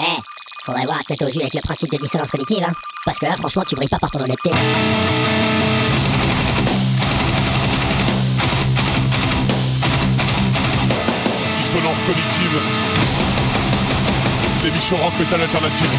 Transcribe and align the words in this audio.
Eh, 0.00 0.20
faudrait 0.64 0.84
voir 0.86 0.98
à 0.98 1.04
tête 1.04 1.22
au 1.22 1.30
jus 1.30 1.40
avec 1.40 1.54
le 1.54 1.60
principe 1.60 1.90
de 1.92 1.98
dissonance 1.98 2.30
cognitive, 2.30 2.64
hein. 2.66 2.72
Parce 3.04 3.18
que 3.18 3.26
là, 3.26 3.36
franchement, 3.36 3.62
tu 3.68 3.76
brilles 3.76 3.88
pas 3.88 3.98
par 3.98 4.10
ton 4.10 4.20
honnêteté. 4.20 4.50
Dissonance 11.56 12.02
cognitive. 12.02 12.58
L'émission 14.64 14.96
rock 14.96 15.12
metal 15.18 15.40
alternative. 15.42 15.90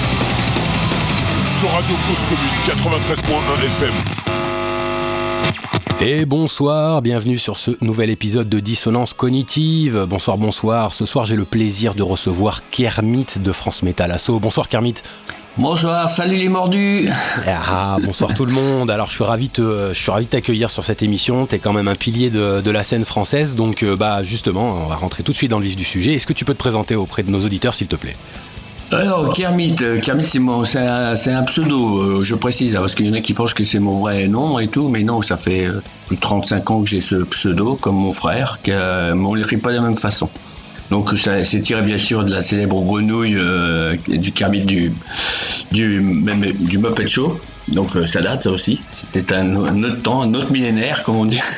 Sur 1.58 1.72
Radio 1.72 1.96
Cause 2.08 2.24
Commune 2.26 2.60
93.1 2.66 3.66
FM. 3.66 4.25
Et 6.02 6.26
bonsoir, 6.26 7.02
bienvenue 7.02 7.38
sur 7.38 7.58
ce 7.58 7.72
nouvel 7.82 8.10
épisode 8.10 8.50
de 8.50 8.60
Dissonance 8.60 9.14
Cognitive. 9.14 10.06
Bonsoir, 10.08 10.38
bonsoir. 10.38 10.92
Ce 10.94 11.06
soir, 11.06 11.26
j'ai 11.26 11.38
le 11.38 11.46
plaisir 11.46 11.96
de 11.96 12.04
recevoir 12.04 12.70
Kermit 12.70 13.26
de 13.38 13.52
France 13.52 13.82
Metal 13.82 14.12
Asso. 14.12 14.40
Bonsoir 14.40 14.68
Kermit. 14.68 14.96
Bonsoir, 15.58 16.10
salut 16.10 16.36
les 16.36 16.50
mordus 16.50 17.08
Ah, 17.48 17.96
bonsoir 18.04 18.34
tout 18.36 18.46
le 18.46 18.52
monde. 18.52 18.92
Alors, 18.92 19.08
je 19.08 19.14
suis 19.14 19.24
ravi 19.24 19.50
de, 19.56 19.94
je 19.94 19.98
suis 20.00 20.12
ravi 20.12 20.26
de 20.26 20.32
t'accueillir 20.32 20.70
sur 20.70 20.84
cette 20.84 21.02
émission. 21.02 21.46
T'es 21.46 21.60
quand 21.60 21.72
même 21.72 21.88
un 21.88 21.96
pilier 21.96 22.30
de, 22.30 22.60
de 22.60 22.72
la 22.72 22.84
scène 22.84 23.06
française. 23.06 23.56
Donc, 23.56 23.82
euh, 23.82 23.96
bah, 23.96 24.22
justement, 24.22 24.74
on 24.84 24.88
va 24.88 24.96
rentrer 24.96 25.24
tout 25.24 25.32
de 25.32 25.38
suite 25.38 25.52
dans 25.52 25.60
le 25.60 25.66
vif 25.66 25.78
du 25.78 25.86
sujet. 25.86 26.14
Est-ce 26.14 26.28
que 26.28 26.34
tu 26.34 26.44
peux 26.44 26.54
te 26.54 26.60
présenter 26.60 26.96
auprès 26.96 27.24
de 27.24 27.32
nos 27.32 27.44
auditeurs, 27.46 27.74
s'il 27.74 27.88
te 27.88 27.96
plaît? 27.96 28.18
Alors, 28.92 29.34
Kermit, 29.34 29.76
euh, 29.82 30.00
Kermit 30.00 30.26
c'est 30.26 30.40
mon- 30.40 30.64
c'est 30.64 30.80
un, 30.80 31.16
c'est 31.16 31.32
un 31.32 31.44
pseudo, 31.44 32.00
euh, 32.20 32.24
je 32.24 32.36
précise, 32.36 32.76
hein, 32.76 32.80
parce 32.80 32.94
qu'il 32.96 33.08
y 33.08 33.10
en 33.10 33.14
a 33.14 33.22
qui 33.22 33.34
pensent 33.34 33.54
que 33.54 33.64
c'est 33.64 33.80
mon 33.80 34.00
vrai 34.00 34.28
nom 34.28 34.60
et 34.60 34.68
tout, 34.68 34.90
mais 34.90 35.04
non, 35.04 35.22
ça 35.22 35.38
fait 35.38 35.66
euh, 35.66 35.82
plus 36.06 36.16
de 36.18 36.22
35 36.22 36.70
ans 36.72 36.84
que 36.84 36.90
j'ai 36.90 37.02
ce 37.02 37.16
pseudo, 37.26 37.78
comme 37.78 37.96
mon 37.96 38.12
frère, 38.12 38.60
que, 38.64 38.72
euh, 38.72 39.16
mais 39.16 39.26
on 39.28 39.34
l'écrit 39.34 39.58
pas 39.58 39.72
de 39.72 39.78
la 39.78 39.82
même 39.82 39.98
façon. 39.98 40.32
Donc 40.92 41.18
ça- 41.18 41.44
c'est 41.44 41.62
tiré 41.62 41.82
bien 41.82 41.98
sûr 41.98 42.24
de 42.24 42.32
la 42.32 42.42
célèbre 42.42 42.82
grenouille 42.82 43.36
euh, 43.38 43.96
du 44.08 44.32
Kermit 44.32 44.62
du, 44.66 44.92
du, 45.72 46.00
même, 46.00 46.42
du 46.60 46.78
Muppet 46.78 47.08
Show. 47.08 47.40
Donc 47.68 47.96
euh, 47.96 48.06
ça 48.06 48.22
date 48.22 48.44
ça 48.44 48.52
aussi. 48.52 48.80
C'était 49.12 49.34
un, 49.34 49.56
un 49.56 49.84
autre 49.84 50.02
temps, 50.04 50.22
un 50.22 50.32
autre 50.36 50.52
millénaire 50.52 51.02
comme 51.04 51.16
on 51.16 51.26
dit. 51.26 51.40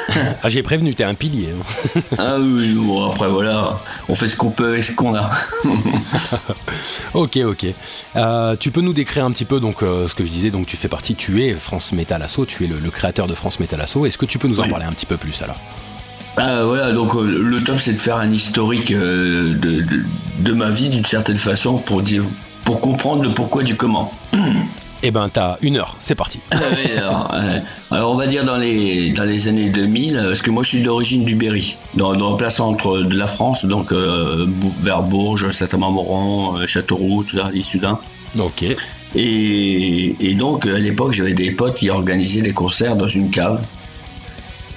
Ah, 0.43 0.49
j'ai 0.49 0.63
prévenu, 0.63 0.93
t'es 0.95 1.03
un 1.03 1.15
pilier. 1.15 1.49
hein. 1.51 2.01
ah 2.17 2.35
oui, 2.39 2.73
bon, 2.75 3.09
après 3.11 3.27
voilà, 3.27 3.79
on 4.07 4.15
fait 4.15 4.29
ce 4.29 4.35
qu'on 4.37 4.49
peut 4.51 4.69
avec 4.69 4.83
ce 4.83 4.91
qu'on 4.93 5.13
a. 5.15 5.29
ok, 7.13 7.37
ok. 7.45 7.65
Euh, 8.15 8.55
tu 8.57 8.71
peux 8.71 8.81
nous 8.81 8.93
décrire 8.93 9.25
un 9.25 9.31
petit 9.31 9.45
peu 9.45 9.59
donc 9.59 9.83
euh, 9.83 10.07
ce 10.07 10.15
que 10.15 10.25
je 10.25 10.29
disais. 10.31 10.49
Donc, 10.51 10.67
tu 10.67 10.77
fais 10.77 10.87
partie, 10.87 11.15
tu 11.15 11.43
es 11.43 11.53
France 11.53 11.91
Metal 11.91 12.21
Asso, 12.21 12.45
tu 12.47 12.63
es 12.63 12.67
le, 12.67 12.77
le 12.79 12.89
créateur 12.91 13.27
de 13.27 13.33
France 13.33 13.59
Metal 13.59 13.79
Asso. 13.81 14.05
Est-ce 14.05 14.17
que 14.17 14.25
tu 14.25 14.37
peux 14.37 14.47
nous 14.47 14.59
en 14.59 14.67
parler 14.69 14.85
un 14.85 14.91
petit 14.91 15.05
peu 15.05 15.17
plus 15.17 15.41
alors? 15.41 15.59
Ah, 16.37 16.63
voilà, 16.63 16.91
donc 16.91 17.15
euh, 17.15 17.23
le 17.25 17.63
top 17.63 17.79
c'est 17.79 17.93
de 17.93 17.97
faire 17.97 18.17
un 18.17 18.29
historique 18.29 18.91
euh, 18.91 19.53
de, 19.55 19.81
de, 19.81 20.03
de 20.39 20.51
ma 20.53 20.69
vie 20.69 20.89
d'une 20.89 21.05
certaine 21.05 21.37
façon 21.37 21.77
pour 21.77 22.01
dire 22.01 22.23
pour 22.63 22.79
comprendre 22.81 23.23
le 23.23 23.29
pourquoi 23.29 23.63
du 23.63 23.75
comment. 23.75 24.13
Eh 25.03 25.11
ben, 25.11 25.29
t'as 25.31 25.57
une 25.61 25.77
heure. 25.77 25.95
C'est 25.99 26.15
parti. 26.15 26.39
Alors, 26.97 27.31
euh, 27.33 27.59
alors, 27.91 28.11
on 28.11 28.15
va 28.15 28.25
dire 28.25 28.43
dans 28.43 28.57
les 28.57 29.11
dans 29.11 29.23
les 29.25 29.47
années 29.47 29.69
2000 29.69 30.17
euh, 30.17 30.27
parce 30.29 30.41
que 30.41 30.49
moi 30.49 30.63
je 30.63 30.69
suis 30.69 30.81
d'origine 30.81 31.23
du 31.23 31.35
Berry, 31.35 31.77
dans, 31.93 32.15
dans 32.15 32.31
le 32.31 32.37
plein 32.37 32.49
centre 32.49 32.99
de 32.99 33.15
la 33.15 33.27
France, 33.27 33.63
donc 33.65 33.91
euh, 33.91 34.47
vers 34.81 35.03
Bourges, 35.03 35.51
Saint-Amand-Moron, 35.51 36.57
euh, 36.57 36.65
Châteauroux, 36.67 37.23
tout 37.23 37.37
ça, 37.37 37.51
Issoudun. 37.53 37.99
Ok. 38.39 38.65
Et, 39.15 40.15
et 40.19 40.33
donc, 40.33 40.65
à 40.65 40.77
l'époque, 40.79 41.13
j'avais 41.13 41.33
des 41.33 41.51
potes 41.51 41.75
qui 41.75 41.89
organisaient 41.89 42.41
des 42.41 42.53
concerts 42.53 42.95
dans 42.95 43.07
une 43.07 43.29
cave. 43.29 43.61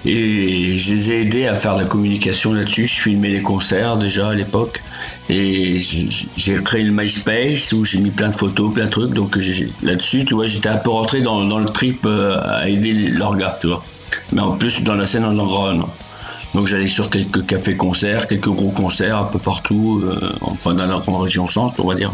Et 0.07 0.79
je 0.79 0.95
les 0.95 1.11
ai 1.11 1.21
aidés 1.23 1.47
à 1.47 1.57
faire 1.57 1.75
de 1.75 1.81
la 1.81 1.87
communication 1.87 2.53
là-dessus. 2.55 2.87
Je 2.87 3.01
filmais 3.03 3.29
les 3.29 3.43
concerts 3.43 3.99
déjà 3.99 4.31
à 4.31 4.35
l'époque. 4.35 4.83
Et 5.29 5.79
j'ai 5.79 6.63
créé 6.63 6.83
le 6.83 6.93
MySpace 6.93 7.73
où 7.73 7.85
j'ai 7.85 7.99
mis 7.99 8.11
plein 8.11 8.29
de 8.29 8.35
photos, 8.35 8.73
plein 8.73 8.87
de 8.87 8.91
trucs. 8.91 9.13
Donc 9.13 9.37
là-dessus, 9.83 10.25
tu 10.25 10.35
vois, 10.35 10.47
j'étais 10.47 10.69
un 10.69 10.79
peu 10.79 10.91
rentré 10.91 11.21
dans, 11.21 11.45
dans 11.45 11.59
le 11.59 11.67
trip 11.67 12.05
euh, 12.07 12.41
à 12.43 12.69
aider 12.69 12.93
leurs 12.93 13.37
gars, 13.37 13.59
tu 13.61 13.67
vois. 13.67 13.85
Mais 14.33 14.41
en 14.41 14.53
plus, 14.53 14.83
dans 14.83 14.95
la 14.95 15.07
scène 15.07 15.25
underground. 15.25 15.85
Donc 16.55 16.67
j'allais 16.67 16.89
sur 16.89 17.11
quelques 17.11 17.47
cafés-concerts, 17.47 18.27
quelques 18.27 18.49
gros 18.49 18.71
concerts 18.71 19.17
un 19.17 19.25
peu 19.25 19.39
partout, 19.39 20.03
euh, 20.05 20.33
enfin 20.41 20.75
dans 20.75 20.87
la 20.87 20.99
grande 20.99 21.23
région 21.23 21.49
centre, 21.49 21.77
on 21.79 21.87
va 21.87 21.95
dire 21.95 22.13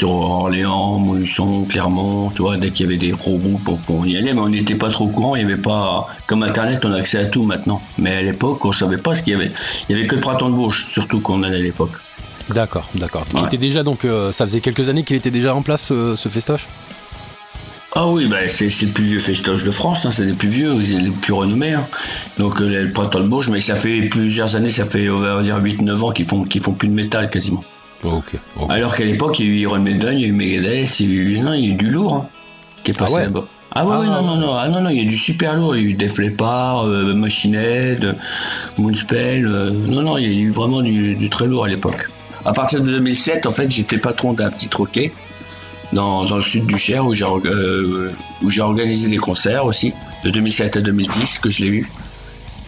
sur 0.00 0.12
Orléans, 0.12 0.98
Montluçon, 0.98 1.66
Clermont, 1.66 2.30
tu 2.30 2.40
vois, 2.40 2.56
dès 2.56 2.70
qu'il 2.70 2.86
y 2.86 2.88
avait 2.88 2.96
des 2.96 3.10
gros 3.10 3.36
groupes, 3.36 3.68
on, 3.90 4.02
y 4.06 4.16
allait, 4.16 4.32
mais 4.32 4.40
on 4.40 4.48
n'était 4.48 4.74
pas 4.74 4.88
trop 4.88 5.04
au 5.04 5.08
courant, 5.08 5.36
il 5.36 5.44
n'y 5.44 5.52
avait 5.52 5.60
pas, 5.60 6.06
comme 6.26 6.42
Internet, 6.42 6.82
on 6.86 6.92
a 6.92 6.96
accès 6.96 7.18
à 7.18 7.26
tout 7.26 7.42
maintenant. 7.42 7.82
Mais 7.98 8.16
à 8.16 8.22
l'époque, 8.22 8.64
on 8.64 8.72
savait 8.72 8.96
pas 8.96 9.14
ce 9.14 9.22
qu'il 9.22 9.34
y 9.34 9.36
avait. 9.36 9.50
Il 9.88 9.94
y 9.96 9.98
avait 9.98 10.08
que 10.08 10.14
le 10.14 10.22
printemps 10.22 10.48
de 10.48 10.54
Bourges, 10.54 10.86
surtout 10.90 11.20
qu'on 11.20 11.42
allait 11.42 11.58
à 11.58 11.60
l'époque. 11.60 11.92
D'accord, 12.48 12.88
d'accord. 12.94 13.26
Ouais. 13.34 13.42
était 13.44 13.58
déjà 13.58 13.82
donc, 13.82 14.06
euh, 14.06 14.32
ça 14.32 14.46
faisait 14.46 14.60
quelques 14.60 14.88
années 14.88 15.04
qu'il 15.04 15.16
était 15.16 15.30
déjà 15.30 15.54
en 15.54 15.60
place 15.60 15.82
ce, 15.82 16.16
ce 16.16 16.30
festoche? 16.30 16.66
Ah 17.94 18.06
oui, 18.06 18.26
bah, 18.26 18.48
c'est 18.48 18.70
c'est 18.70 18.86
le 18.86 18.92
plus 18.92 19.04
vieux 19.04 19.20
festoche 19.20 19.64
de 19.64 19.70
France, 19.70 20.06
hein, 20.06 20.12
c'est 20.12 20.24
les 20.24 20.32
plus 20.32 20.48
vieux, 20.48 20.74
c'est 20.82 20.94
les 20.94 21.10
plus 21.10 21.34
renommés. 21.34 21.74
hein. 21.74 21.84
Donc 22.38 22.62
euh, 22.62 22.84
le 22.84 22.90
printemps 22.90 23.20
de 23.20 23.28
Bourges, 23.28 23.50
mais 23.50 23.60
ça 23.60 23.74
fait 23.74 24.00
plusieurs 24.08 24.56
années, 24.56 24.70
ça 24.70 24.84
fait 24.84 25.10
on 25.10 25.16
va 25.16 25.42
dire 25.42 25.60
8-9 25.60 26.04
ans 26.04 26.10
qu'ils 26.10 26.24
font, 26.24 26.44
qu'ils 26.44 26.62
font 26.62 26.72
plus 26.72 26.88
de 26.88 26.94
métal 26.94 27.28
quasiment. 27.28 27.64
Alors 28.68 28.94
qu'à 28.96 29.04
l'époque, 29.04 29.38
il 29.38 29.46
y 29.46 29.48
a 29.48 29.52
eu 29.52 29.56
Iron 29.60 29.78
Maiden, 29.80 30.18
il 30.18 30.20
y 30.20 30.24
a 30.24 30.28
eu 30.28 30.32
Megadeth, 30.32 31.00
il 31.00 31.14
y 31.14 31.18
a 31.18 31.22
eu, 31.22 31.38
non, 31.40 31.52
il 31.52 31.64
y 31.64 31.68
a 31.68 31.74
eu 31.74 31.76
du 31.76 31.90
lourd 31.90 32.14
hein, 32.14 32.28
qui 32.82 32.92
est 32.92 32.98
passé 32.98 33.12
Ah 33.14 33.16
ouais 33.16 33.22
là-bas. 33.24 33.44
Ah 33.72 33.86
ouais, 33.86 33.92
Ah 33.94 34.00
ouais, 34.00 34.06
non, 34.06 34.22
non, 34.22 34.36
non, 34.36 34.54
ah 34.54 34.68
non, 34.68 34.80
non, 34.80 34.90
il 34.90 34.98
y 34.98 35.06
a 35.06 35.08
du 35.08 35.16
super 35.16 35.54
lourd, 35.54 35.76
il 35.76 35.82
y 35.82 35.86
a 35.86 35.90
eu 35.90 35.94
Def 35.94 36.18
Leppard, 36.18 36.86
euh, 36.86 37.14
Machine 37.14 37.54
Head, 37.54 38.16
Moonspell, 38.78 39.46
euh, 39.46 39.70
non, 39.70 40.02
non, 40.02 40.18
il 40.18 40.32
y 40.32 40.36
a 40.36 40.40
eu 40.40 40.50
vraiment 40.50 40.82
du, 40.82 41.14
du 41.14 41.30
très 41.30 41.46
lourd 41.46 41.64
à 41.64 41.68
l'époque. 41.68 42.08
À 42.44 42.52
partir 42.52 42.80
de 42.80 42.90
2007, 42.90 43.46
en 43.46 43.50
fait, 43.50 43.70
j'étais 43.70 43.98
patron 43.98 44.32
d'un 44.32 44.50
petit 44.50 44.68
troquet 44.68 45.12
dans, 45.92 46.24
dans 46.24 46.36
le 46.36 46.42
sud 46.42 46.66
du 46.66 46.78
Cher 46.78 47.04
où 47.06 47.14
j'ai 47.14 47.24
euh, 47.24 48.10
où 48.42 48.50
j'ai 48.50 48.62
organisé 48.62 49.08
des 49.08 49.18
concerts 49.18 49.66
aussi, 49.66 49.92
de 50.24 50.30
2007 50.30 50.78
à 50.78 50.80
2010 50.80 51.38
que 51.38 51.50
je 51.50 51.64
l'ai 51.64 51.70
eu. 51.70 51.90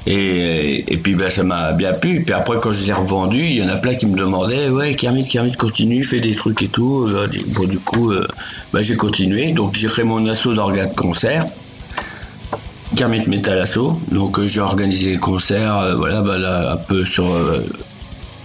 Et, 0.06 0.92
et 0.92 0.96
puis 0.96 1.14
ben, 1.14 1.30
ça 1.30 1.42
m'a 1.42 1.72
bien 1.72 1.92
plu. 1.92 2.22
Puis 2.24 2.34
après, 2.34 2.56
quand 2.60 2.72
je 2.72 2.82
les 2.82 2.90
ai 2.90 2.92
revendus, 2.92 3.44
il 3.44 3.56
y 3.56 3.62
en 3.62 3.68
a 3.68 3.76
plein 3.76 3.94
qui 3.94 4.06
me 4.06 4.16
demandaient 4.16 4.68
Ouais, 4.68 4.94
Kermit, 4.94 5.28
Kermit, 5.28 5.52
continue, 5.52 6.02
fais 6.02 6.20
des 6.20 6.34
trucs 6.34 6.62
et 6.62 6.68
tout. 6.68 7.06
Euh, 7.08 7.28
Bon, 7.54 7.66
du 7.66 7.78
coup, 7.78 8.10
euh, 8.10 8.26
ben, 8.72 8.82
j'ai 8.82 8.96
continué. 8.96 9.52
Donc, 9.52 9.76
j'ai 9.76 9.88
créé 9.88 10.04
mon 10.04 10.26
assaut 10.26 10.54
d'organes 10.54 10.90
de 10.90 10.94
concert. 10.94 11.46
Kermit 12.96 13.26
Metal 13.26 13.58
Asso. 13.58 14.00
Donc, 14.10 14.38
euh, 14.38 14.46
j'ai 14.46 14.60
organisé 14.60 15.12
des 15.12 15.18
concerts, 15.18 15.96
voilà, 15.96 16.20
ben, 16.20 16.38
là, 16.38 16.72
un 16.72 16.76
peu 16.76 17.04
sur. 17.04 17.24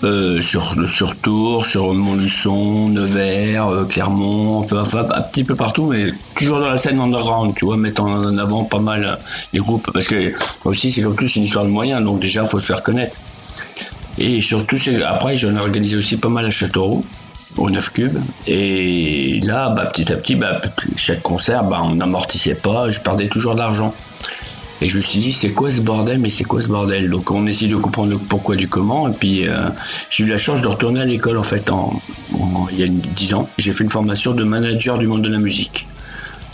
Euh, 0.03 0.41
sur, 0.41 0.75
sur 0.87 1.15
Tours, 1.15 1.65
sur 1.65 1.91
Montluçon, 1.91 2.87
Nevers, 2.89 3.67
euh, 3.67 3.85
Clermont, 3.85 4.61
un 4.61 5.21
petit 5.23 5.43
peu 5.43 5.55
partout, 5.55 5.87
mais 5.87 6.11
toujours 6.35 6.59
dans 6.59 6.69
la 6.69 6.77
scène 6.77 6.99
underground, 6.99 7.55
tu 7.55 7.65
vois, 7.65 7.77
mettant 7.77 8.05
en 8.05 8.37
avant 8.37 8.63
pas 8.63 8.77
mal 8.77 9.03
euh, 9.03 9.15
les 9.53 9.59
groupes, 9.59 9.89
parce 9.91 10.07
que 10.07 10.33
aussi 10.65 10.91
c'est 10.91 11.01
comme 11.01 11.15
tout, 11.15 11.27
une 11.27 11.43
histoire 11.43 11.65
de 11.65 11.71
moyens, 11.71 12.03
donc 12.03 12.19
déjà 12.19 12.45
faut 12.45 12.59
se 12.59 12.67
faire 12.67 12.83
connaître. 12.83 13.15
Et 14.19 14.39
surtout, 14.41 14.77
après 15.03 15.35
j'en 15.35 15.55
ai 15.55 15.59
organisé 15.59 15.95
aussi 15.95 16.17
pas 16.17 16.29
mal 16.29 16.45
à 16.45 16.51
Châteauroux, 16.51 17.03
au 17.57 17.71
9 17.71 17.91
cubes, 17.91 18.19
et 18.45 19.39
là, 19.43 19.69
bah, 19.69 19.85
petit 19.87 20.13
à 20.13 20.15
petit, 20.15 20.35
bah, 20.35 20.61
chaque 20.95 21.23
concert, 21.23 21.63
bah, 21.63 21.81
on 21.83 21.95
n'amortissait 21.95 22.53
pas, 22.53 22.91
je 22.91 22.99
perdais 22.99 23.29
toujours 23.29 23.55
de 23.55 23.59
l'argent. 23.61 23.95
Et 24.81 24.89
je 24.89 24.95
me 24.95 25.01
suis 25.01 25.19
dit, 25.19 25.33
c'est 25.33 25.49
quoi 25.51 25.71
ce 25.71 25.81
bordel 25.81 26.19
Mais 26.19 26.29
c'est 26.29 26.43
quoi 26.43 26.61
ce 26.61 26.67
bordel? 26.67 27.09
Donc 27.09 27.31
on 27.31 27.47
essaie 27.47 27.67
de 27.67 27.75
comprendre 27.77 28.11
le 28.11 28.17
pourquoi 28.17 28.55
du 28.55 28.67
comment. 28.67 29.07
Et 29.07 29.11
puis 29.13 29.47
euh, 29.47 29.69
j'ai 30.11 30.23
eu 30.23 30.27
la 30.27 30.37
chance 30.37 30.61
de 30.61 30.67
retourner 30.67 31.01
à 31.01 31.05
l'école 31.05 31.37
en 31.37 31.43
fait 31.43 31.69
en, 31.69 31.99
en- 32.39 32.67
il 32.71 32.79
y 32.79 32.83
a 32.83 32.87
10 32.87 33.33
ans. 33.33 33.49
J'ai 33.57 33.73
fait 33.73 33.83
une 33.83 33.89
formation 33.89 34.33
de 34.33 34.43
manager 34.43 34.97
du 34.99 35.07
monde 35.07 35.23
de 35.23 35.29
la 35.29 35.39
musique. 35.39 35.87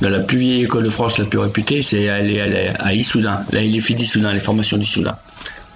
Dans 0.02 0.10
la 0.10 0.20
plus 0.20 0.38
vieille 0.38 0.64
école 0.64 0.84
de 0.84 0.90
France, 0.90 1.18
la 1.18 1.26
plus 1.26 1.40
réputée, 1.40 1.82
c'est 1.82 2.10
aller 2.10 2.40
à, 2.42 2.84
à 2.84 2.94
Issoudun. 2.94 3.42
Là, 3.52 3.62
il 3.62 3.76
est 3.76 3.94
d'Issoudun, 3.94 4.34
les 4.34 4.40
formations 4.40 4.78
d'Issoudun. 4.78 5.16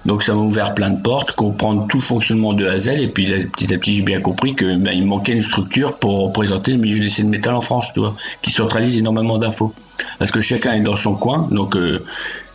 Donc 0.04 0.22
ça 0.22 0.34
m'a 0.34 0.40
ouvert 0.40 0.74
plein 0.74 0.90
de 0.90 1.02
portes, 1.02 1.32
comprendre 1.32 1.86
tout 1.88 1.98
le 1.98 2.02
fonctionnement 2.02 2.52
de 2.52 2.78
Z. 2.78 2.88
Et 2.88 3.08
puis 3.08 3.26
là, 3.26 3.38
petit 3.44 3.72
à 3.72 3.78
petit, 3.78 3.94
j'ai 3.94 4.02
bien 4.02 4.20
compris 4.20 4.54
que 4.54 4.76
ben, 4.76 5.04
manquait 5.04 5.32
une 5.32 5.42
structure 5.42 5.98
pour 5.98 6.20
représenter 6.20 6.72
le 6.72 6.78
milieu 6.78 7.00
des 7.00 7.08
scènes 7.08 7.28
métal 7.28 7.54
en 7.54 7.60
France, 7.60 7.92
tu 7.92 8.00
vois, 8.00 8.14
qui 8.42 8.50
centralise 8.50 8.96
énormément 8.96 9.38
d'infos. 9.38 9.74
Parce 10.18 10.30
que 10.30 10.40
chacun 10.40 10.74
est 10.74 10.80
dans 10.80 10.96
son 10.96 11.14
coin. 11.14 11.48
Donc 11.50 11.76
euh, 11.76 12.04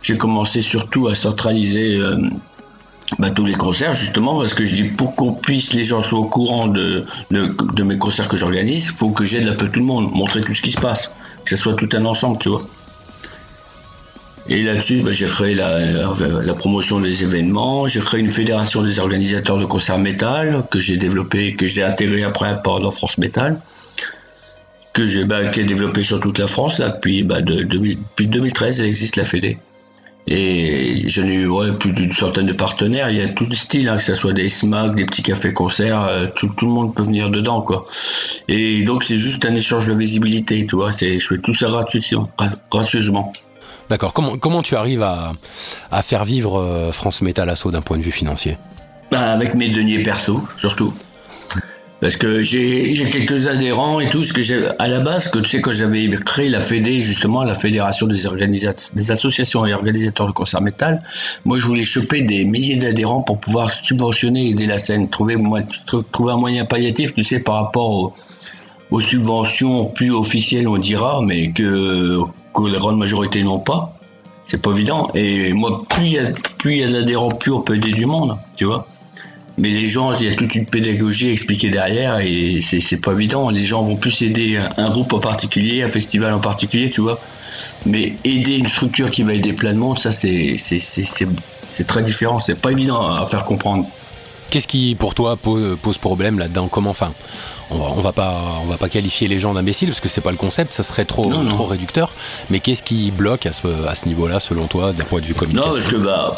j'ai 0.02 0.16
commencé 0.16 0.62
surtout 0.62 1.08
à 1.08 1.14
centraliser 1.14 1.96
euh, 1.96 2.16
bah, 3.18 3.30
tous 3.30 3.44
les 3.44 3.54
concerts, 3.54 3.94
justement, 3.94 4.38
parce 4.38 4.54
que 4.54 4.64
je 4.64 4.74
dis 4.74 4.84
pour 4.84 5.14
qu'on 5.14 5.32
puisse, 5.32 5.72
les 5.72 5.82
gens 5.82 6.02
soient 6.02 6.20
au 6.20 6.28
courant 6.28 6.66
de, 6.66 7.04
de, 7.30 7.54
de 7.74 7.82
mes 7.82 7.98
concerts 7.98 8.28
que 8.28 8.36
j'organise, 8.36 8.90
faut 8.90 9.10
que 9.10 9.24
j'aide 9.24 9.46
un 9.46 9.54
peu 9.54 9.68
tout 9.68 9.80
le 9.80 9.86
monde, 9.86 10.10
montrer 10.12 10.40
tout 10.40 10.54
ce 10.54 10.62
qui 10.62 10.72
se 10.72 10.80
passe, 10.80 11.12
que 11.44 11.50
ce 11.50 11.56
soit 11.56 11.74
tout 11.74 11.88
un 11.92 12.04
ensemble, 12.06 12.38
tu 12.38 12.48
vois. 12.48 12.62
Et 14.48 14.62
là-dessus, 14.62 15.00
bah, 15.02 15.12
j'ai 15.12 15.26
créé 15.26 15.54
la, 15.54 16.54
promotion 16.54 17.00
des 17.00 17.22
événements, 17.22 17.88
j'ai 17.88 18.00
créé 18.00 18.20
une 18.20 18.30
fédération 18.30 18.82
des 18.82 18.98
organisateurs 18.98 19.58
de 19.58 19.64
concerts 19.64 19.98
métal 19.98 20.64
que 20.70 20.80
j'ai 20.80 20.96
développé, 20.96 21.54
que 21.54 21.66
j'ai 21.66 21.82
intégré 21.82 22.24
après 22.24 22.54
dans 22.64 22.90
France 22.90 23.16
Métal, 23.16 23.60
que 24.92 25.06
j'ai 25.06 25.24
bah, 25.24 25.46
qui 25.48 25.60
est 25.60 25.64
développée 25.64 26.02
sur 26.02 26.20
toute 26.20 26.38
la 26.38 26.46
France 26.46 26.78
là, 26.78 26.90
depuis, 26.90 27.22
de, 27.22 27.62
2000 27.62 27.96
depuis 27.96 28.26
2013, 28.26 28.80
elle 28.80 28.86
existe 28.86 29.16
la 29.16 29.24
Fédé. 29.24 29.58
Et 30.26 31.02
j'en 31.06 31.28
ai 31.28 31.34
eu 31.34 31.50
plus 31.78 31.92
d'une 31.92 32.12
centaine 32.12 32.46
de 32.46 32.54
partenaires. 32.54 33.10
Il 33.10 33.18
y 33.18 33.20
a 33.20 33.28
tout 33.28 33.44
le 33.44 33.54
style, 33.54 33.90
hein, 33.90 33.98
que 33.98 34.02
ce 34.02 34.14
soit 34.14 34.32
des 34.32 34.48
SMAC, 34.48 34.94
des 34.94 35.04
petits 35.04 35.22
cafés-concerts, 35.22 36.02
euh, 36.02 36.26
tout, 36.34 36.48
tout, 36.56 36.64
le 36.66 36.72
monde 36.72 36.94
peut 36.94 37.02
venir 37.02 37.28
dedans. 37.28 37.60
quoi. 37.60 37.86
Et 38.48 38.84
donc 38.84 39.04
c'est 39.04 39.18
juste 39.18 39.44
un 39.44 39.54
échange 39.54 39.86
de 39.86 39.94
visibilité, 39.94 40.66
tu 40.66 40.76
vois. 40.76 40.92
Je 40.92 41.18
fais 41.18 41.38
tout 41.38 41.52
ça 41.52 41.68
gratuitement, 41.68 42.30
gracieusement. 42.70 43.32
D'accord. 43.94 44.12
Comment, 44.12 44.36
comment 44.38 44.64
tu 44.64 44.74
arrives 44.74 45.04
à, 45.04 46.02
faire 46.02 46.24
vivre 46.24 46.58
euh, 46.58 46.90
France 46.90 47.22
Métal 47.22 47.48
Asso 47.48 47.70
d'un 47.70 47.80
point 47.80 47.96
de 47.96 48.02
vue 48.02 48.10
financier? 48.10 48.58
Bah, 49.12 49.30
Avec 49.30 49.54
mes 49.54 49.68
deniers 49.68 50.02
perso, 50.02 50.42
surtout. 50.58 50.92
Parce 52.00 52.16
que 52.16 52.42
j'ai 52.42 53.06
quelques 53.12 53.46
adhérents 53.46 54.00
et 54.00 54.10
tout, 54.10 54.24
ce 54.24 54.32
que 54.32 54.82
à 54.82 54.88
la 54.88 54.98
base, 54.98 55.30
que 55.30 55.46
sais, 55.46 55.60
quand 55.60 55.70
j'avais 55.70 56.10
créé 56.26 56.48
la 56.48 56.58
Fédé, 56.58 57.02
justement, 57.02 57.44
la 57.44 57.54
Fédération 57.54 58.08
des, 58.08 58.24
des 58.94 59.10
associations 59.12 59.64
et 59.64 59.72
organisateurs 59.72 60.26
de 60.26 60.32
concerts 60.32 60.60
métal, 60.60 60.98
moi 61.44 61.60
je 61.60 61.66
voulais 61.66 61.84
choper 61.84 62.22
des 62.22 62.44
milliers 62.44 62.76
d'adhérents 62.76 63.22
pour 63.22 63.38
pouvoir 63.38 63.70
subventionner 63.70 64.46
et 64.46 64.50
aider 64.50 64.66
la 64.66 64.80
scène, 64.80 65.08
trouver, 65.08 65.36
trouver 66.10 66.32
un 66.32 66.36
moyen 66.36 66.64
palliatif, 66.64 67.14
tu 67.14 67.22
sais, 67.22 67.38
par 67.38 67.62
rapport 67.62 68.16
aux, 68.90 69.00
subventions 69.00 69.86
plus 69.86 70.12
officielles, 70.12 70.68
on 70.68 70.78
dira, 70.78 71.20
mais 71.22 71.50
que, 71.50 72.20
que 72.54 72.62
la 72.62 72.78
grande 72.78 72.98
majorité 72.98 73.42
n'ont 73.42 73.58
pas. 73.58 73.98
C'est 74.46 74.60
pas 74.60 74.70
évident. 74.72 75.10
Et 75.14 75.52
moi, 75.52 75.82
plus 75.88 76.06
il 76.06 76.76
y 76.76 76.82
a, 76.82 76.90
d'adhérents, 76.90 77.30
on 77.46 77.60
peut 77.60 77.74
aider 77.74 77.90
du 77.90 78.06
monde, 78.06 78.36
tu 78.56 78.64
vois. 78.64 78.86
Mais 79.56 79.70
les 79.70 79.86
gens, 79.86 80.12
il 80.14 80.28
y 80.28 80.32
a 80.32 80.34
toute 80.34 80.54
une 80.56 80.66
pédagogie 80.66 81.30
expliquée 81.30 81.70
derrière 81.70 82.18
et 82.18 82.58
c'est 82.60 82.96
pas 82.96 83.12
évident. 83.12 83.50
Les 83.50 83.64
gens 83.64 83.82
vont 83.82 83.96
plus 83.96 84.22
aider 84.22 84.60
un 84.76 84.90
groupe 84.90 85.12
en 85.12 85.20
particulier, 85.20 85.82
un 85.82 85.88
festival 85.88 86.32
en 86.34 86.40
particulier, 86.40 86.90
tu 86.90 87.00
vois. 87.00 87.20
Mais 87.86 88.14
aider 88.24 88.56
une 88.56 88.68
structure 88.68 89.10
qui 89.10 89.22
va 89.22 89.32
aider 89.34 89.52
plein 89.52 89.72
de 89.72 89.78
monde, 89.78 89.98
ça 89.98 90.10
c'est 90.10 90.56
très 91.86 92.02
différent. 92.02 92.40
C'est 92.40 92.60
pas 92.60 92.72
évident 92.72 93.00
à 93.00 93.26
faire 93.26 93.44
comprendre. 93.44 93.86
Qu'est-ce 94.50 94.66
qui 94.66 94.94
pour 94.94 95.14
toi 95.14 95.36
pose, 95.36 95.76
pose 95.82 95.98
problème 95.98 96.38
là-dedans? 96.38 96.68
Comment 96.68 96.90
enfin 96.90 97.12
on 97.70 97.78
va, 97.78 97.84
on 97.96 98.00
va 98.00 98.12
pas 98.12 98.40
on 98.62 98.66
va 98.66 98.76
pas 98.76 98.88
qualifier 98.88 99.26
les 99.26 99.38
gens 99.38 99.54
d'imbéciles 99.54 99.88
parce 99.88 100.00
que 100.00 100.08
c'est 100.08 100.20
pas 100.20 100.30
le 100.30 100.36
concept, 100.36 100.72
ça 100.72 100.82
serait 100.82 101.04
trop 101.04 101.32
trop 101.48 101.64
réducteur. 101.64 102.12
Mais 102.50 102.60
qu'est-ce 102.60 102.82
qui 102.82 103.10
bloque 103.10 103.46
à 103.46 103.52
ce, 103.52 103.66
à 103.86 103.94
ce 103.94 104.06
niveau-là 104.06 104.40
selon 104.40 104.66
toi 104.66 104.92
d'un 104.92 105.04
point 105.04 105.20
de 105.20 105.26
vue 105.26 105.34
communication? 105.34 105.72
Non 105.72 105.78
parce 105.78 105.90
que 105.90 105.96
bah 105.96 106.34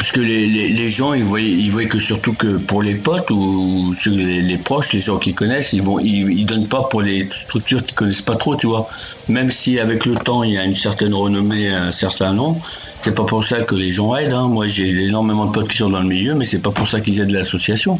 parce 0.00 0.12
que 0.12 0.20
les, 0.22 0.46
les, 0.46 0.88
gens, 0.88 1.12
ils 1.12 1.24
voient, 1.24 1.42
ils 1.42 1.70
voient 1.70 1.84
que 1.84 1.98
surtout 1.98 2.32
que 2.32 2.56
pour 2.56 2.82
les 2.82 2.94
potes 2.94 3.30
ou 3.30 3.94
les, 4.06 4.40
les 4.40 4.56
proches, 4.56 4.94
les 4.94 5.00
gens 5.00 5.18
qui 5.18 5.34
connaissent, 5.34 5.74
ils 5.74 5.82
vont, 5.82 5.98
ils, 5.98 6.46
donnent 6.46 6.66
pas 6.66 6.84
pour 6.84 7.02
les 7.02 7.28
structures 7.30 7.84
qui 7.84 7.94
connaissent 7.94 8.22
pas 8.22 8.36
trop, 8.36 8.56
tu 8.56 8.66
vois. 8.66 8.88
Même 9.28 9.50
si 9.50 9.78
avec 9.78 10.06
le 10.06 10.14
temps, 10.14 10.42
il 10.42 10.52
y 10.52 10.56
a 10.56 10.64
une 10.64 10.74
certaine 10.74 11.12
renommée, 11.12 11.68
un 11.68 11.92
certain 11.92 12.32
nom, 12.32 12.58
c'est 13.00 13.14
pas 13.14 13.24
pour 13.24 13.44
ça 13.44 13.60
que 13.60 13.74
les 13.74 13.90
gens 13.90 14.14
aident. 14.16 14.32
Hein. 14.32 14.48
Moi, 14.48 14.66
j'ai 14.66 14.88
énormément 14.88 15.46
de 15.46 15.52
potes 15.52 15.68
qui 15.68 15.78
sont 15.78 15.90
dans 15.90 16.00
le 16.00 16.08
milieu, 16.08 16.34
mais 16.34 16.44
c'est 16.44 16.58
pas 16.58 16.70
pour 16.70 16.88
ça 16.88 17.00
qu'ils 17.00 17.20
aident 17.20 17.30
l'association. 17.30 17.98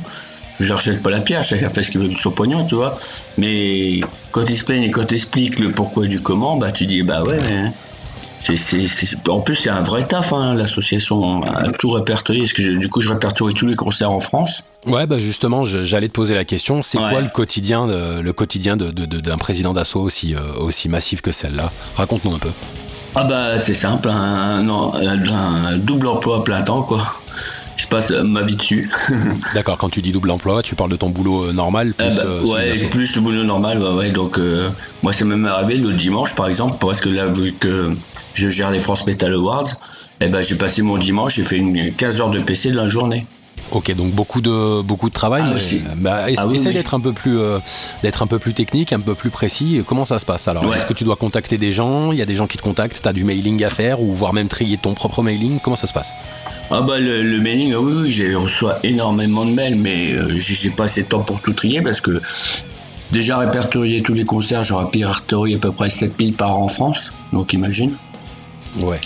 Je 0.58 0.68
leur 0.68 0.80
jette 0.80 1.02
pas 1.02 1.10
la 1.10 1.20
pierre, 1.20 1.42
chacun 1.42 1.70
fait 1.70 1.82
ce 1.82 1.90
qu'il 1.90 2.00
veut 2.00 2.08
de 2.08 2.18
son 2.18 2.30
pognon, 2.30 2.66
tu 2.66 2.74
vois. 2.74 2.98
Mais 3.38 4.00
quand 4.30 4.44
ils 4.48 4.56
se 4.56 4.64
plaignent 4.64 4.82
et 4.82 4.90
quand 4.90 5.10
ils 5.10 5.14
expliquent 5.14 5.58
le 5.58 5.70
pourquoi 5.70 6.06
du 6.06 6.20
comment, 6.20 6.56
bah 6.56 6.70
tu 6.70 6.84
dis, 6.84 7.02
bah 7.02 7.22
ouais, 7.22 7.38
mais 7.42 7.70
en 9.28 9.40
plus, 9.40 9.54
c'est 9.54 9.70
un 9.70 9.82
vrai 9.82 10.06
taf, 10.06 10.32
hein, 10.32 10.54
l'association, 10.54 11.42
tout. 11.78 11.96
Parce 12.06 12.22
que 12.22 12.78
du 12.78 12.88
coup, 12.88 13.00
je 13.00 13.08
répertorie 13.08 13.54
tous 13.54 13.66
les 13.66 13.76
concerts 13.76 14.10
en 14.10 14.20
France. 14.20 14.62
Ouais, 14.86 15.06
bah 15.06 15.18
justement, 15.18 15.64
j'allais 15.64 16.08
te 16.08 16.12
poser 16.12 16.34
la 16.34 16.44
question. 16.44 16.82
C'est 16.82 16.98
quoi 16.98 17.20
le 17.20 17.28
quotidien, 17.28 17.86
de, 17.86 18.20
le 18.20 18.32
quotidien 18.32 18.76
d'un 18.76 18.90
de, 18.90 19.36
président 19.36 19.74
d'assaut 19.74 20.00
aussi, 20.00 20.34
euh, 20.34 20.54
aussi 20.58 20.88
massif 20.88 21.20
que 21.20 21.32
celle-là? 21.32 21.70
Raconte-nous 21.96 22.34
un 22.34 22.38
peu. 22.38 22.50
Ah 23.14 23.24
bah 23.24 23.60
c'est 23.60 23.74
simple, 23.74 24.08
un, 24.08 24.68
un, 24.68 25.76
double 25.78 26.06
emploi 26.06 26.38
à 26.38 26.40
plein 26.40 26.62
temps 26.62 26.82
quoi. 26.82 27.06
Je 27.76 27.86
passe 27.86 28.10
ma 28.10 28.42
vie 28.42 28.56
dessus. 28.56 28.90
D'accord, 29.54 29.78
quand 29.78 29.88
tu 29.88 30.02
dis 30.02 30.12
double 30.12 30.30
emploi, 30.30 30.62
tu 30.62 30.74
parles 30.74 30.90
de 30.90 30.96
ton 30.96 31.08
boulot 31.08 31.46
euh, 31.46 31.52
normal 31.52 31.94
plus, 31.94 32.06
ah 32.06 32.10
bah, 32.14 32.22
euh, 32.26 32.44
Ouais, 32.44 32.88
plus 32.88 33.16
le 33.16 33.22
boulot 33.22 33.42
normal, 33.42 33.82
ouais, 33.82 34.10
donc 34.10 34.38
moi 35.02 35.12
c'est 35.12 35.24
même 35.24 35.46
arrivé 35.46 35.76
le 35.76 35.92
dimanche 35.92 36.34
par 36.34 36.46
exemple, 36.46 36.76
parce 36.78 37.00
que 37.00 37.08
là 37.08 37.26
vu 37.26 37.52
que 37.58 37.90
je 38.34 38.50
gère 38.50 38.70
les 38.70 38.80
France 38.80 39.06
Metal 39.06 39.32
Awards, 39.32 39.76
et 40.22 40.26
eh 40.26 40.28
ben, 40.28 40.42
j'ai 40.42 40.54
passé 40.54 40.82
mon 40.82 40.98
dimanche, 40.98 41.36
j'ai 41.36 41.42
fait 41.42 41.56
une 41.56 41.94
15 41.94 42.20
heures 42.20 42.30
de 42.30 42.40
PC 42.40 42.72
dans 42.72 42.82
la 42.82 42.88
journée. 42.90 43.26
Ok, 43.72 43.94
donc 43.94 44.12
beaucoup 44.12 44.40
de 44.40 44.82
beaucoup 44.82 45.08
de 45.08 45.14
travail. 45.14 45.42
Ah, 45.44 45.54
mais, 45.54 45.80
bah, 45.96 46.26
ah 46.26 46.46
essaie 46.52 46.72
d'être 46.72 46.94
un 46.94 47.00
peu 47.00 47.12
plus 47.12 47.38
euh, 47.38 47.58
d'être 48.02 48.22
un 48.22 48.26
peu 48.26 48.38
plus 48.38 48.54
technique, 48.54 48.92
un 48.92 49.00
peu 49.00 49.14
plus 49.14 49.30
précis. 49.30 49.82
Comment 49.86 50.04
ça 50.04 50.18
se 50.18 50.24
passe 50.24 50.48
alors? 50.48 50.74
Est-ce 50.74 50.86
que 50.86 50.92
tu 50.92 51.04
dois 51.04 51.16
contacter 51.16 51.56
des 51.56 51.72
gens? 51.72 52.12
Il 52.12 52.18
y 52.18 52.22
a 52.22 52.26
des 52.26 52.36
gens 52.36 52.46
qui 52.46 52.56
te 52.56 52.62
contactent. 52.62 53.00
tu 53.00 53.08
as 53.08 53.12
du 53.12 53.24
mailing 53.24 53.62
à 53.64 53.68
faire 53.68 54.00
ou 54.00 54.12
voire 54.12 54.32
même 54.32 54.48
trier 54.48 54.76
ton 54.76 54.94
propre 54.94 55.22
mailing? 55.22 55.58
Comment 55.62 55.76
ça 55.76 55.86
se 55.86 55.92
passe? 55.92 56.12
Ah 56.72 56.82
bah 56.82 56.98
le, 56.98 57.40
mailing, 57.40 57.74
oui, 57.74 57.92
oui, 58.02 58.10
j'ai 58.12 58.34
reçois 58.34 58.78
énormément 58.84 59.44
de 59.44 59.50
mails, 59.50 59.76
mais 59.76 60.12
euh, 60.12 60.38
j'ai 60.38 60.70
pas 60.70 60.84
assez 60.84 61.02
de 61.02 61.08
temps 61.08 61.22
pour 61.22 61.40
tout 61.40 61.52
trier 61.52 61.82
parce 61.82 62.00
que 62.00 62.20
déjà 63.10 63.38
répertorier 63.38 64.02
tous 64.02 64.14
les 64.14 64.24
concerts, 64.24 64.62
j'aurais 64.62 64.84
répertorié 64.84 65.56
à 65.56 65.58
peu 65.58 65.72
près 65.72 65.90
7000 65.90 66.34
par 66.34 66.56
an 66.56 66.64
en 66.64 66.68
France, 66.68 67.12
donc 67.32 67.52
imagine. 67.52 67.94
Ouais, 68.78 69.00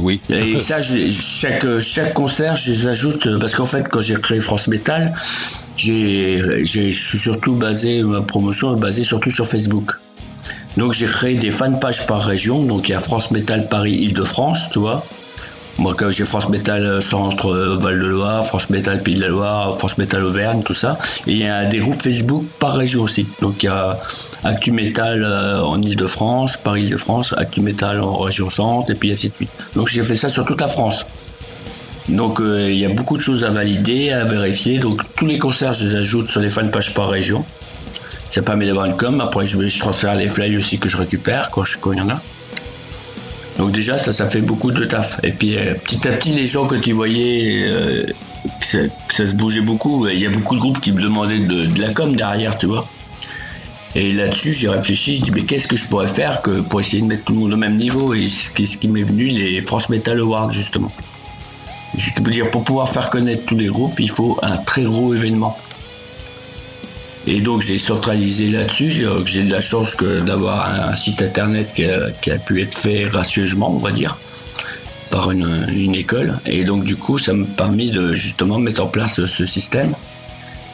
oui. 0.00 0.20
Et 0.30 0.58
ça, 0.60 0.80
chaque, 0.80 1.80
chaque 1.80 2.14
concert, 2.14 2.56
je 2.56 2.72
les 2.72 2.86
ajoute 2.86 3.26
euh, 3.26 3.38
parce 3.38 3.54
qu'en 3.54 3.66
fait, 3.66 3.88
quand 3.88 4.00
j'ai 4.00 4.14
créé 4.14 4.40
France 4.40 4.68
Metal, 4.68 5.12
j'ai, 5.76 6.64
je 6.64 6.90
suis 6.90 7.18
surtout 7.18 7.54
basé, 7.54 8.02
ma 8.02 8.22
promotion 8.22 8.76
est 8.76 8.80
basée 8.80 9.04
surtout 9.04 9.30
sur 9.30 9.46
Facebook. 9.46 9.92
Donc 10.76 10.92
j'ai 10.92 11.06
créé 11.06 11.36
des 11.36 11.50
fanpages 11.50 12.06
par 12.06 12.22
région. 12.22 12.64
Donc 12.64 12.88
il 12.88 12.92
y 12.92 12.94
a 12.94 13.00
France 13.00 13.30
Metal 13.30 13.68
Paris 13.68 13.94
Île-de-France, 13.94 14.70
tu 14.70 14.78
vois. 14.78 15.04
Moi, 15.78 15.94
quand 15.96 16.10
j'ai 16.10 16.24
France 16.24 16.48
Metal 16.48 16.84
euh, 16.84 17.00
Centre 17.00 17.46
euh, 17.46 17.76
Val-de-Loire, 17.76 18.44
France 18.46 18.68
Metal 18.68 19.02
Pays 19.02 19.14
de 19.14 19.22
la 19.22 19.28
Loire, 19.28 19.78
France 19.78 19.96
Metal 19.96 20.22
Auvergne, 20.22 20.62
tout 20.62 20.74
ça. 20.74 20.98
Et 21.26 21.32
il 21.32 21.38
y 21.38 21.46
a 21.46 21.64
des 21.64 21.78
groupes 21.78 22.00
Facebook 22.00 22.44
par 22.58 22.74
région 22.74 23.02
aussi. 23.02 23.26
Donc 23.40 23.62
il 23.62 23.66
y 23.66 23.68
a 23.68 23.98
Actu 24.44 24.70
Metal 24.70 25.22
euh, 25.24 25.62
en 25.62 25.80
Ile-de-France, 25.80 26.58
Paris-Île-de-France, 26.58 27.34
Actu 27.36 27.62
Metal 27.62 28.00
en 28.00 28.18
région 28.18 28.50
Centre, 28.50 28.90
et 28.90 28.94
puis 28.94 29.12
ainsi 29.12 29.30
de 29.30 29.34
suite. 29.34 29.50
Donc 29.74 29.88
j'ai 29.88 30.04
fait 30.04 30.16
ça 30.16 30.28
sur 30.28 30.44
toute 30.44 30.60
la 30.60 30.66
France. 30.66 31.06
Donc 32.08 32.40
il 32.42 32.76
y 32.76 32.84
a 32.84 32.88
beaucoup 32.88 33.16
de 33.16 33.22
choses 33.22 33.44
à 33.44 33.50
valider, 33.50 34.10
à 34.10 34.24
vérifier. 34.24 34.78
Donc 34.78 35.02
tous 35.16 35.24
les 35.24 35.38
concerts, 35.38 35.72
je 35.72 35.86
les 35.86 35.94
ajoute 35.94 36.28
sur 36.28 36.40
les 36.40 36.50
fanpages 36.50 36.92
par 36.94 37.08
région. 37.08 37.44
Ça 38.28 38.42
permet 38.42 38.66
d'avoir 38.66 38.86
une 38.86 38.96
com. 38.96 39.20
Après, 39.20 39.46
je, 39.46 39.56
vais, 39.56 39.68
je 39.68 39.78
transfère 39.78 40.14
les 40.16 40.26
flyers 40.26 40.58
aussi 40.58 40.78
que 40.78 40.88
je 40.88 40.96
récupère 40.96 41.50
quand 41.50 41.64
il 41.92 41.98
y 41.98 42.00
en 42.00 42.08
a. 42.08 42.20
Donc 43.58 43.72
déjà, 43.72 43.98
ça, 43.98 44.12
ça 44.12 44.28
fait 44.28 44.40
beaucoup 44.40 44.70
de 44.70 44.84
taf. 44.84 45.20
Et 45.22 45.32
puis 45.32 45.56
euh, 45.56 45.74
petit 45.74 46.06
à 46.08 46.12
petit, 46.12 46.30
les 46.30 46.46
gens, 46.46 46.66
quand 46.66 46.86
ils 46.86 46.94
voyaient 46.94 47.64
euh, 47.64 48.06
que, 48.60 48.88
ça, 49.10 49.26
se 49.26 49.34
bougeait 49.34 49.60
beaucoup, 49.60 50.08
il 50.08 50.18
y 50.18 50.26
a 50.26 50.30
beaucoup 50.30 50.54
de 50.54 50.60
groupes 50.60 50.80
qui 50.80 50.92
me 50.92 51.00
demandaient 51.00 51.40
de, 51.40 51.80
la 51.80 51.92
com 51.92 52.16
derrière, 52.16 52.56
tu 52.56 52.66
vois. 52.66 52.88
Et 53.94 54.12
là-dessus, 54.12 54.54
j'ai 54.54 54.70
réfléchi, 54.70 55.16
je 55.16 55.22
dis, 55.22 55.30
mais 55.32 55.42
qu'est-ce 55.42 55.68
que 55.68 55.76
je 55.76 55.86
pourrais 55.86 56.06
faire 56.06 56.40
que 56.40 56.62
pour 56.62 56.80
essayer 56.80 57.02
de 57.02 57.06
mettre 57.06 57.24
tout 57.24 57.34
le 57.34 57.40
monde 57.40 57.52
au 57.52 57.58
même 57.58 57.76
niveau 57.76 58.14
Et 58.14 58.26
ce 58.26 58.50
qui, 58.52 58.88
m'est 58.88 59.02
venu, 59.02 59.28
les 59.28 59.60
France 59.60 59.90
Metal 59.90 60.18
Awards, 60.18 60.50
justement. 60.50 60.90
Qui 61.92 62.10
veut 62.22 62.32
dire, 62.32 62.50
pour 62.50 62.64
pouvoir 62.64 62.88
faire 62.88 63.10
connaître 63.10 63.44
tous 63.44 63.56
les 63.56 63.66
groupes, 63.66 64.00
il 64.00 64.10
faut 64.10 64.38
un 64.40 64.56
très 64.56 64.84
gros 64.84 65.12
événement. 65.12 65.58
Et 67.26 67.40
donc 67.40 67.62
j'ai 67.62 67.78
centralisé 67.78 68.50
là-dessus. 68.50 69.04
J'ai 69.26 69.44
de 69.44 69.50
la 69.50 69.60
chance 69.60 69.96
d'avoir 69.96 70.88
un, 70.90 70.94
site 70.94 71.22
internet 71.22 71.72
qui 71.74 71.84
a, 71.84 72.38
pu 72.38 72.62
être 72.62 72.76
fait 72.76 73.02
gracieusement, 73.02 73.70
on 73.70 73.78
va 73.78 73.92
dire, 73.92 74.16
par 75.10 75.30
une, 75.30 75.94
école. 75.94 76.38
Et 76.46 76.64
donc 76.64 76.84
du 76.84 76.96
coup, 76.96 77.18
ça 77.18 77.32
m'a 77.32 77.46
permis 77.56 77.90
de 77.90 78.12
justement 78.12 78.58
mettre 78.58 78.82
en 78.82 78.88
place 78.88 79.24
ce 79.24 79.46
système. 79.46 79.94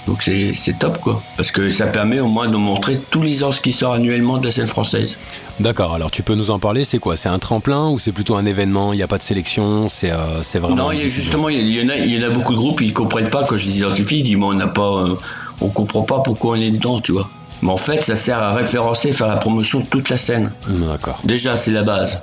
Donc 0.09 0.23
c'est 0.23 0.79
top 0.79 0.99
quoi, 1.03 1.23
parce 1.37 1.51
que 1.51 1.69
ça 1.69 1.87
permet 1.87 2.19
au 2.19 2.29
moins 2.29 2.49
de 2.49 2.57
montrer 2.57 2.99
tous 3.11 3.21
les 3.21 3.45
ans 3.45 3.53
ce 3.53 3.61
qui 3.61 3.73
sort 3.73 3.93
annuellement 3.93 4.39
de 4.39 4.47
la 4.47 4.51
scène 4.51 4.67
française. 4.67 5.19
D'accord, 5.61 5.93
alors 5.93 6.11
tu 6.11 6.23
peux 6.23 6.35
nous 6.35 6.51
en 6.51 6.59
parler, 6.59 6.85
c'est 6.85 6.99
quoi? 6.99 7.19
C'est 7.19 7.29
un 7.29 7.39
tremplin 7.39 7.91
ou 7.91 7.99
c'est 7.99 8.13
plutôt 8.13 8.37
un 8.37 8.47
événement? 8.47 8.95
Il 8.95 8.97
n'y 8.97 9.03
a 9.03 9.07
pas 9.07 9.19
de 9.19 9.23
sélection? 9.23 9.87
C'est 9.89 10.11
euh, 10.11 10.41
vraiment... 10.55 10.77
Non, 10.77 10.93
il 10.93 11.01
y 11.01 11.05
a 11.05 11.09
justement, 11.11 11.51
il 11.51 11.69
y, 11.69 11.85
en 11.85 11.91
a, 11.91 11.97
il 11.97 12.11
y 12.11 12.25
en 12.25 12.27
a 12.27 12.31
beaucoup 12.31 12.55
de 12.55 12.59
groupes, 12.59 12.81
ils 12.81 12.95
comprennent 12.95 13.29
pas 13.29 13.45
quand 13.45 13.59
je 13.59 13.67
les 13.67 13.79
identifie, 13.79 14.21
ils 14.21 14.23
disent 14.23 14.39
on 14.41 14.55
n'a 14.55 14.67
pas... 14.67 15.05
Euh, 15.05 15.15
on 15.61 15.69
comprend 15.69 16.03
pas 16.03 16.21
pourquoi 16.21 16.57
on 16.57 16.61
est 16.61 16.71
dedans, 16.71 17.01
tu 17.01 17.13
vois. 17.13 17.29
Mais 17.63 17.71
en 17.71 17.77
fait, 17.77 18.05
ça 18.05 18.17
sert 18.17 18.39
à 18.39 18.53
référencer, 18.53 19.13
faire 19.13 19.29
la 19.29 19.37
promotion 19.37 19.81
de 19.81 19.87
toute 19.87 20.11
la 20.11 20.17
scène. 20.17 20.53
D'accord. 20.69 21.21
Déjà, 21.25 21.57
c'est 21.57 21.73
la 21.73 21.83
base. 21.83 22.23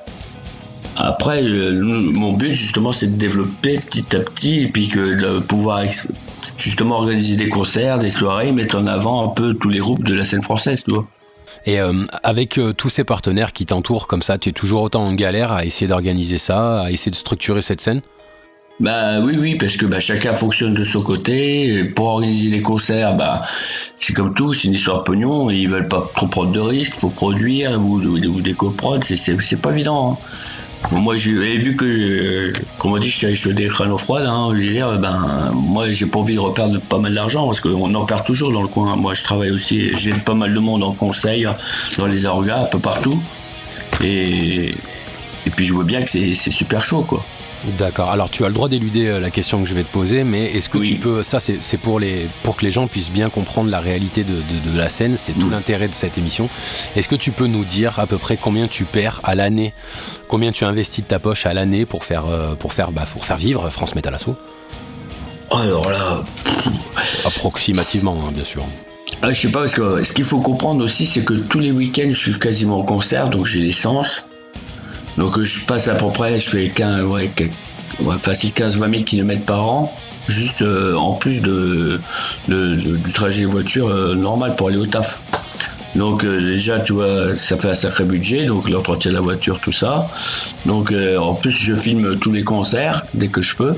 Après, 0.96 1.42
mon 1.44 2.32
but 2.32 2.54
justement, 2.54 2.94
c'est 2.94 3.08
de 3.08 3.18
développer 3.18 3.80
petit 3.80 4.16
à 4.16 4.20
petit, 4.20 4.62
et 4.62 4.68
puis 4.68 4.88
que 4.88 5.20
de 5.22 5.40
pouvoir 5.40 5.82
justement 6.58 6.96
organiser 6.96 7.36
des 7.36 7.50
concerts, 7.50 8.00
des 8.00 8.10
soirées, 8.10 8.54
mettre 8.54 8.78
en 8.78 8.88
avant 8.88 9.30
un 9.30 9.34
peu 9.34 9.54
tous 9.56 9.70
les 9.70 9.80
groupes 9.80 10.04
de 10.04 10.14
la 10.14 10.24
scène 10.24 10.42
française, 10.42 10.84
tu 10.84 10.92
vois. 10.92 11.06
Et 11.66 11.82
euh, 11.82 12.06
avec 12.24 12.60
euh, 12.60 12.74
tous 12.74 12.90
ces 12.90 13.04
partenaires 13.04 13.52
qui 13.52 13.66
t'entourent 13.66 14.08
comme 14.08 14.22
ça, 14.22 14.38
tu 14.38 14.50
es 14.50 14.52
toujours 14.52 14.84
autant 14.84 15.04
en 15.04 15.14
galère 15.14 15.52
à 15.52 15.66
essayer 15.66 15.88
d'organiser 15.88 16.38
ça, 16.38 16.82
à 16.82 16.92
essayer 16.92 17.12
de 17.12 17.16
structurer 17.16 17.62
cette 17.62 17.82
scène? 17.82 18.02
Bah 18.80 19.22
oui, 19.22 19.36
oui, 19.40 19.56
parce 19.56 19.78
que 19.78 19.86
bah, 19.86 20.00
chacun 20.00 20.34
fonctionne 20.34 20.74
de 20.74 20.84
son 20.84 21.02
côté. 21.02 21.86
pour 21.96 22.08
organiser 22.08 22.50
les 22.50 22.62
concerts, 22.62 23.16
bah, 23.16 23.42
c'est 23.98 24.14
comme 24.14 24.34
tout, 24.34 24.54
c'est 24.54 24.68
une 24.68 24.74
histoire 24.74 25.00
de 25.00 25.04
pognon. 25.04 25.50
ils 25.50 25.70
veulent 25.70 25.88
pas 25.88 26.10
trop 26.16 26.28
prendre 26.28 26.52
de 26.52 26.60
risques, 26.60 26.96
faut 26.96 27.10
produire 27.10 27.80
ou, 27.82 28.20
des 28.42 28.54
coprods, 28.54 29.00
c'est 29.04 29.62
pas 29.62 29.72
évident. 29.72 30.20
Hein. 30.92 30.98
moi, 31.00 31.16
j'ai 31.16 31.58
vu 31.58 31.78
que, 31.78 31.86
euh, 31.86 32.54
comme 32.78 32.92
on 32.92 32.98
dit, 32.98 33.10
je 33.10 33.34
suis 33.34 33.54
des 33.54 33.68
crânes 33.68 33.98
froides, 33.98 34.26
hein, 34.26 34.50
je 34.52 34.58
veux 34.58 34.72
dire, 34.72 35.00
ben, 35.00 35.52
moi, 35.54 35.90
j'ai 35.92 36.06
pas 36.06 36.20
envie 36.20 36.36
de 36.36 36.40
reperdre 36.42 36.82
pas 36.82 36.98
mal 36.98 37.14
d'argent 37.14 37.46
parce 37.46 37.62
qu'on 37.62 37.96
en 37.96 38.06
perd 38.06 38.26
toujours 38.26 38.52
dans 38.52 38.62
le 38.62 38.68
coin. 38.68 38.98
Moi, 38.98 39.14
je 39.14 39.24
travaille 39.24 39.52
aussi, 39.52 39.98
j'ai 39.98 40.12
pas 40.12 40.34
mal 40.34 40.54
de 40.54 40.60
monde 40.60 40.84
en 40.84 40.92
conseil, 40.92 41.48
dans 41.98 42.08
les 42.08 42.26
orgas, 42.26 42.64
un 42.64 42.66
peu 42.66 42.80
partout. 42.80 43.22
Et, 44.04 44.72
et 45.46 45.50
puis, 45.56 45.64
je 45.64 45.74
vois 45.74 45.86
bien 45.86 46.04
que 46.04 46.10
c'est 46.10 46.52
super 46.52 46.84
chaud, 46.84 47.04
quoi. 47.04 47.24
D'accord. 47.80 48.12
Alors 48.12 48.30
tu 48.30 48.46
as 48.46 48.48
le 48.48 48.54
droit 48.54 48.70
d'éluder 48.70 49.08
euh, 49.08 49.20
la 49.20 49.32
question 49.32 49.64
que 49.64 49.68
je 49.68 49.74
vais 49.74 49.84
te 49.84 49.92
poser, 49.92 50.24
mais 50.24 50.52
est-ce 50.52 50.70
que 50.70 50.78
tu 50.78 50.96
peux, 50.96 51.24
ça 51.24 51.40
c'est 51.40 51.78
pour, 51.78 52.00
les, 52.00 52.28
pour 52.44 52.56
que 52.56 52.66
les 52.66 52.72
gens 52.72 52.88
puissent 52.88 53.12
bien 53.12 53.30
comprendre 53.30 53.72
la 53.72 53.80
réalité 53.80 54.24
de, 54.24 54.78
la 54.78 54.90
scène, 54.90 55.18
c'est 55.18 55.34
tout 55.34 55.48
mm. 55.48 55.52
l'intérêt 55.52 55.88
de 55.88 55.94
cette 55.94 56.18
émission. 56.18 56.50
Est-ce 56.96 57.08
que 57.08 57.16
tu 57.16 57.32
peux 57.32 57.48
nous 57.48 57.66
dire 57.66 58.00
à 58.00 58.06
peu 58.06 58.18
près 58.18 58.38
combien 58.38 58.68
tu 58.68 58.86
perds 58.86 59.20
à 59.24 59.36
l'année, 59.36 59.74
combien 60.28 60.52
tu 60.52 60.64
investis 60.64 61.04
de 61.04 61.10
ta 61.10 61.20
poche 61.20 61.46
à 61.46 61.54
l'année 61.54 61.86
pour 61.86 62.04
faire, 62.04 62.26
euh, 62.30 62.56
pour, 62.56 62.74
faire, 62.74 62.92
bah, 62.92 63.06
pour 63.12 63.26
faire 63.26 63.38
vivre 63.38 63.70
France 63.70 63.96
Metal 63.96 64.14
Asso 64.14 64.36
Alors 65.50 65.90
là... 65.90 66.24
Approximativement, 67.26 68.20
hein, 68.28 68.32
bien 68.32 68.44
sûr. 68.44 68.66
Ah, 69.22 69.32
je 69.32 69.42
sais 69.42 69.50
pas, 69.50 69.62
parce 69.62 69.74
que 69.74 70.04
ce 70.04 70.14
qu'il 70.14 70.24
faut 70.24 70.40
comprendre 70.40 70.84
aussi, 70.84 71.06
c'est 71.06 71.24
que 71.24 71.34
tous 71.34 71.60
les 71.60 71.72
week-ends, 71.72 72.10
je 72.10 72.20
suis 72.20 72.40
quasiment 72.40 72.80
en 72.80 72.84
concert, 72.84 73.30
donc 73.30 73.46
j'ai 73.46 73.60
l'essence. 73.60 74.24
Donc 75.18 75.42
je 75.42 75.66
passe 75.66 75.88
à 75.88 75.96
peu 75.96 76.10
près, 76.10 76.40
je 76.40 76.50
fais 76.50 76.70
15, 76.70 77.06
ouais, 77.06 77.30
facile 78.20 78.52
15-20 78.52 78.90
000 78.92 79.04
km 79.04 79.46
par 79.46 79.68
an, 79.68 79.94
juste 80.28 80.62
euh, 80.62 80.96
en 80.96 81.14
plus 81.14 81.42
de, 81.42 82.00
du 82.48 83.14
trajet 83.14 83.46
voiture 83.46 83.88
euh, 83.88 84.16
normal 84.16 84.56
pour 84.56 84.68
aller 84.68 84.78
au 84.78 84.86
taf. 84.86 85.20
Donc 85.96 86.26
euh, 86.26 86.42
déjà, 86.42 86.80
tu 86.80 86.94
vois, 86.94 87.38
ça 87.38 87.56
fait 87.56 87.70
un 87.70 87.76
sacré 87.76 88.04
budget, 88.04 88.46
donc 88.46 88.70
l'entretien 88.70 89.12
de 89.12 89.16
la 89.16 89.22
voiture, 89.22 89.60
tout 89.62 89.72
ça. 89.72 90.08
Donc 90.66 90.94
en 91.18 91.34
plus, 91.34 91.52
je 91.52 91.74
filme 91.74 92.18
tous 92.20 92.34
les 92.34 92.44
concerts 92.44 93.04
dès 93.14 93.30
que 93.30 93.42
je 93.42 93.56
peux. 93.56 93.74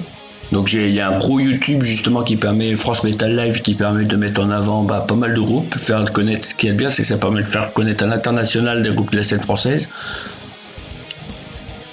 Donc 0.52 0.72
il 0.72 0.92
y 0.92 1.02
a 1.02 1.10
un 1.10 1.20
pro 1.20 1.40
YouTube 1.40 1.84
justement 1.84 2.24
qui 2.24 2.38
permet, 2.38 2.76
France 2.76 3.04
Metal 3.04 3.36
Live, 3.36 3.62
qui 3.62 3.76
permet 3.76 4.06
de 4.06 4.16
mettre 4.16 4.42
en 4.42 4.50
avant 4.50 4.84
bah, 4.84 5.06
pas 5.06 5.16
mal 5.16 5.34
de 5.34 5.42
groupes, 5.42 5.78
faire 5.78 6.10
connaître. 6.12 6.48
Ce 6.48 6.56
qui 6.56 6.68
est 6.68 6.74
bien, 6.74 6.90
c'est 6.90 7.02
que 7.02 7.08
ça 7.08 7.18
permet 7.18 7.42
de 7.44 7.48
faire 7.48 7.74
connaître 7.74 8.04
à 8.04 8.08
l'international 8.08 8.82
des 8.82 8.90
groupes 8.90 9.12
de 9.12 9.18
la 9.18 9.24
scène 9.24 9.42
française. 9.42 9.90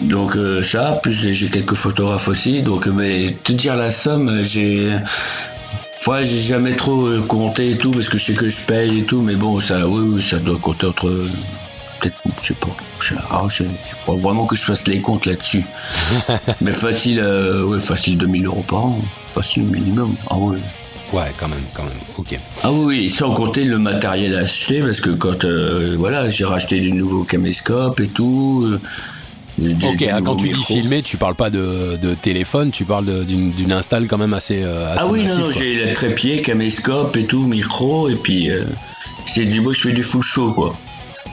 Donc 0.05 0.37
euh, 0.37 0.63
ça, 0.63 0.99
plus 1.03 1.33
j'ai 1.33 1.49
quelques 1.49 1.75
photographes 1.75 2.29
aussi. 2.29 2.63
Donc 2.63 2.87
mais 2.87 3.35
te 3.45 3.53
dire 3.53 3.77
la 3.77 3.91
somme, 3.91 4.43
j'ai 4.43 4.99
Ouais, 6.07 6.27
j'ai 6.27 6.43
jamais 6.43 6.77
trop 6.77 7.07
euh, 7.07 7.23
compté 7.27 7.71
et 7.71 7.79
tout 7.79 7.91
parce 7.91 8.11
que 8.11 8.19
je 8.19 8.25
sais 8.27 8.35
que 8.35 8.47
je 8.51 8.61
paye 8.67 8.99
et 8.99 9.05
tout, 9.05 9.23
mais 9.23 9.37
bon, 9.37 9.59
ça, 9.59 9.89
oui, 9.89 10.07
oui, 10.07 10.23
ça 10.23 10.37
doit 10.37 10.59
compter 10.59 10.87
entre 10.87 11.09
peut-être, 12.01 12.17
je 12.43 12.49
sais 12.49 12.55
pas, 12.55 12.67
ah, 13.31 13.47
il 13.59 13.67
faut 14.05 14.17
vraiment 14.19 14.45
que 14.45 14.55
je 14.55 14.65
fasse 14.65 14.87
les 14.87 15.01
comptes 15.01 15.25
là-dessus. 15.25 15.65
mais 16.61 16.73
facile, 16.73 17.21
euh, 17.21 17.65
ouais, 17.65 17.81
facile 17.81 18.19
2000 18.19 18.45
euros 18.45 18.65
par 18.69 18.85
an, 18.85 18.99
facile 19.29 19.63
minimum. 19.63 20.15
Ah 20.29 20.37
ouais. 20.37 20.59
Ouais, 21.15 21.33
quand 21.39 21.49
même, 21.49 21.65
quand 21.73 21.85
même, 21.85 21.93
ok. 22.19 22.39
Ah 22.63 22.73
oui, 22.73 23.09
sans 23.09 23.33
compter 23.33 23.65
le 23.65 23.79
matériel 23.79 24.37
acheté, 24.37 24.83
parce 24.83 25.01
que 25.01 25.11
quand, 25.11 25.47
voilà, 25.97 26.29
j'ai 26.29 26.45
racheté 26.45 26.81
du 26.81 26.93
nouveau 26.93 27.25
caméscope 27.25 28.01
et 28.01 28.09
tout, 28.09 28.79
ok, 29.61 30.09
ah, 30.13 30.21
quand 30.25 30.37
tu 30.37 30.49
dis 30.49 30.65
filmer, 30.65 31.03
tu 31.03 31.17
parles 31.17 31.35
pas 31.35 31.51
de, 31.51 32.15
téléphone, 32.21 32.71
tu 32.71 32.85
parles 32.85 33.25
d'une 33.25 33.73
install 33.73 34.07
quand 34.07 34.19
même 34.19 34.35
assez. 34.35 34.63
Euh, 34.63 34.95
ah 34.97 35.07
oui, 35.07 35.25
non, 35.25 35.51
j'ai 35.51 35.87
le 35.87 35.95
trépied, 35.95 36.43
caméscope 36.43 37.17
et 37.17 37.25
tout, 37.25 37.45
micro, 37.45 38.09
et 38.09 38.17
puis 38.17 38.51
euh, 38.51 38.65
c'est 39.27 39.45
du 39.45 39.61
beau, 39.61 39.73
je 39.73 39.81
fais 39.81 39.93
du 39.93 40.03
full 40.03 40.23
show 40.23 40.53
quoi. 40.53 40.75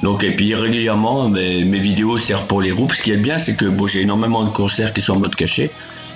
Donc, 0.03 0.23
et 0.23 0.31
puis 0.31 0.55
régulièrement, 0.55 1.29
mes, 1.29 1.63
mes 1.63 1.79
vidéos 1.79 2.17
servent 2.17 2.47
pour 2.47 2.61
les 2.61 2.71
groupes. 2.71 2.93
Ce 2.93 3.03
qui 3.03 3.11
est 3.11 3.17
bien, 3.17 3.37
c'est 3.37 3.55
que 3.55 3.65
bon, 3.65 3.85
j'ai 3.85 4.01
énormément 4.01 4.43
de 4.43 4.49
concerts 4.49 4.93
qui 4.93 5.01
sont 5.01 5.13
en 5.13 5.19
mode 5.19 5.35
caché. 5.35 5.69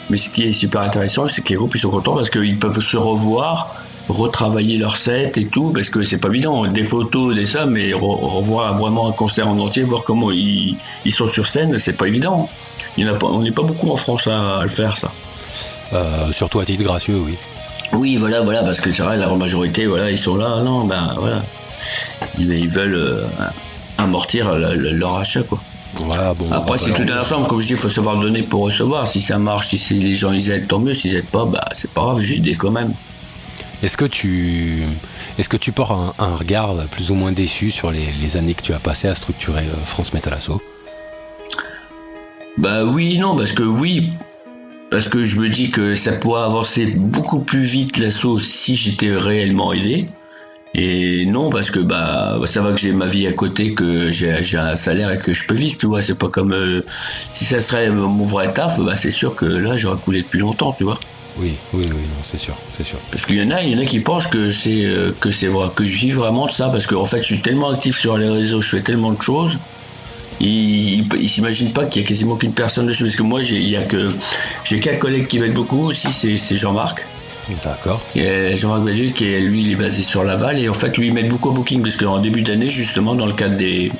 Mais 0.09 0.17
ce 0.17 0.29
qui 0.29 0.43
est 0.43 0.53
super 0.53 0.81
intéressant, 0.81 1.27
c'est 1.27 1.41
que 1.43 1.50
les 1.50 1.55
groupes 1.55 1.75
ils 1.75 1.79
sont 1.79 1.89
contents 1.89 2.15
parce 2.15 2.29
qu'ils 2.29 2.59
peuvent 2.59 2.79
se 2.79 2.97
revoir 2.97 3.75
retravailler 4.09 4.77
leur 4.77 4.97
set 4.97 5.38
et 5.38 5.45
tout, 5.45 5.71
parce 5.71 5.89
que 5.89 6.03
c'est 6.03 6.17
pas 6.17 6.29
évident, 6.29 6.65
des 6.67 6.85
photos, 6.85 7.35
des 7.35 7.45
ça, 7.45 7.65
mais 7.65 7.93
revoir 7.93 8.77
vraiment 8.77 9.09
un 9.09 9.12
concert 9.12 9.47
en 9.47 9.57
entier, 9.59 9.83
voir 9.83 10.03
comment 10.03 10.31
ils, 10.31 10.77
sont 11.12 11.27
sur 11.27 11.47
scène, 11.47 11.79
c'est 11.79 11.93
pas 11.93 12.07
évident. 12.07 12.50
Il 12.97 13.05
y 13.05 13.09
en 13.09 13.13
a 13.13 13.17
pas, 13.17 13.27
on 13.27 13.41
n'est 13.41 13.51
pas 13.51 13.63
beaucoup 13.63 13.91
en 13.91 13.95
France 13.95 14.27
à, 14.27 14.62
le 14.63 14.69
faire, 14.69 14.97
ça. 14.97 15.12
Euh, 15.93 16.31
surtout 16.31 16.59
à 16.59 16.65
titre 16.65 16.83
gracieux, 16.83 17.17
oui. 17.17 17.35
Oui, 17.93 18.17
voilà, 18.17 18.41
voilà, 18.41 18.63
parce 18.63 18.79
que 18.79 18.91
c'est 18.91 19.03
vrai, 19.03 19.17
la 19.17 19.33
majorité, 19.33 19.85
voilà, 19.85 20.12
ils 20.12 20.17
sont 20.17 20.35
là, 20.35 20.62
non, 20.63 20.85
ben 20.85 21.15
voilà. 21.17 21.43
Ils, 22.39 22.69
veulent 22.69 22.95
euh, 22.95 23.25
amortir 23.97 24.53
leur 24.55 25.17
achat, 25.17 25.43
quoi. 25.43 25.59
bon, 26.35 26.51
Après, 26.51 26.77
c'est 26.77 26.93
tout 26.93 27.12
un 27.12 27.19
ensemble, 27.19 27.47
comme 27.47 27.62
je 27.62 27.67
dis, 27.67 27.74
il 27.74 27.79
faut 27.79 27.89
savoir 27.89 28.17
donner 28.17 28.43
pour 28.43 28.63
recevoir. 28.63 29.07
Si 29.07 29.21
ça 29.21 29.38
marche, 29.38 29.67
si 29.67 29.93
les 29.95 30.15
gens 30.15 30.31
ils 30.31 30.50
aident, 30.50 30.67
tant 30.67 30.79
mieux. 30.79 30.95
S'ils 30.95 31.15
aident 31.15 31.27
pas, 31.27 31.45
bah, 31.45 31.69
c'est 31.75 31.91
pas 31.91 32.01
grave, 32.01 32.21
j'ai 32.21 32.38
aidé 32.38 32.55
quand 32.55 32.71
même. 32.71 32.93
Est-ce 33.86 33.98
que 33.98 34.06
tu 34.06 34.82
est-ce 35.38 35.70
portes 35.70 36.15
un, 36.18 36.36
regard 36.36 36.74
plus 36.89 37.12
ou 37.12 37.13
moins 37.13 37.32
déçu 37.32 37.70
sur 37.70 37.92
les, 37.92 38.36
années 38.36 38.56
que 38.56 38.63
tu 38.63 38.74
as 38.74 38.80
passées 38.80 39.08
à 39.08 39.13
structurer 39.13 39.62
euh, 39.62 39.75
France 39.86 40.12
Metal 40.12 40.34
Asso 40.34 40.60
Bah 42.58 42.84
oui, 42.84 43.20
non, 43.20 43.36
parce 43.36 43.51
que 43.51 43.62
oui, 43.62 44.10
parce 44.89 45.08
que 45.08 45.24
je 45.24 45.39
me 45.39 45.50
dis 45.50 45.70
que 45.70 45.94
ça 45.94 46.13
pourrait 46.13 46.42
avancer 46.42 46.88
beaucoup 46.88 47.42
plus 47.42 47.63
vite 47.63 48.00
l'assaut 48.00 48.39
si 48.39 48.75
j'étais 48.75 49.15
réellement 49.15 49.72
aidé. 49.72 50.10
Et 50.74 51.27
non, 51.27 51.51
parce 51.51 51.70
que 51.70 51.80
bah 51.80 52.39
ça 52.46 52.62
va 52.62 52.72
que 52.74 52.80
j'ai 52.80 52.92
ma 52.92 53.06
vie 53.06 53.27
à 53.27 53.34
côté, 53.34 53.75
que 53.75 54.10
j'ai 54.10 54.58
un 54.58 54.75
salaire 54.75 55.12
et 55.12 55.20
que 55.20 55.32
je 55.36 55.46
peux 55.46 55.54
vivre, 55.54 55.77
tu 55.77 55.86
vois. 55.86 56.01
C'est 56.01 56.18
pas 56.18 56.30
comme 56.30 56.54
euh, 56.54 56.82
si 57.30 57.46
ça 57.46 57.60
serait 57.60 57.92
mon 57.92 58.24
vrai 58.24 58.51
taf, 58.51 58.80
bah 58.80 58.96
c'est 58.96 59.12
sûr 59.12 59.36
que 59.36 59.46
là 59.46 59.77
j'aurais 59.77 60.00
coulé 60.00 60.24
depuis 60.24 60.39
longtemps, 60.39 60.74
tu 60.75 60.86
vois. 60.86 61.00
Oui, 61.38 61.56
oui, 61.74 61.84
oui, 61.86 62.01
non, 62.01 62.24
c'est 62.24 62.38
sûr, 62.38 62.56
c'est 62.72 62.86
sûr. 62.86 62.98
Parce 63.12 63.25
qu'il 63.25 63.36
y 63.36 63.46
en 63.46 63.51
a, 63.51 63.62
il 63.62 63.74
y 63.74 63.75
en 63.75 63.80
a 63.80 63.86
qui 63.86 64.00
pensent 64.00 64.27
que 64.27 64.51
c'est 64.51 64.86
euh, 64.86 65.13
que 65.20 65.32
c'est 65.32 65.48
vrai, 65.48 65.68
que 65.75 65.86
je 65.86 65.96
vis 65.96 66.12
vraiment 66.12 66.46
de 66.46 66.51
ça, 66.51 66.70
parce 66.70 66.88
qu'en 66.88 67.06
fait, 67.06 67.18
je 67.18 67.24
suis 67.24 67.42
tellement 67.42 67.72
actif 67.72 67.98
sur 67.98 68.18
les 68.18 68.30
réseaux, 68.30 68.62
je 68.62 68.77
fais 68.77 68.82
tellement 68.82 69.12
de 69.12 69.22
choses. 69.22 69.58
Ils, 70.39 71.06
ils, 71.15 71.30
s'imaginent 71.30 71.72
pas 71.72 71.86
qu'il 71.86 72.01
y 72.01 72.06
a 72.06 72.08
quasiment 72.08 72.36
qu'une 72.36 72.54
personne 72.54 72.88
dessus, 72.88 73.04
parce 73.04 73.15
que 73.15 73.24
moi, 73.24 73.42
j'ai, 73.42 73.58
il 73.58 73.70
y 73.70 73.75
a 73.75 73.84
que 73.84 74.10
j'ai 74.63 74.80
qu'un 74.80 74.96
collègue 74.96 75.27
qui 75.27 75.39
m'aide 75.39 75.54
beaucoup 75.54 75.88
aussi, 75.88 76.12
c'est, 76.12 76.58
Jean-Marc. 76.58 77.06
D'accord. 77.63 78.01
Jean-Marc 78.15 78.84
Bellu, 78.84 79.12
qui 79.12 79.25
est, 79.25 79.39
lui, 79.39 79.62
il 79.62 79.72
est 79.72 79.75
basé 79.75 80.04
sur 80.04 80.24
Laval, 80.24 80.60
et 80.60 80.68
en 80.68 80.74
fait, 80.74 80.98
lui, 80.98 81.08
il 81.08 81.13
m'aide 81.13 81.30
beaucoup 81.30 81.50
au 81.50 81.54
booking, 81.54 81.82
parce 81.82 81.96
qu'en 81.96 82.20
début 82.20 82.42
d'année, 82.42 82.70
justement, 82.70 83.15
dans 83.15 83.25
le 83.25 83.34
cadre 83.34 83.56
des 83.56 83.92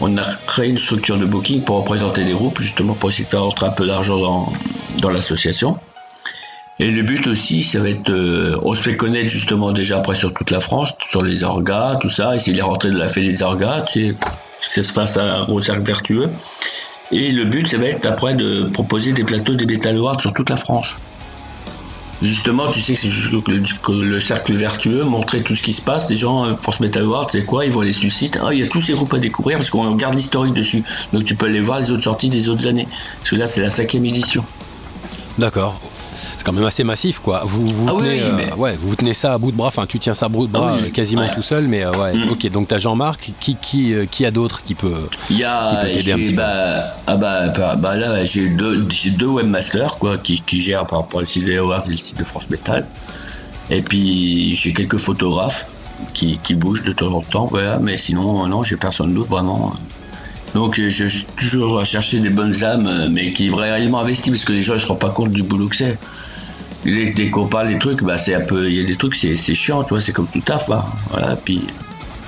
on 0.00 0.16
a 0.18 0.24
créé 0.46 0.68
une 0.68 0.78
structure 0.78 1.18
de 1.18 1.24
booking 1.24 1.62
pour 1.62 1.76
représenter 1.76 2.22
les 2.22 2.32
groupes, 2.32 2.60
justement 2.60 2.94
pour 2.94 3.10
essayer 3.10 3.24
de 3.24 3.30
faire 3.30 3.42
rentrer 3.42 3.66
un 3.66 3.70
peu 3.70 3.86
d'argent 3.86 4.18
dans, 4.18 4.52
dans 5.00 5.10
l'association. 5.10 5.78
Et 6.78 6.90
le 6.90 7.02
but 7.02 7.26
aussi, 7.26 7.62
ça 7.62 7.80
va 7.80 7.88
être, 7.88 8.10
euh, 8.10 8.58
on 8.62 8.74
se 8.74 8.82
fait 8.82 8.96
connaître 8.96 9.30
justement 9.30 9.72
déjà 9.72 9.98
après 9.98 10.14
sur 10.14 10.34
toute 10.34 10.50
la 10.50 10.60
France, 10.60 10.92
sur 11.00 11.22
les 11.22 11.42
orgas, 11.42 11.96
tout 12.02 12.10
ça, 12.10 12.34
essayer 12.34 12.56
de 12.56 12.62
rentrer 12.62 12.90
de 12.90 12.98
la 12.98 13.08
fête 13.08 13.24
des 13.24 13.42
orgas, 13.42 13.82
tu 13.82 14.10
sais, 14.10 14.14
que 14.14 14.74
ça 14.74 14.82
se 14.82 14.92
fasse 14.92 15.16
un 15.16 15.44
gros 15.46 15.60
cercle 15.60 15.84
vertueux. 15.84 16.28
Et 17.12 17.30
le 17.32 17.44
but, 17.44 17.66
ça 17.66 17.78
va 17.78 17.86
être 17.86 18.04
après 18.04 18.34
de 18.34 18.68
proposer 18.72 19.12
des 19.12 19.24
plateaux 19.24 19.54
des 19.54 19.64
Metal 19.64 19.96
Awards 19.96 20.20
sur 20.20 20.34
toute 20.34 20.50
la 20.50 20.56
France. 20.56 20.94
Justement, 22.20 22.68
tu 22.68 22.80
sais 22.80 22.94
que 22.94 23.00
c'est 23.00 23.08
le, 23.88 24.20
cercle 24.20 24.54
vertueux, 24.54 25.04
montrer 25.04 25.42
tout 25.42 25.54
ce 25.54 25.62
qui 25.62 25.72
se 25.72 25.82
passe. 25.82 26.10
Les 26.10 26.16
gens, 26.16 26.46
euh, 26.46 26.54
France 26.54 26.80
Metal 26.80 27.04
Awards, 27.04 27.30
c'est 27.30 27.44
quoi 27.44 27.66
Ils 27.66 27.72
vont 27.72 27.82
aller 27.82 27.92
sur 27.92 28.04
le 28.04 28.10
site. 28.10 28.38
Ah, 28.42 28.52
il 28.52 28.58
y 28.58 28.62
a 28.62 28.66
tous 28.66 28.80
ces 28.80 28.94
groupes 28.94 29.12
à 29.14 29.18
découvrir 29.18 29.58
parce 29.58 29.70
qu'on 29.70 29.94
garde 29.94 30.14
l'historique 30.14 30.54
dessus. 30.54 30.82
Donc 31.12 31.24
tu 31.24 31.34
peux 31.36 31.46
aller 31.46 31.60
voir 31.60 31.78
les 31.78 31.90
autres 31.90 32.02
sorties 32.02 32.30
des 32.30 32.48
autres 32.48 32.66
années. 32.66 32.88
Parce 33.18 33.30
que 33.30 33.36
là, 33.36 33.46
c'est 33.46 33.60
la 33.60 33.70
cinquième 33.70 34.04
édition. 34.06 34.44
D'accord 35.38 35.78
quand 36.46 36.52
même 36.52 36.64
assez 36.64 36.84
massif, 36.84 37.18
quoi. 37.18 37.42
Vous, 37.44 37.66
vous, 37.66 37.88
ah 37.88 37.94
tenez, 37.98 38.22
euh, 38.22 38.54
ouais, 38.56 38.78
vous 38.80 38.94
tenez 38.94 39.14
ça 39.14 39.34
à 39.34 39.38
bout 39.38 39.50
de 39.50 39.56
bras, 39.56 39.66
enfin, 39.66 39.84
tu 39.84 39.98
tiens 39.98 40.14
ça 40.14 40.26
à 40.26 40.28
bout 40.28 40.46
de 40.46 40.52
bras 40.52 40.78
ah 40.80 40.90
quasiment 40.90 41.28
tout 41.34 41.42
seul, 41.42 41.64
mais 41.64 41.84
euh, 41.84 41.90
ouais, 41.90 42.14
mm. 42.14 42.30
ok. 42.30 42.50
Donc, 42.52 42.68
t'as 42.68 42.78
Jean-Marc, 42.78 43.32
qui, 43.40 43.56
qui, 43.56 43.92
euh, 43.92 44.06
qui 44.08 44.24
a 44.24 44.30
d'autres 44.30 44.62
qui 44.62 44.76
peut 44.76 44.94
Il 45.28 45.38
y 45.38 45.44
a, 45.44 45.82
t'aider 45.82 46.12
un 46.12 46.18
petit 46.18 46.34
bah, 46.34 46.94
Ah 47.08 47.16
bah, 47.16 47.48
bah, 47.48 47.74
bah 47.74 47.96
là, 47.96 48.24
j'ai 48.24 48.48
deux, 48.48 48.86
deux 49.18 49.26
webmasters, 49.26 49.96
quoi, 49.98 50.18
qui, 50.18 50.40
qui 50.46 50.62
gèrent 50.62 50.86
par 50.86 51.00
rapport 51.00 51.20
au 51.20 51.24
site 51.24 51.46
de 51.46 51.58
Awards 51.58 51.88
et 51.88 51.90
le 51.90 51.96
site 51.96 52.18
de 52.18 52.24
France 52.24 52.48
Metal. 52.48 52.86
Et 53.70 53.82
puis, 53.82 54.54
j'ai 54.54 54.72
quelques 54.72 54.98
photographes 54.98 55.66
qui, 56.14 56.38
qui 56.44 56.54
bougent 56.54 56.84
de 56.84 56.92
temps 56.92 57.12
en 57.12 57.22
temps, 57.22 57.46
voilà, 57.46 57.80
mais 57.80 57.96
sinon, 57.96 58.46
non, 58.46 58.62
j'ai 58.62 58.76
personne 58.76 59.12
d'autre 59.12 59.30
vraiment. 59.30 59.74
Donc 60.54 60.80
je 60.80 61.04
suis 61.08 61.26
toujours 61.36 61.80
à 61.80 61.84
chercher 61.84 62.20
des 62.20 62.30
bonnes 62.30 62.62
âmes, 62.62 63.08
mais 63.10 63.32
qui 63.32 63.50
réellement 63.50 63.98
investis, 63.98 64.30
parce 64.30 64.44
que 64.44 64.52
les 64.52 64.62
gens 64.62 64.74
ne 64.74 64.78
se 64.78 64.86
rendent 64.86 65.00
pas 65.00 65.10
compte 65.10 65.32
du 65.32 65.42
boulot 65.42 65.66
que 65.66 65.76
c'est 65.76 65.98
dès 66.84 67.30
qu'on 67.30 67.46
parle 67.46 67.68
des 67.68 67.78
trucs, 67.78 68.02
bah, 68.02 68.18
c'est 68.18 68.34
un 68.34 68.40
peu, 68.40 68.68
il 68.68 68.76
y 68.76 68.80
a 68.80 68.86
des 68.86 68.96
trucs, 68.96 69.16
c'est, 69.16 69.36
chiant, 69.54 69.82
tu 69.84 69.90
vois, 69.90 70.00
c'est 70.00 70.12
comme 70.12 70.28
tout 70.28 70.40
taf, 70.40 70.70
hein. 70.70 70.84
voilà, 71.10 71.36
puis. 71.36 71.62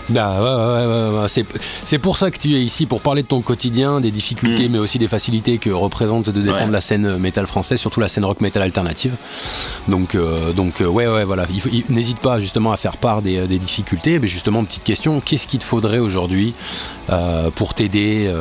Bah, 0.09 0.37
ouais, 0.41 0.87
ouais, 0.87 1.21
ouais, 1.21 1.45
c'est, 1.85 1.99
pour 1.99 2.17
ça 2.17 2.31
que 2.31 2.39
tu 2.39 2.55
es 2.55 2.63
ici, 2.63 2.87
pour 2.87 3.03
parler 3.03 3.23
de 3.23 3.27
ton 3.27 3.43
quotidien, 3.43 4.01
des 4.01 4.11
difficultés, 4.11 4.69
mm. 4.69 4.73
mais 4.73 4.79
aussi 4.79 4.99
des 4.99 5.09
facilités 5.09 5.59
que 5.59 5.69
représente 5.69 6.31
de 6.31 6.41
défendre 6.41 6.73
la 6.73 6.81
scène 6.81 7.19
métal 7.19 7.47
française, 7.47 7.79
surtout 7.79 8.01
la 8.01 8.09
scène 8.09 8.25
rock 8.25 8.41
métal 8.41 8.63
alternative. 8.63 9.17
Donc, 9.87 10.15
euh, 10.15 10.53
donc 10.53 10.81
euh, 10.81 10.87
ouais, 10.87 11.07
ouais, 11.07 11.25
voilà. 11.25 11.45
n'hésite 11.91 12.21
pas 12.21 12.41
justement 12.41 12.73
à 12.73 12.79
faire 12.79 12.97
part 12.97 13.21
des, 13.21 13.47
difficultés. 13.47 14.19
Mais 14.19 14.29
justement, 14.29 14.65
petite 14.65 14.85
question, 14.85 15.21
qu'est-ce 15.21 15.47
qu'il 15.47 15.59
te 15.59 15.65
faudrait 15.65 15.99
aujourd'hui 15.99 16.55
euh, 17.11 17.51
pour 17.51 17.75
t'aider 17.75 18.33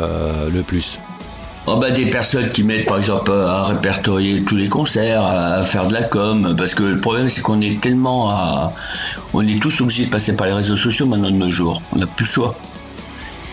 le 0.50 0.62
plus? 0.62 1.00
Oh 1.70 1.76
bah 1.76 1.92
des 1.92 2.06
personnes 2.06 2.50
qui 2.50 2.64
mettent 2.64 2.86
par 2.86 2.98
exemple 2.98 3.30
à 3.30 3.64
répertorier 3.64 4.42
tous 4.42 4.56
les 4.56 4.70
concerts, 4.70 5.22
à 5.22 5.66
faire 5.66 5.86
de 5.88 5.94
la 5.94 6.04
com, 6.04 6.56
parce 6.58 6.74
que 6.74 6.84
le 6.84 7.02
problème 7.02 7.30
c'est 7.30 7.42
qu'on 7.42 7.60
est 7.60 7.82
tellement 7.82 8.30
à... 8.30 8.72
On 9.34 9.46
est 9.46 9.62
tous 9.62 9.82
obligés 9.82 10.06
de 10.06 10.10
passer 10.10 10.34
par 10.34 10.48
les 10.48 10.54
réseaux 10.54 10.78
sociaux 10.78 11.06
maintenant 11.06 11.30
de 11.30 11.36
nos 11.36 11.52
jours. 11.52 11.82
On 11.94 12.00
n'a 12.00 12.08
plus 12.08 12.24
le 12.24 12.32
choix. 12.32 12.56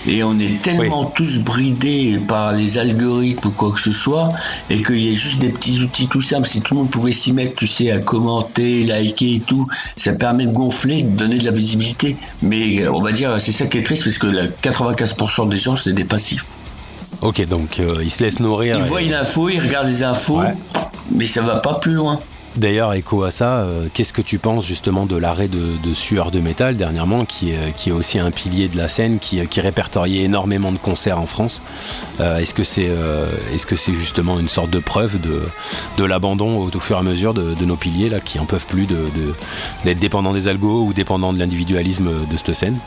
Et 0.06 0.22
on 0.22 0.38
est 0.38 0.62
tellement 0.62 1.06
tous 1.06 1.38
bridés 1.38 2.20
par 2.28 2.52
les 2.52 2.78
algorithmes 2.78 3.48
ou 3.48 3.50
quoi 3.50 3.72
que 3.72 3.80
ce 3.80 3.90
soit, 3.90 4.28
et 4.70 4.80
qu'il 4.80 5.02
y 5.02 5.10
a 5.10 5.14
juste 5.14 5.40
des 5.40 5.48
petits 5.48 5.80
outils 5.82 6.06
tout 6.06 6.20
simples. 6.20 6.46
Si 6.46 6.60
tout 6.60 6.74
le 6.74 6.80
monde 6.82 6.90
pouvait 6.90 7.12
s'y 7.12 7.32
mettre, 7.32 7.56
tu 7.56 7.66
sais, 7.66 7.90
à 7.90 7.98
commenter, 7.98 8.84
liker 8.84 9.36
et 9.36 9.40
tout, 9.40 9.66
ça 9.96 10.12
permet 10.12 10.46
de 10.46 10.52
gonfler, 10.52 11.02
de 11.02 11.16
donner 11.16 11.38
de 11.38 11.44
la 11.46 11.52
visibilité. 11.52 12.16
Mais 12.42 12.86
on 12.86 13.00
va 13.00 13.10
dire, 13.10 13.40
c'est 13.40 13.50
ça 13.50 13.66
qui 13.66 13.78
est 13.78 13.82
triste, 13.82 14.04
parce 14.04 14.18
que 14.18 14.26
95% 14.62 15.48
des 15.48 15.58
gens, 15.58 15.76
c'est 15.76 15.94
des 15.94 16.04
passifs. 16.04 16.44
Ok, 17.20 17.46
donc 17.46 17.80
euh, 17.80 18.02
ils 18.02 18.10
se 18.10 18.22
laissent 18.22 18.40
nourrir. 18.40 18.76
Ils 18.78 18.84
voient 18.84 19.02
une 19.02 19.14
info, 19.14 19.48
ils 19.48 19.60
regardent 19.60 19.88
les 19.88 20.02
infos, 20.02 20.42
mais 21.10 21.26
ça 21.26 21.42
va 21.42 21.56
pas 21.56 21.74
plus 21.74 21.94
loin. 21.94 22.18
D'ailleurs, 22.56 22.94
écho 22.94 23.24
à 23.24 23.32
ça, 23.32 23.58
euh, 23.58 23.86
qu'est-ce 23.92 24.12
que 24.12 24.22
tu 24.22 24.38
penses 24.38 24.64
justement 24.64 25.06
de 25.06 25.16
l'arrêt 25.16 25.48
de, 25.48 25.94
Sueur 25.94 26.30
de 26.30 26.38
Métal 26.38 26.76
dernièrement, 26.76 27.24
qui, 27.24 27.52
qui, 27.76 27.88
est 27.88 27.92
aussi 27.92 28.20
un 28.20 28.30
pilier 28.30 28.68
de 28.68 28.76
la 28.76 28.88
scène, 28.88 29.18
qui, 29.18 29.44
qui 29.48 29.60
répertoriait 29.60 30.22
énormément 30.22 30.70
de 30.70 30.78
concerts 30.78 31.18
en 31.18 31.26
France? 31.26 31.62
Euh, 32.20 32.38
Est-ce 32.38 32.54
que 32.54 33.76
c'est 33.76 33.92
justement 33.94 34.38
une 34.38 34.48
sorte 34.48 34.70
de 34.70 34.78
preuve 34.78 35.20
de, 35.20 35.42
de 35.98 36.04
l'abandon 36.04 36.58
au, 36.62 36.78
fur 36.78 36.96
et 36.96 37.00
à 37.00 37.02
mesure 37.02 37.34
de, 37.34 37.64
nos 37.64 37.76
piliers 37.76 38.08
là, 38.08 38.20
qui 38.20 38.38
en 38.38 38.44
peuvent 38.44 38.66
plus 38.66 38.86
d'être 38.86 39.98
dépendants 39.98 40.32
des 40.32 40.46
algos 40.46 40.84
ou 40.84 40.92
dépendants 40.92 41.32
de 41.32 41.40
l'individualisme 41.40 42.08
de 42.30 42.36
cette 42.36 42.54
scène? 42.54 42.78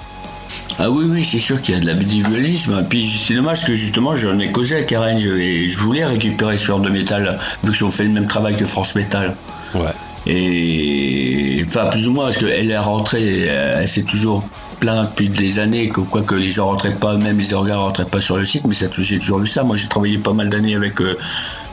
Ah 0.79 0.89
oui, 0.89 1.05
oui, 1.09 1.25
c'est 1.25 1.39
sûr 1.39 1.61
qu'il 1.61 1.75
y 1.75 1.77
a 1.77 1.81
de 1.81 1.85
l'individualisme. 1.85 2.85
Puis 2.89 3.09
c'est 3.25 3.33
dommage 3.33 3.65
que 3.65 3.75
justement, 3.75 4.15
j'en 4.15 4.37
ai 4.39 4.51
causé 4.51 4.75
à 4.75 4.83
Karen. 4.83 5.19
Je, 5.19 5.67
je 5.67 5.79
voulais 5.79 6.05
récupérer 6.05 6.57
Sueur 6.57 6.79
de 6.79 6.89
Métal, 6.89 7.39
vu 7.63 7.73
qu'ils 7.73 7.85
ont 7.85 7.91
fait 7.91 8.03
le 8.03 8.11
même 8.11 8.27
travail 8.27 8.57
que 8.57 8.65
France 8.65 8.95
Métal. 8.95 9.35
Ouais. 9.73 9.81
Et 10.29 11.63
enfin, 11.65 11.85
plus 11.85 12.07
ou 12.07 12.11
moins, 12.11 12.25
parce 12.25 12.37
qu'elle 12.37 12.69
est 12.69 12.77
rentrée, 12.77 13.45
elle 13.45 13.87
s'est 13.87 14.03
toujours 14.03 14.47
plainte 14.79 15.09
depuis 15.11 15.29
des 15.29 15.59
années, 15.59 15.89
que, 15.89 16.01
quoi 16.01 16.21
que 16.21 16.35
les 16.35 16.49
gens 16.49 16.67
rentraient 16.67 16.95
pas, 16.95 17.15
même 17.15 17.37
les 17.37 17.53
organes 17.53 17.77
rentraient 17.77 18.05
pas 18.05 18.19
sur 18.19 18.37
le 18.37 18.45
site, 18.45 18.65
mais 18.65 18.75
j'ai 18.75 19.19
toujours 19.19 19.39
vu 19.39 19.47
ça. 19.47 19.63
Moi, 19.63 19.77
j'ai 19.77 19.87
travaillé 19.87 20.17
pas 20.17 20.33
mal 20.33 20.49
d'années 20.49 20.75
avec 20.75 20.99
euh, 21.01 21.17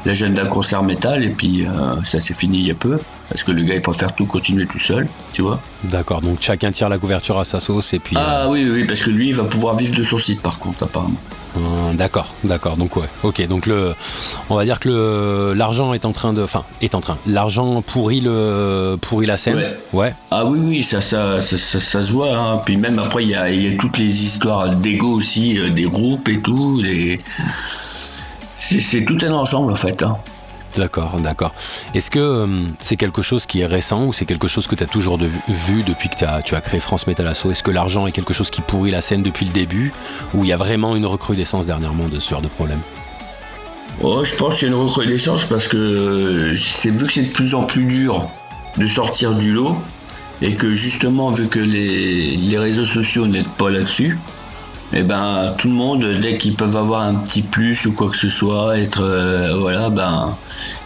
la 0.05 0.15
jeune 0.15 0.35
d'un 0.35 0.47
concert 0.47 0.83
métal, 0.83 1.25
et 1.25 1.31
puis 1.31 1.65
euh, 1.65 2.03
ça 2.05 2.21
s'est 2.21 2.35
fini 2.35 2.59
il 2.59 2.67
y 2.67 2.71
a 2.71 2.75
peu. 2.75 2.99
Parce 3.31 3.43
que 3.43 3.53
le 3.53 3.63
gars 3.63 3.75
il 3.75 3.83
préfère 3.83 4.15
tout 4.15 4.27
continuer 4.27 4.67
tout 4.67 4.79
seul, 4.79 5.09
tu 5.33 5.43
vois. 5.43 5.61
D'accord, 5.85 6.21
donc 6.21 6.39
chacun 6.41 6.71
tire 6.73 6.89
la 6.89 6.99
couverture 6.99 7.39
à 7.39 7.45
sa 7.45 7.61
sauce 7.61 7.95
et 7.95 7.99
puis. 7.99 8.17
Ah 8.19 8.43
euh, 8.43 8.51
oui, 8.51 8.69
oui, 8.71 8.85
parce 8.85 9.01
que 9.01 9.11
lui 9.11 9.29
il 9.29 9.35
va 9.35 9.45
pouvoir 9.45 9.77
vivre 9.77 9.95
de 9.97 10.05
son 10.05 10.19
site 10.19 10.43
par 10.43 10.59
contre, 10.59 10.83
apparemment. 10.85 11.17
Euh, 11.57 11.95
d'accord, 11.95 12.35
d'accord, 12.43 12.77
donc 12.77 12.97
ouais, 12.97 13.07
ok, 13.23 13.47
donc 13.47 13.67
le, 13.67 13.95
on 14.51 14.57
va 14.57 14.65
dire 14.65 14.81
que 14.81 14.89
le, 14.89 15.55
l'argent 15.55 15.95
est 15.95 16.05
en 16.05 16.13
train 16.13 16.33
de, 16.33 16.43
enfin, 16.43 16.65
est 16.83 16.95
en 16.95 17.01
train, 17.01 17.17
l'argent 17.27 17.81
pourrit 17.81 18.21
le, 18.21 18.97
pourrit 19.01 19.27
la 19.27 19.37
scène. 19.37 19.63
Ouais. 19.93 20.13
Ah 20.33 20.45
oui, 20.45 20.59
oui, 20.61 20.83
ça, 20.83 21.01
ça, 21.01 21.41
ça, 21.41 21.57
ça, 21.57 22.03
se 22.03 22.13
voit. 22.13 22.37
Hein. 22.37 22.61
Puis 22.65 22.77
même 22.77 22.99
après 22.99 23.23
il 23.23 23.31
y 23.31 23.35
a, 23.37 23.51
y 23.51 23.73
a, 23.73 23.77
toutes 23.77 23.99
les 23.99 24.25
histoires 24.25 24.75
d'ego 24.75 25.13
aussi, 25.13 25.59
euh, 25.59 25.71
des 25.71 25.85
groupes 25.85 26.29
et 26.29 26.41
tout, 26.41 26.83
c'est 28.81 29.05
tout 29.05 29.19
un 29.23 29.33
ensemble 29.33 29.73
en 29.73 29.77
fait. 29.77 30.03
Hein. 30.03 30.19
D'accord, 30.77 31.21
d'accord. 31.21 31.55
Est-ce 31.95 32.11
que 32.11 32.19
euh, 32.19 32.47
c'est 32.81 32.97
quelque 32.97 33.23
chose 33.23 33.47
qui 33.47 33.61
est 33.61 33.67
récent 33.67 34.07
ou 34.07 34.13
c'est 34.13 34.25
quelque 34.25 34.49
chose 34.49 34.67
que 34.67 34.75
tu 34.75 34.83
as 34.83 34.87
toujours 34.87 35.19
vu 35.19 35.83
depuis 35.85 36.09
que 36.09 36.25
as, 36.25 36.43
tu 36.43 36.57
as 36.57 36.61
créé 36.61 36.81
France 36.81 37.07
Metal 37.07 37.27
Asso 37.29 37.51
Est-ce 37.51 37.63
que 37.63 37.71
l'argent 37.71 38.07
est 38.07 38.13
quelque 38.13 38.35
chose 38.35 38.51
qui 38.51 38.61
pourrit 38.61 38.91
la 38.91 39.01
scène 39.01 39.23
depuis 39.23 39.47
le 39.47 39.53
début 39.53 39.93
ou 40.35 40.43
il 40.43 40.49
y 40.49 40.53
a 40.53 40.57
vraiment 40.57 40.97
une 40.97 41.07
recrudescence 41.07 41.67
dernièrement 41.67 42.09
de 42.09 42.19
ce 42.19 42.31
genre 42.31 42.43
de 42.43 42.49
problème? 42.49 42.81
Oh, 44.03 44.25
Je 44.25 44.35
pense 44.35 44.59
qu'il 44.59 44.69
y 44.69 44.71
a 44.73 44.75
une 44.75 44.81
recrudescence 44.81 45.45
parce 45.45 45.69
que 45.69 45.77
euh, 45.77 46.57
c'est 46.57 46.91
vu 46.91 47.07
que 47.07 47.13
c'est 47.13 47.23
de 47.23 47.33
plus 47.33 47.55
en 47.55 47.63
plus 47.63 47.85
dur 47.85 48.27
de 48.77 48.87
sortir 48.89 49.35
du 49.35 49.53
lot 49.53 49.77
et 50.43 50.55
que 50.55 50.75
justement 50.75 51.31
vu 51.31 51.47
que 51.47 51.61
les, 51.61 52.37
les 52.37 52.59
réseaux 52.59 52.85
sociaux 52.85 53.29
n'aident 53.29 53.47
pas 53.47 53.71
là-dessus, 53.71 54.19
et 54.93 54.99
eh 54.99 55.03
ben 55.03 55.55
tout 55.59 55.69
le 55.69 55.75
monde 55.75 56.05
dès 56.21 56.39
qu'ils 56.39 56.55
peuvent 56.55 56.77
avoir 56.77 57.03
un 57.03 57.15
petit 57.15 57.43
plus 57.43 57.87
ou 57.87 57.93
quoi 57.93 58.11
que 58.11 58.17
ce 58.17 58.29
soit 58.29 58.79
être 58.79 59.03
euh, 59.03 59.57
voilà 59.59 59.89
ben 59.89 60.37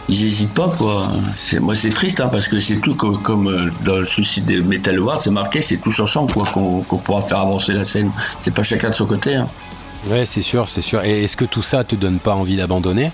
ils 0.07 0.23
n'hésitent 0.23 0.53
pas 0.53 0.69
quoi. 0.75 1.11
Moi 1.59 1.75
c'est 1.75 1.91
triste 1.91 2.19
hein, 2.19 2.29
parce 2.31 2.47
que 2.47 2.59
c'est 2.59 2.77
tout 2.77 2.95
comme, 2.95 3.47
euh, 3.47 3.69
dans 3.85 3.97
le 3.97 4.05
souci 4.05 4.41
des 4.41 4.61
Metal 4.61 4.97
Awards 4.97 5.21
c'est 5.21 5.29
marqué 5.29 5.61
c'est 5.61 5.77
tous 5.77 5.99
ensemble 5.99 6.33
quoi 6.33 6.45
qu'on 6.45 6.81
pourra 6.81 7.21
faire 7.21 7.39
avancer 7.39 7.73
la 7.73 7.83
scène. 7.83 8.11
C'est 8.39 8.53
pas 8.53 8.63
chacun 8.63 8.89
de 8.89 8.95
son 8.95 9.05
côté 9.05 9.35
hein. 9.35 9.47
ouais 10.07 10.25
c'est 10.25 10.41
sûr 10.41 10.67
c'est 10.67 10.81
sûr. 10.81 11.03
Et 11.03 11.23
est-ce 11.23 11.37
que 11.37 11.45
tout 11.45 11.61
ça 11.61 11.83
te 11.83 11.95
donne 11.95 12.19
pas 12.19 12.33
envie 12.33 12.55
d'abandonner? 12.55 13.11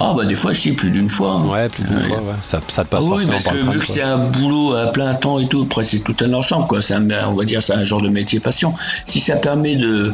Ah 0.00 0.14
bah 0.16 0.24
des 0.24 0.34
fois 0.34 0.54
si, 0.54 0.72
plus 0.72 0.90
d'une 0.90 1.10
fois. 1.10 1.40
Ouais, 1.40 1.68
plus 1.68 1.82
d'une 1.84 2.00
fois, 2.00 2.18
ouais. 2.18 2.34
Ça, 2.40 2.60
ça 2.68 2.84
te 2.84 2.88
passe 2.88 3.04
ah, 3.06 3.14
oui, 3.14 3.26
parce 3.28 3.44
que 3.44 3.70
vu 3.70 3.78
que 3.80 3.86
c'est 3.86 4.02
un 4.02 4.18
boulot 4.18 4.74
à 4.74 4.92
plein 4.92 5.12
temps 5.14 5.38
et 5.38 5.48
tout, 5.48 5.62
après 5.62 5.82
c'est 5.82 6.00
tout 6.00 6.16
un 6.20 6.32
ensemble 6.32 6.66
quoi. 6.68 6.78
Un, 6.90 7.08
on 7.28 7.34
va 7.34 7.44
dire 7.44 7.62
c'est 7.62 7.74
un 7.74 7.84
genre 7.84 8.02
de 8.02 8.08
métier 8.08 8.38
passion. 8.38 8.74
Si 9.08 9.20
ça 9.20 9.36
permet 9.36 9.76
de 9.76 10.12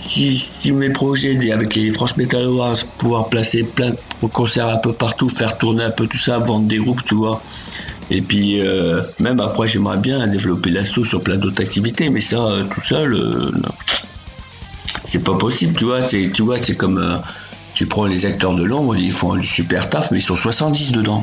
si, 0.00 0.38
si, 0.38 0.72
mes 0.72 0.90
projets 0.90 1.52
avec 1.52 1.74
les 1.74 1.90
France 1.90 2.16
Metal 2.16 2.42
Awards, 2.42 2.76
pouvoir 2.98 3.28
placer 3.28 3.62
plein 3.62 3.90
de 3.90 4.26
concerts 4.28 4.68
un 4.68 4.78
peu 4.78 4.92
partout, 4.92 5.28
faire 5.28 5.58
tourner 5.58 5.84
un 5.84 5.90
peu 5.90 6.06
tout 6.06 6.18
ça, 6.18 6.38
vendre 6.38 6.66
des 6.66 6.78
groupes, 6.78 7.04
tu 7.04 7.14
vois. 7.14 7.42
Et 8.10 8.22
puis 8.22 8.60
euh, 8.60 9.02
même 9.20 9.38
après, 9.40 9.68
j'aimerais 9.68 9.98
bien 9.98 10.26
développer 10.26 10.70
l'assaut 10.70 11.04
sur 11.04 11.22
plein 11.22 11.36
d'autres 11.36 11.62
activités, 11.62 12.08
mais 12.10 12.20
ça, 12.20 12.38
euh, 12.38 12.64
tout 12.64 12.80
seul, 12.80 13.14
euh, 13.14 13.52
c'est 15.06 15.22
pas 15.22 15.34
possible, 15.34 15.76
tu 15.76 15.84
vois. 15.84 16.02
Tu 16.02 16.42
vois, 16.42 16.60
c'est 16.62 16.76
comme 16.76 17.20
tu 17.78 17.86
prends 17.86 18.06
les 18.06 18.26
acteurs 18.26 18.56
de 18.56 18.64
l'ombre, 18.64 18.96
ils 18.96 19.12
font 19.12 19.36
du 19.36 19.46
super 19.46 19.88
taf, 19.88 20.10
mais 20.10 20.18
ils 20.18 20.22
sont 20.22 20.34
70 20.34 20.90
dedans. 20.90 21.22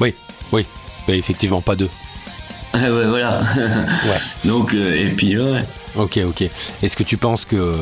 Oui, 0.00 0.12
oui, 0.50 0.66
effectivement, 1.06 1.60
pas 1.60 1.76
deux. 1.76 1.88
ouais, 2.74 3.06
voilà. 3.06 3.42
ouais. 3.56 4.18
Donc, 4.44 4.74
euh, 4.74 4.96
et 4.96 5.10
puis, 5.10 5.38
ouais. 5.38 5.62
Ok, 5.94 6.18
ok. 6.26 6.50
Est-ce 6.82 6.96
que 6.96 7.04
tu 7.04 7.16
penses 7.16 7.44
que, 7.44 7.54
euh, 7.54 7.76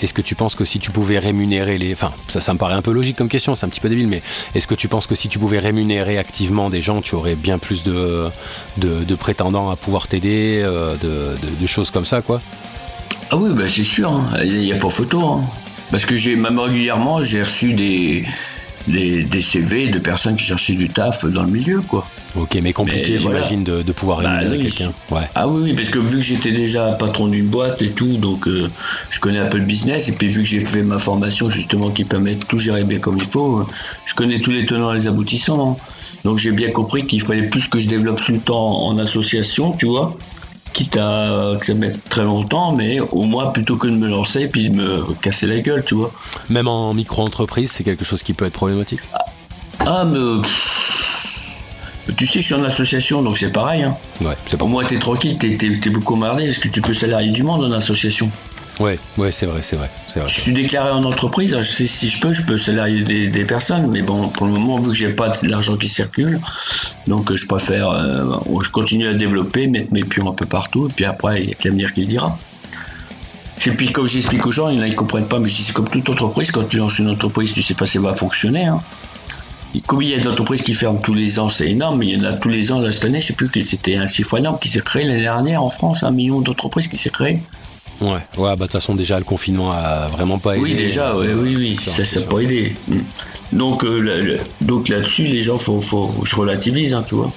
est-ce 0.00 0.14
que 0.14 0.22
tu 0.22 0.34
penses 0.34 0.54
que 0.54 0.64
si 0.64 0.78
tu 0.78 0.92
pouvais 0.92 1.18
rémunérer 1.18 1.76
les, 1.76 1.92
enfin, 1.92 2.10
ça, 2.26 2.40
ça 2.40 2.54
me 2.54 2.58
paraît 2.58 2.74
un 2.74 2.80
peu 2.80 2.90
logique 2.90 3.18
comme 3.18 3.28
question, 3.28 3.54
c'est 3.54 3.66
un 3.66 3.68
petit 3.68 3.80
peu 3.80 3.90
débile, 3.90 4.08
mais 4.08 4.22
est-ce 4.54 4.66
que 4.66 4.74
tu 4.74 4.88
penses 4.88 5.06
que 5.06 5.14
si 5.14 5.28
tu 5.28 5.38
pouvais 5.38 5.58
rémunérer 5.58 6.16
activement 6.16 6.70
des 6.70 6.80
gens, 6.80 7.02
tu 7.02 7.16
aurais 7.16 7.34
bien 7.34 7.58
plus 7.58 7.84
de, 7.84 8.30
de, 8.78 9.14
prétendants 9.14 9.68
à 9.68 9.76
pouvoir 9.76 10.08
t'aider, 10.08 10.62
euh, 10.64 10.96
de, 10.96 11.36
de, 11.60 11.66
choses 11.66 11.90
comme 11.90 12.06
ça, 12.06 12.22
quoi? 12.22 12.40
Ah 13.28 13.36
oui, 13.36 13.50
bah 13.52 13.64
c'est 13.68 13.84
sûr. 13.84 14.10
Hein. 14.10 14.40
Il 14.42 14.60
n'y 14.60 14.72
a 14.72 14.76
pas 14.76 14.88
photo. 14.88 15.22
Hein. 15.22 15.44
Parce 15.90 16.04
que 16.04 16.16
j'ai 16.16 16.36
même 16.36 16.58
régulièrement, 16.58 17.22
j'ai 17.22 17.42
reçu 17.42 17.72
des, 17.72 18.24
des, 18.86 19.40
CV 19.40 19.88
de 19.88 19.98
personnes 19.98 20.36
qui 20.36 20.44
cherchaient 20.44 20.74
du 20.74 20.88
taf 20.88 21.24
dans 21.24 21.42
le 21.42 21.50
milieu, 21.50 21.80
quoi. 21.80 22.06
Ok, 22.36 22.56
mais 22.62 22.72
compliqué, 22.72 23.18
j'imagine, 23.18 23.64
de, 23.64 23.92
pouvoir 23.92 24.22
bah, 24.22 24.30
rémunérer 24.30 24.62
quelqu'un. 24.62 24.92
Ouais. 25.10 25.28
Ah 25.34 25.48
oui, 25.48 25.62
oui, 25.64 25.72
parce 25.74 25.90
que 25.90 25.98
vu 25.98 26.18
que 26.18 26.22
j'étais 26.22 26.52
déjà 26.52 26.92
patron 26.92 27.28
d'une 27.28 27.46
boîte 27.46 27.82
et 27.82 27.90
tout, 27.90 28.16
donc 28.16 28.46
euh, 28.46 28.70
je 29.10 29.20
connais 29.20 29.38
un 29.38 29.46
peu 29.46 29.58
le 29.58 29.64
business, 29.64 30.08
et 30.08 30.12
puis 30.12 30.28
vu 30.28 30.42
que 30.42 30.48
j'ai 30.48 30.60
fait 30.60 30.82
ma 30.82 30.98
formation 30.98 31.48
justement 31.48 31.90
qui 31.90 32.04
permet 32.04 32.34
de 32.34 32.44
tout 32.44 32.58
gérer 32.58 32.84
bien 32.84 32.98
comme 32.98 33.16
il 33.16 33.26
faut, 33.26 33.60
euh, 33.60 33.66
je 34.04 34.14
connais 34.14 34.40
tous 34.40 34.52
les 34.52 34.66
tenants 34.66 34.92
et 34.92 34.96
les 34.96 35.06
aboutissants. 35.08 35.72
Hein. 35.72 35.76
Donc 36.24 36.38
j'ai 36.38 36.52
bien 36.52 36.70
compris 36.70 37.06
qu'il 37.06 37.22
fallait 37.22 37.48
plus 37.48 37.68
que 37.68 37.80
je 37.80 37.88
développe 37.88 38.20
tout 38.20 38.32
le 38.32 38.40
temps 38.40 38.84
en 38.84 38.98
association, 38.98 39.72
tu 39.72 39.86
vois, 39.86 40.16
quitte 40.72 40.96
à 40.96 41.56
que 41.60 41.66
ça 41.66 41.74
mette 41.74 42.08
très 42.08 42.24
longtemps, 42.24 42.72
mais 42.72 43.00
au 43.00 43.22
moins 43.22 43.46
plutôt 43.46 43.76
que 43.76 43.86
de 43.86 43.96
me 43.96 44.08
lancer 44.08 44.48
puis 44.48 44.70
de 44.70 44.76
me 44.76 45.14
casser 45.14 45.46
la 45.46 45.58
gueule, 45.58 45.84
tu 45.84 45.94
vois. 45.94 46.12
Même 46.48 46.68
en 46.68 46.94
micro-entreprise, 46.94 47.70
c'est 47.70 47.84
quelque 47.84 48.04
chose 48.04 48.22
qui 48.22 48.34
peut 48.34 48.44
être 48.44 48.54
problématique 48.54 49.00
Ah, 49.80 50.04
mais. 50.04 50.42
Tu 52.16 52.26
sais, 52.26 52.40
je 52.40 52.46
suis 52.46 52.54
en 52.54 52.64
association, 52.64 53.22
donc 53.22 53.38
c'est 53.38 53.52
pareil. 53.52 53.82
Hein. 53.82 53.96
Ouais, 54.20 54.34
c'est 54.46 54.56
pas... 54.56 54.64
Au 54.64 54.68
moins, 54.68 54.84
t'es 54.84 54.98
tranquille, 54.98 55.38
t'es, 55.38 55.56
es, 55.62 55.90
beaucoup 55.90 56.14
emmerdé. 56.14 56.44
Est-ce 56.44 56.58
que 56.58 56.68
tu 56.68 56.80
peux 56.80 56.94
salarier 56.94 57.30
du 57.30 57.44
monde 57.44 57.64
en 57.64 57.72
association? 57.72 58.30
Ouais, 58.80 58.98
ouais, 59.18 59.30
c'est 59.30 59.44
vrai, 59.44 59.60
c'est 59.62 59.76
vrai, 59.76 59.90
vrai, 60.16 60.24
Je 60.26 60.40
suis 60.40 60.54
déclaré 60.54 60.90
en 60.90 61.04
entreprise. 61.04 61.54
Sais, 61.62 61.86
si 61.86 62.08
je 62.08 62.18
peux, 62.18 62.32
je 62.32 62.40
peux 62.42 62.56
salarier 62.56 63.28
des, 63.28 63.44
personnes, 63.44 63.88
mais 63.90 64.00
bon, 64.00 64.28
pour 64.28 64.46
le 64.46 64.52
moment, 64.52 64.78
vu 64.78 64.88
que 64.88 64.94
j'ai 64.94 65.10
pas 65.10 65.34
l'argent 65.42 65.76
qui 65.76 65.90
circule, 65.90 66.40
donc 67.06 67.34
je 67.34 67.46
préfère, 67.46 67.90
euh, 67.90 68.24
je 68.62 68.70
continue 68.70 69.06
à 69.06 69.12
développer, 69.12 69.66
mettre 69.66 69.92
mes 69.92 70.02
pions 70.02 70.30
un 70.30 70.32
peu 70.32 70.46
partout, 70.46 70.88
et 70.88 70.92
puis 70.92 71.04
après, 71.04 71.42
il 71.42 71.50
y 71.50 71.52
a 71.52 71.56
l'avenir 71.62 71.92
qui 71.92 72.00
le 72.00 72.06
dira. 72.06 72.38
Et 73.66 73.70
puis, 73.72 73.92
comme 73.92 74.08
j'explique 74.08 74.46
aux 74.46 74.50
gens, 74.50 74.70
il 74.70 74.78
y 74.78 74.80
en 74.80 74.82
a 74.82 74.88
qui 74.88 74.94
comprennent 74.94 75.28
pas, 75.28 75.38
mais 75.38 75.50
c'est 75.50 75.74
comme 75.74 75.88
toute 75.88 76.08
entreprise, 76.08 76.50
quand 76.50 76.66
tu 76.66 76.78
lances 76.78 76.98
une 76.98 77.10
entreprise, 77.10 77.52
tu 77.52 77.62
sais 77.62 77.74
pas 77.74 77.84
si 77.84 77.92
ça 77.92 78.00
va 78.00 78.14
fonctionner. 78.14 78.64
Hein. 78.64 78.80
Comme 79.86 80.00
il 80.00 80.08
y 80.08 80.14
a 80.14 80.18
d'entreprises 80.18 80.62
qui 80.62 80.72
ferment 80.72 80.98
tous 80.98 81.12
les 81.12 81.38
ans, 81.38 81.50
c'est 81.50 81.68
énorme, 81.68 81.98
mais 81.98 82.06
il 82.06 82.18
y 82.18 82.20
en 82.20 82.24
a 82.24 82.32
tous 82.32 82.48
les 82.48 82.72
ans, 82.72 82.80
là, 82.80 82.90
cette 82.92 83.04
année, 83.04 83.20
je 83.20 83.26
sais 83.26 83.32
plus 83.34 83.50
que 83.50 83.60
c'était 83.60 83.96
un 83.96 84.06
chiffre 84.06 84.38
énorme 84.38 84.58
qui 84.58 84.70
s'est 84.70 84.80
créé 84.80 85.04
l'année 85.04 85.20
dernière 85.20 85.62
en 85.62 85.68
France, 85.68 86.02
un 86.02 86.10
million 86.10 86.40
d'entreprises 86.40 86.88
qui 86.88 86.96
s'est 86.96 87.10
créé. 87.10 87.42
Ouais, 88.00 88.12
ouais, 88.12 88.20
bah 88.38 88.54
de 88.54 88.62
toute 88.62 88.72
façon 88.72 88.94
déjà 88.94 89.18
le 89.18 89.24
confinement 89.24 89.72
a 89.72 90.08
vraiment 90.08 90.38
pas 90.38 90.54
aidé. 90.56 90.62
Oui, 90.62 90.74
déjà, 90.74 91.16
oui, 91.16 91.28
oui, 91.34 91.76
ça 91.76 92.20
n'a 92.20 92.26
pas 92.26 92.40
aidé. 92.40 92.74
Donc, 93.52 93.84
euh, 93.84 94.38
donc 94.60 94.88
là-dessus, 94.88 95.24
les 95.24 95.42
gens, 95.42 95.58
faut, 95.58 95.80
faut, 95.80 96.24
je 96.24 96.36
relativise, 96.36 96.94
hein, 96.94 97.04
tu 97.06 97.16
vois. 97.16 97.30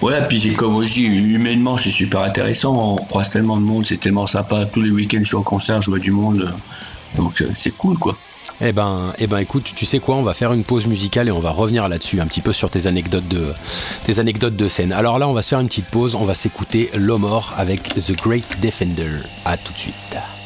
Ouais, 0.00 0.20
puis 0.28 0.54
comme 0.54 0.86
je 0.86 0.92
dis, 0.92 1.02
humainement, 1.02 1.76
c'est 1.76 1.90
super 1.90 2.20
intéressant. 2.20 2.94
On 2.94 2.96
croise 2.96 3.30
tellement 3.30 3.56
de 3.56 3.62
monde, 3.62 3.84
c'est 3.84 3.98
tellement 3.98 4.26
sympa. 4.28 4.64
Tous 4.66 4.80
les 4.80 4.90
week-ends, 4.90 5.18
je 5.20 5.26
suis 5.28 5.36
en 5.36 5.42
concert, 5.42 5.82
je 5.82 5.90
vois 5.90 5.98
du 5.98 6.12
monde. 6.12 6.52
Donc, 7.16 7.42
euh, 7.42 7.48
c'est 7.56 7.72
cool, 7.76 7.98
quoi. 7.98 8.16
Eh 8.60 8.72
ben, 8.72 9.12
eh 9.18 9.28
ben, 9.28 9.38
écoute, 9.38 9.72
tu 9.76 9.86
sais 9.86 10.00
quoi, 10.00 10.16
on 10.16 10.22
va 10.22 10.34
faire 10.34 10.52
une 10.52 10.64
pause 10.64 10.86
musicale 10.86 11.28
et 11.28 11.30
on 11.30 11.38
va 11.38 11.50
revenir 11.50 11.88
là-dessus, 11.88 12.20
un 12.20 12.26
petit 12.26 12.40
peu 12.40 12.52
sur 12.52 12.70
tes 12.70 12.88
anecdotes 12.88 13.28
de, 13.28 13.54
tes 14.04 14.18
anecdotes 14.18 14.56
de 14.56 14.68
scène. 14.68 14.92
Alors 14.92 15.20
là, 15.20 15.28
on 15.28 15.32
va 15.32 15.42
se 15.42 15.50
faire 15.50 15.60
une 15.60 15.68
petite 15.68 15.86
pause, 15.86 16.16
on 16.16 16.24
va 16.24 16.34
s'écouter 16.34 16.90
L'Homor 16.94 17.54
avec 17.56 17.94
The 17.94 18.16
Great 18.20 18.60
Defender. 18.60 19.18
À 19.44 19.56
tout 19.56 19.72
de 19.72 19.78
suite. 19.78 20.37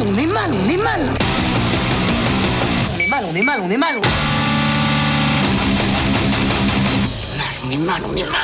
On 0.00 0.16
est 0.16 0.26
mal. 0.26 0.50
On 3.24 3.30
est 3.30 3.42
mal, 3.42 3.60
on 3.64 3.70
est 8.16 8.30
mal. 8.30 8.40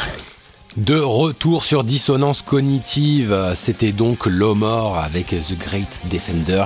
De 0.76 0.98
retour 0.98 1.64
sur 1.64 1.84
Dissonance 1.84 2.42
Cognitive, 2.42 3.52
c'était 3.54 3.92
donc 3.92 4.26
L'Homor 4.26 4.98
avec 4.98 5.28
The 5.28 5.56
Great 5.56 6.00
Defender. 6.10 6.64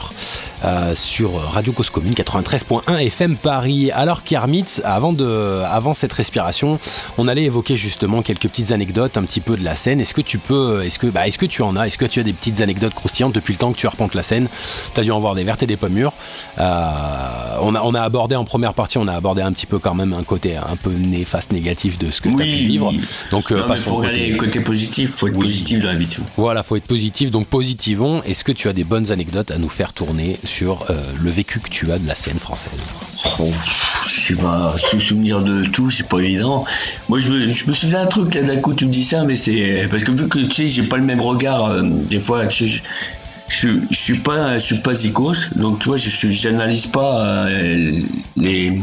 Euh, 0.64 0.94
sur 0.96 1.34
Radio 1.34 1.72
Cause 1.72 1.88
Commune 1.88 2.14
93.1 2.14 2.98
FM 2.98 3.36
Paris. 3.36 3.92
Alors 3.92 4.24
Kermit, 4.24 4.64
avant, 4.82 5.12
de, 5.12 5.62
avant 5.70 5.94
cette 5.94 6.12
respiration, 6.12 6.80
on 7.16 7.28
allait 7.28 7.44
évoquer 7.44 7.76
justement 7.76 8.22
quelques 8.22 8.48
petites 8.48 8.72
anecdotes 8.72 9.16
un 9.16 9.22
petit 9.22 9.40
peu 9.40 9.56
de 9.56 9.64
la 9.64 9.76
scène. 9.76 10.00
Est-ce 10.00 10.14
que 10.14 10.20
tu 10.20 10.38
peux, 10.38 10.82
est-ce 10.84 10.98
que, 10.98 11.06
bah, 11.06 11.28
est-ce 11.28 11.38
que 11.38 11.46
tu 11.46 11.62
en 11.62 11.76
as? 11.76 11.86
Est-ce 11.86 11.98
que 11.98 12.06
tu 12.06 12.18
as 12.18 12.24
des 12.24 12.32
petites 12.32 12.60
anecdotes 12.60 12.92
croustillantes 12.94 13.34
depuis 13.34 13.52
le 13.52 13.58
temps 13.58 13.72
que 13.72 13.78
tu 13.78 13.86
arpentes 13.86 14.14
la 14.14 14.24
scène? 14.24 14.48
Tu 14.94 15.00
as 15.00 15.04
dû 15.04 15.12
en 15.12 15.20
voir 15.20 15.36
des 15.36 15.44
vertes 15.44 15.62
et 15.62 15.66
des 15.66 15.76
pas 15.76 15.88
mûres. 15.88 16.12
Euh, 16.58 16.64
on, 17.60 17.76
a, 17.76 17.82
on 17.82 17.94
a 17.94 18.00
abordé 18.00 18.34
en 18.34 18.44
première 18.44 18.74
partie, 18.74 18.98
on 18.98 19.06
a 19.06 19.14
abordé 19.14 19.42
un 19.42 19.52
petit 19.52 19.66
peu 19.66 19.78
quand 19.78 19.94
même 19.94 20.12
un 20.12 20.24
côté 20.24 20.56
un 20.56 20.76
peu 20.76 20.90
néfaste, 20.90 21.52
négatif 21.52 21.98
de 21.98 22.10
ce 22.10 22.20
que 22.20 22.30
tu 22.30 22.34
as 22.34 22.38
pu 22.38 22.66
vivre. 22.66 22.92
Donc, 23.30 23.52
euh, 23.52 23.62
faut 23.76 23.98
côté... 23.98 24.36
côté 24.36 24.60
positif, 24.60 25.12
faut 25.16 25.28
être 25.28 25.38
positif 25.38 25.80
dans 25.80 25.88
la 25.88 25.94
vie. 25.94 26.08
Voilà, 26.36 26.64
faut 26.64 26.74
être 26.74 26.86
positif. 26.86 27.30
Donc 27.30 27.46
positivons. 27.46 28.22
Est-ce 28.24 28.42
que 28.42 28.52
tu 28.52 28.68
as 28.68 28.72
des 28.72 28.84
bonnes 28.84 29.12
anecdotes 29.12 29.52
à 29.52 29.58
nous 29.58 29.68
faire 29.68 29.92
tourner 29.92 30.36
sur 30.48 30.86
euh, 30.90 30.94
le 31.22 31.30
vécu 31.30 31.60
que 31.60 31.68
tu 31.68 31.92
as 31.92 31.98
de 31.98 32.06
la 32.08 32.14
scène 32.14 32.38
française 32.38 32.72
oh, 33.38 33.50
Je 34.08 34.20
sais 34.20 34.34
pas, 34.34 34.74
se 34.90 34.98
souvenir 34.98 35.42
de 35.42 35.64
tout, 35.66 35.90
c'est 35.90 36.08
pas 36.08 36.18
évident. 36.18 36.64
Moi, 37.08 37.20
je 37.20 37.30
me, 37.30 37.52
je 37.52 37.66
me 37.66 37.72
souviens 37.72 38.02
d'un 38.04 38.06
truc, 38.06 38.34
là, 38.34 38.42
d'un 38.42 38.56
coup, 38.56 38.74
tu 38.74 38.86
me 38.86 38.92
dis 38.92 39.04
ça, 39.04 39.24
mais 39.24 39.36
c'est. 39.36 39.86
Parce 39.90 40.02
que 40.04 40.10
vu 40.12 40.26
que 40.28 40.38
tu 40.40 40.52
sais, 40.54 40.68
j'ai 40.68 40.82
pas 40.84 40.96
le 40.96 41.04
même 41.04 41.20
regard, 41.20 41.66
euh, 41.66 41.82
des 41.82 42.18
fois, 42.20 42.48
sais, 42.48 42.66
je, 42.66 43.68
je, 43.90 43.96
suis 43.96 44.18
pas, 44.18 44.58
je 44.58 44.64
suis 44.64 44.78
pas 44.78 44.94
zikos, 44.94 45.50
donc 45.56 45.80
tu 45.80 45.88
vois, 45.88 45.96
je, 45.98 46.08
j'analyse 46.30 46.86
pas 46.86 47.46
euh, 47.46 48.00
les 48.36 48.80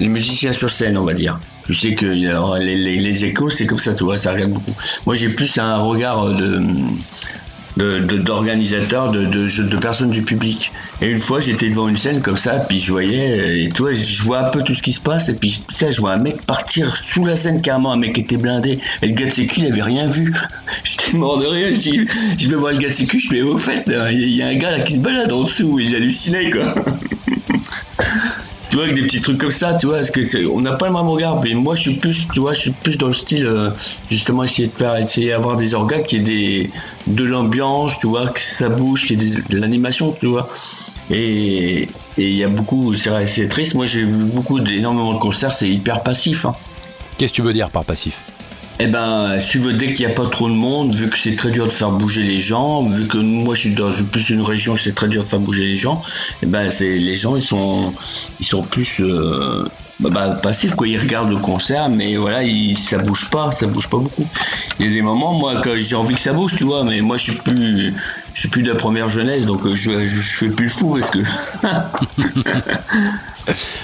les 0.00 0.06
musiciens 0.08 0.52
sur 0.52 0.70
scène, 0.70 0.96
on 0.96 1.04
va 1.04 1.14
dire. 1.14 1.40
Je 1.68 1.72
sais 1.74 1.94
que 1.94 2.06
les, 2.06 2.76
les- 2.76 2.98
les 3.00 3.24
échos, 3.24 3.50
c'est 3.50 3.66
comme 3.66 3.80
ça, 3.80 3.94
tu 3.94 4.04
vois, 4.04 4.16
ça 4.16 4.32
regarde 4.32 4.52
beaucoup. 4.52 4.74
Moi, 5.06 5.16
j'ai 5.16 5.28
plus 5.28 5.58
un 5.58 5.76
regard 5.78 6.28
de 6.28 6.62
d'organisateurs, 7.78 9.10
de, 9.12 9.24
de, 9.24 9.48
de 9.62 9.76
personnes 9.76 10.10
du 10.10 10.22
public. 10.22 10.72
Et 11.00 11.06
une 11.10 11.20
fois, 11.20 11.40
j'étais 11.40 11.68
devant 11.68 11.88
une 11.88 11.96
scène 11.96 12.20
comme 12.20 12.36
ça, 12.36 12.54
puis 12.68 12.78
je 12.80 12.90
voyais, 12.92 13.64
et 13.64 13.68
tu 13.70 13.82
vois, 13.82 13.92
je 13.94 14.22
vois 14.22 14.40
un 14.46 14.50
peu 14.50 14.62
tout 14.62 14.74
ce 14.74 14.82
qui 14.82 14.92
se 14.92 15.00
passe, 15.00 15.28
et 15.28 15.34
puis 15.34 15.62
putain, 15.66 15.90
je 15.90 16.00
vois 16.00 16.12
un 16.12 16.18
mec 16.18 16.42
partir 16.42 16.96
sous 17.04 17.24
la 17.24 17.36
scène 17.36 17.62
carrément, 17.62 17.92
un 17.92 17.96
mec 17.98 18.18
était 18.18 18.36
blindé, 18.36 18.78
et 19.02 19.06
le 19.06 19.12
gars 19.14 19.26
de 19.26 19.30
sécu, 19.32 19.60
il 19.60 19.66
avait 19.66 19.82
rien 19.82 20.06
vu. 20.08 20.34
J'étais 20.84 21.16
mort 21.16 21.38
de 21.38 21.46
rire, 21.46 21.68
je, 21.72 21.78
dis- 21.78 22.06
je 22.38 22.48
vais 22.48 22.56
voir 22.56 22.72
le 22.72 22.78
gars 22.78 22.88
de 22.88 22.94
sécu, 22.94 23.18
je 23.20 23.28
fais, 23.28 23.42
au 23.42 23.56
fait, 23.58 23.88
a- 23.88 24.10
il 24.12 24.34
y 24.34 24.42
a 24.42 24.48
un 24.48 24.56
gars 24.56 24.70
là 24.72 24.80
qui 24.80 24.94
se 24.96 25.00
balade 25.00 25.32
en 25.32 25.44
dessous, 25.44 25.78
il 25.78 25.94
hallucinait, 25.94 26.50
quoi. 26.50 26.74
tu 28.70 28.76
vois, 28.76 28.84
avec 28.84 28.96
des 28.96 29.02
petits 29.02 29.20
trucs 29.20 29.38
comme 29.38 29.52
ça, 29.52 29.74
tu 29.74 29.86
vois, 29.86 29.96
parce 29.96 30.10
que 30.10 30.46
on 30.46 30.60
n'a 30.60 30.74
pas 30.74 30.86
le 30.86 30.92
même 30.92 31.08
regard. 31.08 31.40
Mais 31.42 31.54
moi, 31.54 31.74
je 31.74 31.82
suis 31.82 31.94
plus, 31.94 32.26
tu 32.32 32.40
vois, 32.40 32.52
je 32.52 32.60
suis 32.60 32.70
plus 32.70 32.98
dans 32.98 33.08
le 33.08 33.14
style, 33.14 33.46
euh, 33.46 33.70
justement, 34.10 34.44
essayer 34.44 34.68
de 34.68 34.74
faire, 34.74 34.96
essayer 34.96 35.30
d'avoir 35.30 35.56
des 35.56 35.74
orgas 35.74 36.00
qui 36.00 36.16
aient 36.16 36.20
des, 36.20 36.70
de 37.06 37.24
l'ambiance, 37.24 37.98
tu 37.98 38.06
vois, 38.06 38.28
que 38.28 38.40
ça 38.40 38.68
bouge, 38.68 39.06
qu'il 39.06 39.22
y 39.22 39.36
ait 39.36 39.40
de 39.48 39.58
l'animation, 39.58 40.12
tu 40.12 40.26
vois. 40.26 40.48
Et 41.10 41.88
il 42.18 42.34
y 42.34 42.44
a 42.44 42.48
beaucoup, 42.48 42.94
c'est 42.94 43.48
triste. 43.48 43.74
Moi, 43.74 43.86
j'ai 43.86 44.04
vu 44.04 44.24
beaucoup, 44.24 44.60
d'énormément 44.60 45.14
de 45.14 45.18
concerts, 45.18 45.52
c'est 45.52 45.68
hyper 45.68 46.02
passif. 46.02 46.44
Hein. 46.44 46.52
Qu'est-ce 47.16 47.32
que 47.32 47.36
tu 47.36 47.42
veux 47.42 47.52
dire 47.52 47.70
par 47.70 47.84
passif? 47.84 48.20
Eh 48.80 48.86
ben, 48.86 49.38
vous 49.56 49.72
dès 49.72 49.92
qu'il 49.92 50.06
n'y 50.06 50.12
a 50.12 50.14
pas 50.14 50.28
trop 50.28 50.48
de 50.48 50.54
monde, 50.54 50.94
vu 50.94 51.10
que 51.10 51.18
c'est 51.18 51.34
très 51.34 51.50
dur 51.50 51.66
de 51.66 51.72
faire 51.72 51.90
bouger 51.90 52.22
les 52.22 52.38
gens, 52.38 52.88
vu 52.88 53.08
que 53.08 53.18
moi 53.18 53.56
je 53.56 53.60
suis 53.62 53.74
dans 53.74 53.90
plus 53.90 54.30
une 54.30 54.40
région 54.40 54.74
où 54.74 54.76
c'est 54.76 54.94
très 54.94 55.08
dur 55.08 55.24
de 55.24 55.28
faire 55.28 55.40
bouger 55.40 55.64
les 55.64 55.76
gens, 55.76 56.00
eh 56.42 56.46
ben 56.46 56.70
c'est 56.70 56.96
les 56.96 57.16
gens 57.16 57.34
ils 57.34 57.42
sont 57.42 57.92
ils 58.38 58.46
sont 58.46 58.62
plus 58.62 59.00
euh, 59.00 59.64
bah, 60.00 60.10
bah, 60.10 60.28
passifs 60.42 60.74
quoi. 60.74 60.86
Ils 60.88 60.98
regardent 60.98 61.30
le 61.30 61.36
concert, 61.38 61.88
mais 61.88 62.16
voilà, 62.16 62.42
ils, 62.44 62.76
ça 62.78 62.98
bouge 62.98 63.28
pas, 63.30 63.50
ça 63.52 63.66
bouge 63.66 63.88
pas 63.88 63.98
beaucoup. 63.98 64.26
Il 64.78 64.86
y 64.86 64.88
a 64.88 64.92
des 64.92 65.02
moments 65.02 65.34
moi 65.34 65.60
quand 65.62 65.72
j'ai 65.76 65.96
envie 65.96 66.14
que 66.14 66.20
ça 66.20 66.32
bouge, 66.32 66.54
tu 66.56 66.64
vois, 66.64 66.84
mais 66.84 67.00
moi 67.00 67.16
je 67.16 67.32
suis 67.32 67.40
plus 67.40 67.92
je 68.34 68.40
suis 68.40 68.48
plus 68.48 68.62
de 68.62 68.68
la 68.70 68.76
première 68.76 69.08
jeunesse, 69.08 69.46
donc 69.46 69.64
euh, 69.66 69.74
je, 69.74 70.06
je, 70.06 70.20
je 70.20 70.36
fais 70.36 70.48
plus 70.48 70.64
le 70.64 70.70
fou 70.70 70.96
parce 70.98 71.10
que 71.10 71.18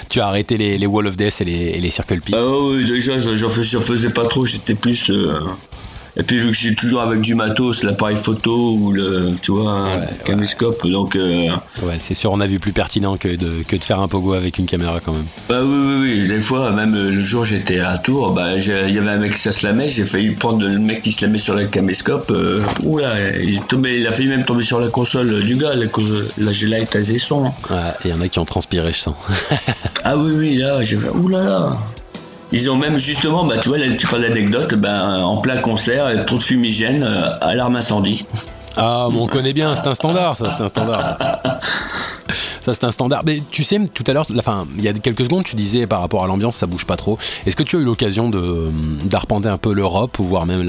Tu 0.08 0.20
as 0.20 0.26
arrêté 0.26 0.56
les, 0.58 0.78
les 0.78 0.86
Wall 0.86 1.06
of 1.06 1.16
Death 1.16 1.40
et 1.40 1.44
les, 1.44 1.52
et 1.52 1.80
les 1.80 1.90
Circle 1.90 2.20
Pit. 2.20 2.34
Ah 2.38 2.44
oui, 2.46 2.84
déjà, 2.86 3.18
j'en 3.18 3.34
j'en 3.34 3.48
fais- 3.48 3.62
j'en 3.62 3.80
faisais 3.80 4.10
pas 4.10 4.24
trop, 4.26 4.44
j'étais 4.46 4.74
plus. 4.74 5.10
euh, 5.10 5.40
Et 6.16 6.22
puis, 6.22 6.38
vu 6.38 6.50
que 6.52 6.56
j'ai 6.56 6.74
toujours 6.76 7.02
avec 7.02 7.20
du 7.22 7.34
matos, 7.34 7.82
l'appareil 7.82 8.16
photo 8.16 8.74
ou 8.74 8.92
le, 8.92 9.32
tu 9.42 9.50
vois, 9.50 9.84
Ouais, 9.84 10.08
caméscope, 10.24 10.86
donc. 10.86 11.16
euh, 11.16 11.48
Ouais, 11.82 11.96
c'est 11.98 12.14
sûr, 12.14 12.30
on 12.30 12.40
a 12.40 12.46
vu 12.46 12.60
plus 12.60 12.72
pertinent 12.72 13.16
que 13.16 13.28
de, 13.34 13.64
que 13.66 13.74
de 13.74 13.82
faire 13.82 13.98
un 14.00 14.06
pogo 14.06 14.32
avec 14.34 14.58
une 14.58 14.66
caméra 14.66 15.00
quand 15.04 15.12
même. 15.12 15.26
Bah 15.48 15.60
oui, 15.62 15.76
oui, 15.76 15.96
oui, 16.22 16.28
des 16.28 16.40
fois, 16.40 16.70
même 16.70 16.94
euh, 16.94 17.10
le 17.10 17.20
jour 17.20 17.44
j'étais 17.44 17.80
à 17.80 17.98
Tours, 17.98 18.32
bah, 18.32 18.56
il 18.56 18.64
y 18.64 18.70
avait 18.98 19.10
un 19.10 19.16
mec 19.16 19.34
qui 19.34 19.66
met, 19.72 19.88
j'ai 19.88 20.04
failli 20.04 20.30
prendre 20.30 20.64
le 20.64 20.78
mec 20.78 21.02
qui 21.02 21.10
se 21.10 21.22
la 21.24 21.28
met 21.32 21.38
sur 21.38 21.54
le 21.54 21.66
caméscope, 21.66 22.30
euh, 22.30 22.62
oula, 22.84 23.32
il, 23.40 23.60
tombé, 23.62 23.98
il 23.98 24.06
a 24.06 24.12
failli 24.12 24.28
même 24.28 24.44
tomber 24.44 24.62
sur 24.62 24.78
la 24.78 24.88
console 24.88 25.40
du 25.44 25.56
gars, 25.56 25.74
la, 25.74 25.86
la 26.38 26.52
G-Lite 26.52 26.94
a 26.94 27.18
son. 27.18 27.44
Ouais, 27.44 27.50
et 28.04 28.08
il 28.08 28.10
y 28.10 28.14
en 28.14 28.20
a 28.20 28.28
qui 28.28 28.38
ont 28.38 28.44
transpiré, 28.44 28.92
je 28.92 28.98
sens. 28.98 29.16
Ah 30.04 30.16
oui, 30.16 30.32
oui, 30.36 30.56
là, 30.56 30.82
j'ai 30.84 30.96
fait, 30.96 31.08
oulala. 31.10 31.76
Ils 32.54 32.70
ont 32.70 32.76
même 32.76 32.98
justement, 32.98 33.44
bah, 33.44 33.58
tu 33.58 33.68
vois, 33.68 33.78
là, 33.78 33.86
tu 33.98 34.06
parles 34.06 34.22
d'anecdote, 34.22 34.74
ben, 34.76 35.22
en 35.24 35.38
plein 35.38 35.56
concert, 35.58 36.06
euh, 36.06 36.24
trop 36.24 36.38
de 36.38 36.42
fumigène, 36.42 37.02
euh, 37.02 37.36
alarme 37.40 37.76
incendie. 37.76 38.24
Ah, 38.76 39.08
mais 39.12 39.18
on 39.18 39.26
connaît 39.26 39.52
bien, 39.52 39.74
c'est 39.76 39.86
un 39.86 39.94
standard, 39.94 40.34
ça, 40.36 40.54
c'est 40.56 40.62
un 40.62 40.68
standard. 40.68 41.04
Ça, 41.04 41.60
Ça, 42.60 42.72
c'est 42.72 42.84
un 42.84 42.90
standard. 42.92 43.22
Mais 43.26 43.40
tu 43.50 43.62
sais, 43.62 43.78
tout 43.92 44.02
à 44.06 44.12
l'heure, 44.12 44.26
enfin, 44.38 44.64
il 44.78 44.82
y 44.82 44.88
a 44.88 44.92
quelques 44.94 45.24
secondes, 45.24 45.44
tu 45.44 45.54
disais 45.54 45.86
par 45.86 46.00
rapport 46.00 46.24
à 46.24 46.26
l'ambiance, 46.26 46.56
ça 46.56 46.66
bouge 46.66 46.86
pas 46.86 46.96
trop. 46.96 47.18
Est-ce 47.44 47.54
que 47.56 47.62
tu 47.62 47.76
as 47.76 47.80
eu 47.80 47.84
l'occasion 47.84 48.30
de 48.30 48.70
d'arpenter 49.04 49.48
un 49.48 49.58
peu 49.58 49.72
l'Europe 49.74 50.18
ou 50.18 50.24
voire 50.24 50.46
même 50.46 50.62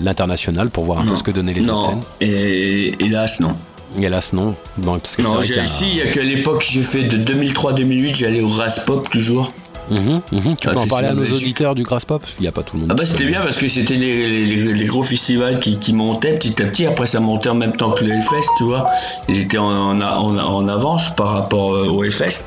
l'international 0.00 0.70
pour 0.70 0.84
voir 0.84 1.00
un 1.00 1.06
peu 1.06 1.16
ce 1.16 1.22
que 1.22 1.30
donnaient 1.30 1.52
les 1.52 1.68
autres 1.68 1.86
scènes? 1.90 2.00
Et 2.20 2.94
hélas, 3.04 3.40
non. 3.40 3.54
Hélas, 4.00 4.32
non. 4.32 4.54
Parce 4.84 5.14
que 5.16 5.22
Non, 5.22 5.34
vrai 5.34 5.46
y 5.46 5.58
a- 5.58 5.62
ici, 5.64 5.84
il 5.88 5.96
y 5.96 6.02
a 6.02 6.08
qu'à 6.10 6.22
l'époque, 6.22 6.64
j'ai 6.68 6.82
fait 6.82 7.04
de 7.04 7.16
2003-2008, 7.18 8.14
j'allais 8.16 8.40
au 8.40 8.48
Raspop 8.48 9.08
toujours. 9.10 9.52
Mhm, 9.90 10.22
mhm. 10.32 10.56
Tu 10.60 10.68
Ah, 10.68 10.72
peux 10.72 10.78
en 10.78 10.86
parler 10.86 11.08
à 11.08 11.12
nos 11.14 11.24
auditeurs 11.26 11.74
du 11.74 11.82
Grass 11.82 12.04
Pop 12.04 12.22
Il 12.38 12.42
n'y 12.42 12.48
a 12.48 12.52
pas 12.52 12.62
tout 12.62 12.76
le 12.76 12.80
monde. 12.82 12.90
Ah 12.92 12.94
bah 12.94 13.04
c'était 13.04 13.24
bien 13.26 13.42
parce 13.42 13.56
que 13.58 13.68
c'était 13.68 13.94
les, 13.96 14.46
les- 14.46 14.72
les 14.72 14.84
gros 14.86 15.02
festivals 15.02 15.60
qui, 15.60 15.78
qui 15.78 15.92
montaient 15.92 16.34
petit 16.34 16.60
à 16.62 16.66
petit. 16.66 16.86
Après 16.86 17.06
ça 17.06 17.20
montait 17.20 17.50
en 17.50 17.54
même 17.54 17.76
temps 17.76 17.90
que 17.92 18.04
le 18.04 18.12
Hellfest, 18.12 18.48
tu 18.58 18.64
vois. 18.64 18.86
Ils 19.28 19.38
étaient 19.38 19.58
en, 19.58 19.66
en, 19.66 20.00
en- 20.00 20.38
en 20.38 20.68
avance 20.68 21.14
par 21.14 21.28
rapport 21.30 21.74
euh, 21.74 21.88
au 21.88 22.02
Hellfest. 22.04 22.44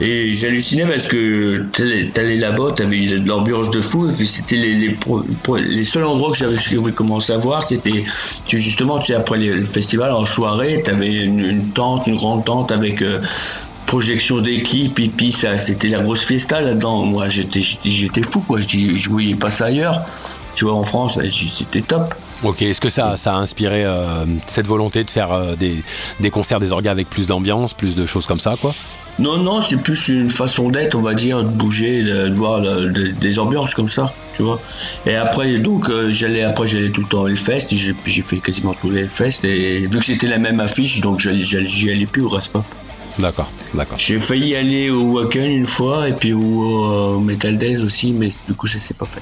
Et 0.00 0.30
j'hallucinais 0.32 0.86
parce 0.86 1.06
que 1.06 1.66
t'allais 2.14 2.36
là-bas, 2.36 2.72
t'avais 2.76 3.06
de 3.06 3.26
l'ambiance 3.28 3.70
de 3.70 3.80
fou. 3.82 4.08
Et 4.08 4.12
puis 4.14 4.26
c'était 4.26 4.56
les, 4.56 4.74
les, 4.74 4.90
pro- 4.90 5.22
pro- 5.42 5.56
les 5.58 5.84
seuls 5.84 6.04
endroits 6.04 6.32
que 6.32 6.38
j'avais 6.38 6.92
commencé 6.92 7.32
à 7.32 7.36
voir, 7.36 7.64
c'était 7.64 8.04
tu, 8.46 8.58
justement, 8.58 8.98
tu 8.98 9.06
sais, 9.08 9.14
après 9.14 9.38
les- 9.38 9.52
le 9.52 9.64
festival 9.64 10.12
en 10.12 10.24
soirée, 10.24 10.82
t'avais 10.82 11.12
une, 11.12 11.40
une 11.44 11.68
tente, 11.68 12.06
une 12.06 12.16
grande 12.16 12.44
tente 12.44 12.72
avec... 12.72 13.02
euh, 13.02 13.20
projection 13.86 14.40
d'équipe 14.40 14.98
et 15.00 15.08
puis 15.08 15.32
ça 15.32 15.58
c'était 15.58 15.88
la 15.88 16.00
grosse 16.00 16.22
fiesta 16.22 16.60
là-dedans. 16.60 17.04
Moi 17.04 17.28
j'étais 17.28 17.62
j'étais 17.84 18.22
fou 18.22 18.40
quoi. 18.40 18.60
Je, 18.60 18.96
je 18.96 19.08
voyais 19.08 19.34
pas 19.34 19.50
ça 19.50 19.66
ailleurs. 19.66 20.00
Tu 20.56 20.64
vois 20.64 20.74
en 20.74 20.84
France 20.84 21.18
c'était 21.58 21.80
top. 21.82 22.14
Ok, 22.42 22.62
est-ce 22.62 22.80
que 22.80 22.88
ça, 22.88 23.16
ça 23.16 23.34
a 23.34 23.36
inspiré 23.36 23.84
euh, 23.84 24.24
cette 24.46 24.66
volonté 24.66 25.04
de 25.04 25.10
faire 25.10 25.30
euh, 25.32 25.56
des, 25.56 25.76
des 26.20 26.30
concerts 26.30 26.58
des 26.58 26.72
orgas 26.72 26.90
avec 26.90 27.08
plus 27.10 27.26
d'ambiance, 27.26 27.74
plus 27.74 27.94
de 27.94 28.06
choses 28.06 28.26
comme 28.26 28.40
ça, 28.40 28.56
quoi? 28.60 28.74
Non 29.18 29.36
non 29.36 29.62
c'est 29.62 29.76
plus 29.76 30.08
une 30.08 30.30
façon 30.30 30.70
d'être 30.70 30.94
on 30.94 31.02
va 31.02 31.12
dire 31.14 31.42
de 31.42 31.48
bouger 31.48 32.02
de, 32.02 32.28
de 32.28 32.34
voir 32.34 32.62
de- 32.62 33.08
des 33.20 33.38
ambiances 33.38 33.74
comme 33.74 33.90
ça 33.90 34.12
tu 34.36 34.42
vois. 34.42 34.58
Et 35.04 35.14
après 35.16 35.58
donc 35.58 35.90
euh, 35.90 36.10
j'allais 36.10 36.42
après 36.42 36.66
j'allais 36.66 36.88
tout 36.88 37.02
le 37.02 37.06
temps 37.08 37.22
au 37.22 37.28
et 37.28 37.34
j'ai 38.06 38.22
fait 38.22 38.38
quasiment 38.38 38.72
tous 38.72 38.88
les 38.90 39.00
Hellfest 39.02 39.44
et 39.44 39.80
vu 39.86 39.98
que 39.98 40.06
c'était 40.06 40.28
la 40.28 40.38
même 40.38 40.60
affiche 40.60 41.00
donc 41.00 41.20
j'allais 41.20 41.44
j'y 41.44 41.90
allais 41.90 42.06
plus 42.06 42.22
au 42.22 42.30
Raspa 42.30 42.64
D'accord, 43.20 43.50
d'accord. 43.74 43.98
j'ai 43.98 44.18
failli 44.18 44.54
aller 44.56 44.90
au 44.90 45.02
Wacken 45.12 45.50
une 45.50 45.66
fois 45.66 46.08
et 46.08 46.12
puis 46.12 46.32
au, 46.32 46.40
euh, 46.40 47.14
au 47.16 47.20
Metal 47.20 47.56
Days 47.58 47.78
aussi 47.78 48.12
mais 48.12 48.32
du 48.48 48.54
coup 48.54 48.66
ça 48.66 48.78
s'est 48.80 48.94
pas 48.94 49.06
fait 49.06 49.20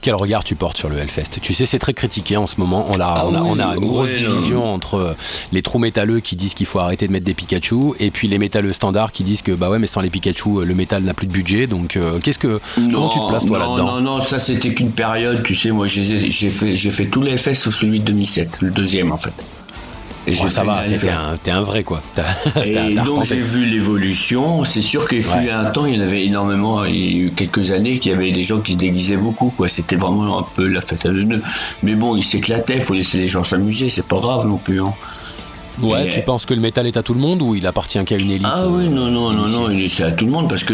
Quel 0.00 0.14
regard 0.14 0.44
tu 0.44 0.54
portes 0.54 0.76
sur 0.78 0.88
le 0.88 0.96
Hellfest? 0.98 1.40
Tu 1.42 1.52
sais, 1.52 1.66
c'est 1.66 1.78
très 1.80 1.92
critiqué 1.94 2.36
en 2.36 2.46
ce 2.46 2.60
moment. 2.60 2.86
On 2.90 3.00
a, 3.00 3.04
Ah 3.04 3.26
on 3.26 3.34
a, 3.34 3.40
oui, 3.42 3.48
on 3.50 3.58
a 3.58 3.74
une 3.74 3.86
grosse 3.86 4.10
ouais, 4.10 4.14
division 4.14 4.72
entre 4.72 4.94
euh, 4.94 5.12
les 5.52 5.62
trous 5.62 5.78
métalleux 5.80 6.20
qui 6.20 6.36
disent 6.36 6.54
qu'il 6.54 6.66
faut 6.66 6.78
arrêter 6.78 7.08
de 7.08 7.12
mettre 7.12 7.24
des 7.26 7.34
Pikachu 7.34 7.92
et 7.98 8.10
puis 8.10 8.28
les 8.28 8.38
métalleux 8.38 8.72
standards 8.72 9.10
qui 9.12 9.24
disent 9.24 9.42
que 9.42 9.52
bah 9.52 9.68
ouais, 9.68 9.78
mais 9.80 9.86
sans 9.88 10.00
les 10.00 10.10
Pikachu, 10.10 10.58
euh, 10.60 10.64
le 10.64 10.74
métal 10.74 11.02
n'a 11.02 11.12
plus 11.12 11.26
de 11.26 11.32
budget. 11.32 11.66
Donc, 11.66 11.96
euh, 11.96 12.18
qu'est-ce 12.22 12.38
que, 12.38 12.60
comment 12.76 13.08
tu 13.08 13.18
te 13.18 13.26
places 13.28 13.46
toi 13.46 13.58
non, 13.58 13.74
là-dedans? 13.74 14.00
Non, 14.00 14.18
non, 14.18 14.22
ça 14.22 14.38
c'était 14.38 14.72
qu'une 14.72 14.92
période, 14.92 15.42
tu 15.42 15.54
sais, 15.56 15.70
moi 15.70 15.86
j'ai 15.88 16.30
fait, 16.30 16.76
j'ai 16.76 16.90
fait 16.90 17.06
tous 17.06 17.22
les 17.22 17.36
FS 17.36 17.54
sauf 17.54 17.74
celui 17.74 17.98
de 17.98 18.04
2007, 18.04 18.58
le 18.60 18.70
deuxième 18.70 19.10
en 19.12 19.18
fait. 19.18 19.34
Et 20.26 20.34
ça 20.34 20.64
va, 20.64 20.82
t'es 21.42 21.50
un, 21.50 21.62
vrai 21.62 21.84
quoi. 21.84 22.00
Et 22.64 22.94
donc 22.94 23.24
j'ai 23.24 23.40
vu 23.40 23.64
l'évolution. 23.64 24.64
C'est 24.64 24.82
sûr 24.82 25.08
qu'il 25.08 25.22
fut 25.22 25.38
Ouais. 25.38 25.50
un 25.50 25.66
temps, 25.66 25.86
il 25.86 25.94
y 25.94 25.98
en 25.98 26.02
avait 26.02 26.24
énormément. 26.24 26.84
Il 26.84 26.96
y 26.96 27.06
a 27.22 27.26
eu 27.26 27.30
quelques 27.30 27.70
années 27.70 27.98
qu'il 27.98 28.10
y 28.12 28.14
avait 28.14 28.32
des 28.32 28.42
gens 28.42 28.60
qui 28.60 28.72
se 28.74 28.78
déguisaient 28.78 29.16
beaucoup. 29.16 29.52
Quoi. 29.56 29.68
C'était 29.68 29.96
vraiment 29.96 30.38
un 30.40 30.44
peu 30.54 30.66
la 30.66 30.80
fête 30.80 31.06
à 31.06 31.10
deux 31.10 31.22
nœuds. 31.24 31.42
Mais 31.82 31.94
bon, 31.94 32.16
ils 32.16 32.24
s'éclataient. 32.24 32.76
Il 32.78 32.84
faut 32.84 32.94
laisser 32.94 33.18
les 33.18 33.28
gens 33.28 33.44
s'amuser. 33.44 33.88
C'est 33.88 34.06
pas 34.06 34.18
grave 34.18 34.46
non 34.46 34.56
plus. 34.58 34.80
hein. 34.80 34.92
Ouais, 35.82 36.06
Et- 36.06 36.10
tu 36.10 36.22
penses 36.22 36.46
que 36.46 36.54
le 36.54 36.60
métal 36.62 36.86
est 36.86 36.96
à 36.96 37.02
tout 37.02 37.12
le 37.12 37.20
monde 37.20 37.42
ou 37.42 37.54
il 37.54 37.66
appartient 37.66 38.02
qu'à 38.06 38.16
une 38.16 38.30
élite 38.30 38.46
Ah 38.50 38.62
euh, 38.62 38.68
oui, 38.70 38.88
non, 38.88 39.10
non, 39.10 39.30
non, 39.32 39.46
non, 39.46 39.70
est- 39.70 39.88
c'est 39.88 40.04
à 40.04 40.10
tout 40.10 40.24
le 40.24 40.30
monde 40.32 40.48
parce 40.48 40.64
que 40.64 40.72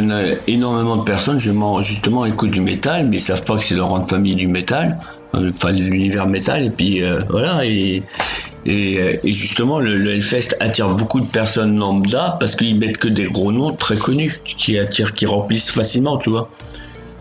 énormément 0.49 0.97
de 0.97 1.03
personnes, 1.03 1.41
justement, 1.41 2.25
écoutent 2.25 2.53
du 2.53 2.61
métal, 2.61 3.09
mais 3.09 3.17
ils 3.17 3.21
savent 3.21 3.43
pas 3.43 3.57
que 3.57 3.65
c'est 3.65 3.75
leur 3.75 3.88
grande 3.88 4.09
famille 4.09 4.37
du 4.37 4.47
métal, 4.47 4.99
euh, 5.01 5.22
enfin 5.35 5.73
de 5.73 5.83
l'univers 5.83 6.27
métal, 6.27 6.66
et 6.66 6.71
puis 6.71 7.03
euh, 7.03 7.23
voilà, 7.29 7.62
euh, 7.64 9.16
et 9.25 9.33
justement, 9.33 9.81
le, 9.81 9.97
le 9.97 10.14
Hellfest 10.14 10.57
attire 10.61 10.88
beaucoup 10.90 11.21
de 11.21 11.27
personnes 11.27 11.79
lambda 11.79 12.37
parce 12.38 12.55
qu'ils 12.55 12.79
mettent 12.79 12.99
que 12.99 13.09
des 13.09 13.25
gros 13.25 13.51
noms 13.51 13.73
très 13.73 13.97
connus 13.97 14.40
qui 14.45 14.79
attirent, 14.79 15.14
qui 15.14 15.27
remplissent 15.27 15.71
facilement, 15.71 16.16
tu 16.18 16.31
vois. 16.31 16.49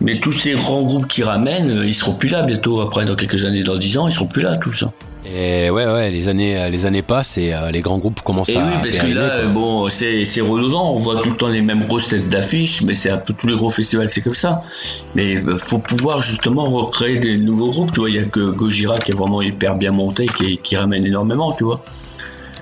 Mais 0.01 0.19
tous 0.19 0.31
ces 0.33 0.53
grands 0.53 0.81
groupes 0.81 1.07
qui 1.07 1.23
ramènent, 1.23 1.69
euh, 1.69 1.85
ils 1.85 1.93
seront 1.93 2.13
plus 2.13 2.29
là 2.29 2.41
bientôt, 2.41 2.81
après, 2.81 3.05
dans 3.05 3.15
quelques 3.15 3.45
années, 3.45 3.63
dans 3.63 3.77
10 3.77 3.97
ans, 3.99 4.07
ils 4.07 4.13
seront 4.13 4.25
plus 4.25 4.41
là, 4.41 4.57
tous. 4.57 4.83
hein. 4.83 4.91
Et 5.23 5.69
ouais, 5.69 5.85
ouais, 5.85 6.09
les 6.09 6.27
années, 6.29 6.67
les 6.71 6.85
années 6.87 7.03
passent 7.03 7.37
et 7.37 7.53
euh, 7.53 7.69
les 7.69 7.81
grands 7.81 7.99
groupes 7.99 8.21
commencent 8.21 8.49
Et 8.49 8.57
à 8.57 8.65
oui, 8.65 8.73
parce 8.81 8.95
que 8.95 9.13
là, 9.13 9.27
quoi. 9.27 9.35
euh, 9.37 9.47
bon, 9.49 9.87
c'est 9.87 10.25
c'est 10.25 10.41
redondant, 10.41 10.89
on 10.89 10.97
voit 10.97 11.21
tout 11.21 11.29
le 11.29 11.35
temps 11.37 11.47
les 11.47 11.61
mêmes 11.61 11.85
grosses 11.85 12.07
têtes 12.07 12.27
d'affiches, 12.27 12.81
mais 12.81 12.95
c'est 12.95 13.11
un 13.11 13.17
peu 13.17 13.31
tous 13.35 13.45
les 13.45 13.55
gros 13.55 13.69
festivals, 13.69 14.09
c'est 14.09 14.21
comme 14.21 14.33
ça. 14.33 14.63
Mais 15.13 15.33
il 15.33 15.59
faut 15.59 15.77
pouvoir 15.77 16.23
justement 16.23 16.65
recréer 16.65 17.19
des 17.19 17.37
nouveaux 17.37 17.69
groupes, 17.69 17.91
tu 17.93 17.99
vois. 17.99 18.09
Il 18.09 18.15
y 18.15 18.19
a 18.19 18.23
que 18.25 18.49
Gojira 18.49 18.97
qui 18.97 19.11
est 19.11 19.15
vraiment 19.15 19.43
hyper 19.43 19.75
bien 19.75 19.91
monté, 19.91 20.25
qui, 20.35 20.57
qui 20.57 20.75
ramène 20.75 21.05
énormément, 21.05 21.53
tu 21.53 21.65
vois. 21.65 21.83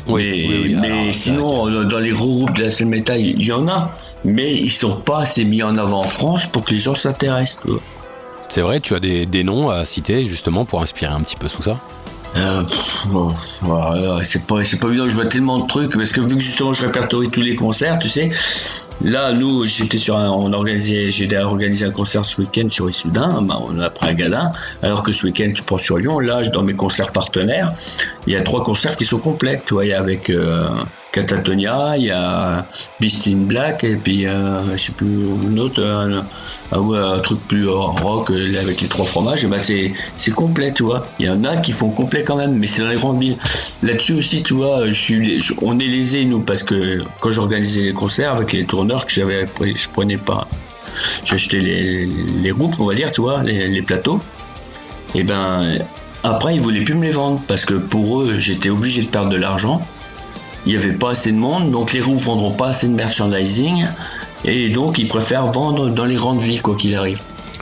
Oui, 0.09 0.29
mais 0.29 0.47
oui, 0.47 0.61
oui, 0.63 0.75
mais 0.79 0.87
alors, 0.87 1.03
c'est 1.13 1.19
sinon, 1.19 1.69
dans 1.69 1.83
dans 1.83 1.99
les 1.99 2.11
gros 2.11 2.27
groupes 2.27 2.55
de 2.55 2.63
la 2.63 2.69
scène 2.69 2.89
métal, 2.89 3.19
il 3.19 3.43
y 3.43 3.51
en 3.51 3.67
a, 3.67 3.95
mais 4.25 4.55
ils 4.55 4.71
sont 4.71 4.97
pas 4.97 5.21
assez 5.21 5.43
mis 5.43 5.63
en 5.63 5.77
avant 5.77 5.99
en 5.99 6.07
France 6.07 6.45
pour 6.47 6.65
que 6.65 6.71
les 6.71 6.79
gens 6.79 6.95
s'intéressent. 6.95 7.61
C'est 8.49 8.61
vrai, 8.61 8.79
tu 8.79 8.95
as 8.95 8.99
des, 8.99 9.25
des 9.25 9.43
noms 9.43 9.69
à 9.69 9.85
citer 9.85 10.25
justement 10.25 10.65
pour 10.65 10.81
inspirer 10.81 11.13
un 11.13 11.21
petit 11.21 11.35
peu 11.35 11.47
tout 11.47 11.61
ça? 11.61 11.77
Euh, 12.35 12.63
pff, 12.63 13.07
bon, 13.07 13.33
voilà, 13.61 14.23
c'est 14.23 14.45
pas 14.45 14.63
c'est 14.63 14.77
pas 14.77 14.87
évident 14.89 15.09
je 15.09 15.15
vois 15.15 15.25
tellement 15.25 15.59
de 15.59 15.67
trucs 15.67 15.95
parce 15.95 16.11
que 16.11 16.21
vu 16.21 16.35
que 16.35 16.41
justement 16.41 16.73
je 16.73 16.85
répertorie 16.85 17.29
tous 17.29 17.41
les 17.41 17.55
concerts 17.55 17.97
tu 17.97 18.07
sais 18.07 18.29
Là, 19.01 19.31
nous, 19.31 19.65
j'étais 19.65 19.97
sur 19.97 20.17
un, 20.17 20.29
on 20.29 20.51
organisait, 20.51 21.09
j'ai 21.09 21.37
organisé 21.37 21.85
un 21.85 21.91
concert 21.91 22.25
ce 22.25 22.41
week-end 22.41 22.67
sur 22.69 22.89
Issoudun, 22.89 23.41
bah, 23.43 23.59
on 23.61 23.79
a 23.79 23.89
pris 23.89 24.09
un 24.09 24.13
gala, 24.13 24.51
alors 24.81 25.03
que 25.03 25.13
ce 25.13 25.25
week-end, 25.25 25.51
tu 25.55 25.63
prends 25.63 25.77
sur 25.77 25.97
Lyon, 25.97 26.19
là, 26.19 26.41
dans 26.49 26.63
mes 26.63 26.73
concerts 26.73 27.11
partenaires, 27.11 27.71
il 28.27 28.33
y 28.33 28.35
a 28.35 28.41
trois 28.41 28.61
concerts 28.61 28.97
qui 28.97 29.05
sont 29.05 29.19
complets, 29.19 29.61
tu 29.65 29.75
vois, 29.75 29.85
avec 29.95 30.29
euh, 30.29 30.67
Catatonia, 31.11 31.95
il 31.97 32.05
y 32.05 32.11
a 32.11 32.67
Beast 32.99 33.27
in 33.27 33.37
Black, 33.45 33.83
et 33.83 33.95
puis, 33.97 34.27
euh, 34.27 34.61
je 34.75 34.77
sais 34.83 34.91
plus, 34.91 35.07
une 35.07 35.59
autre, 35.59 35.83
un, 35.83 36.23
un- 36.71 37.19
truc 37.19 37.39
plus 37.47 37.67
euh, 37.67 37.73
rock 37.73 38.29
euh, 38.29 38.59
avec 38.61 38.81
les 38.81 38.87
trois 38.87 39.05
fromages, 39.05 39.43
et 39.43 39.47
ben 39.47 39.59
c'est, 39.59 40.31
complet, 40.31 40.71
tu 40.71 40.83
vois. 40.83 41.05
Il 41.19 41.25
y 41.25 41.29
en 41.29 41.43
a 41.43 41.57
qui 41.57 41.71
font 41.71 41.89
complet 41.89 42.23
quand 42.23 42.35
même, 42.35 42.57
mais 42.57 42.67
c'est 42.67 42.81
dans 42.81 42.89
les 42.89 42.95
grandes 42.95 43.19
villes. 43.19 43.37
Là-dessus 43.81 44.13
aussi, 44.13 44.43
tu 44.43 44.53
vois, 44.53 44.87
je- 44.89 45.53
on 45.63 45.79
est 45.79 45.85
lésés, 45.87 46.25
nous, 46.25 46.41
parce 46.41 46.61
que 46.63 46.99
quand 47.21 47.31
j'organisais 47.31 47.81
les 47.81 47.93
concerts 47.93 48.33
avec 48.35 48.53
les 48.53 48.65
tourneurs 48.65 49.05
que 49.07 49.11
j'avais, 49.11 49.45
je 49.47 49.89
prenais 49.89 50.17
pas, 50.17 50.47
j'achetais 51.25 51.57
les, 51.59 52.05
les 52.05 52.49
groupes, 52.51 52.75
on 52.79 52.85
va 52.85 52.93
dire, 52.93 53.11
tu 53.11 53.21
vois, 53.21 53.41
les, 53.43 53.67
les 53.67 53.81
plateaux. 53.81 54.19
Et 55.15 55.23
ben, 55.23 55.79
après, 56.23 56.53
ils 56.55 56.61
voulaient 56.61 56.83
plus 56.83 56.93
me 56.93 57.03
les 57.03 57.11
vendre 57.11 57.41
parce 57.47 57.65
que 57.65 57.73
pour 57.73 58.21
eux, 58.21 58.37
j'étais 58.37 58.69
obligé 58.69 59.01
de 59.01 59.07
perdre 59.07 59.31
de 59.31 59.37
l'argent. 59.37 59.81
Il 60.65 60.71
n'y 60.73 60.77
avait 60.77 60.93
pas 60.93 61.11
assez 61.11 61.31
de 61.31 61.37
monde, 61.37 61.71
donc 61.71 61.93
les 61.93 61.99
groupes 61.99 62.19
vendront 62.19 62.51
pas 62.51 62.67
assez 62.69 62.87
de 62.87 62.93
merchandising. 62.93 63.85
Et 64.45 64.69
donc, 64.69 64.97
ils 64.99 65.07
préfèrent 65.07 65.47
vendre 65.51 65.89
dans 65.89 66.05
les 66.05 66.15
grandes 66.15 66.39
villes, 66.41 66.61
quoi 66.61 66.75
qu'il 66.75 66.95
arrive. 66.95 67.19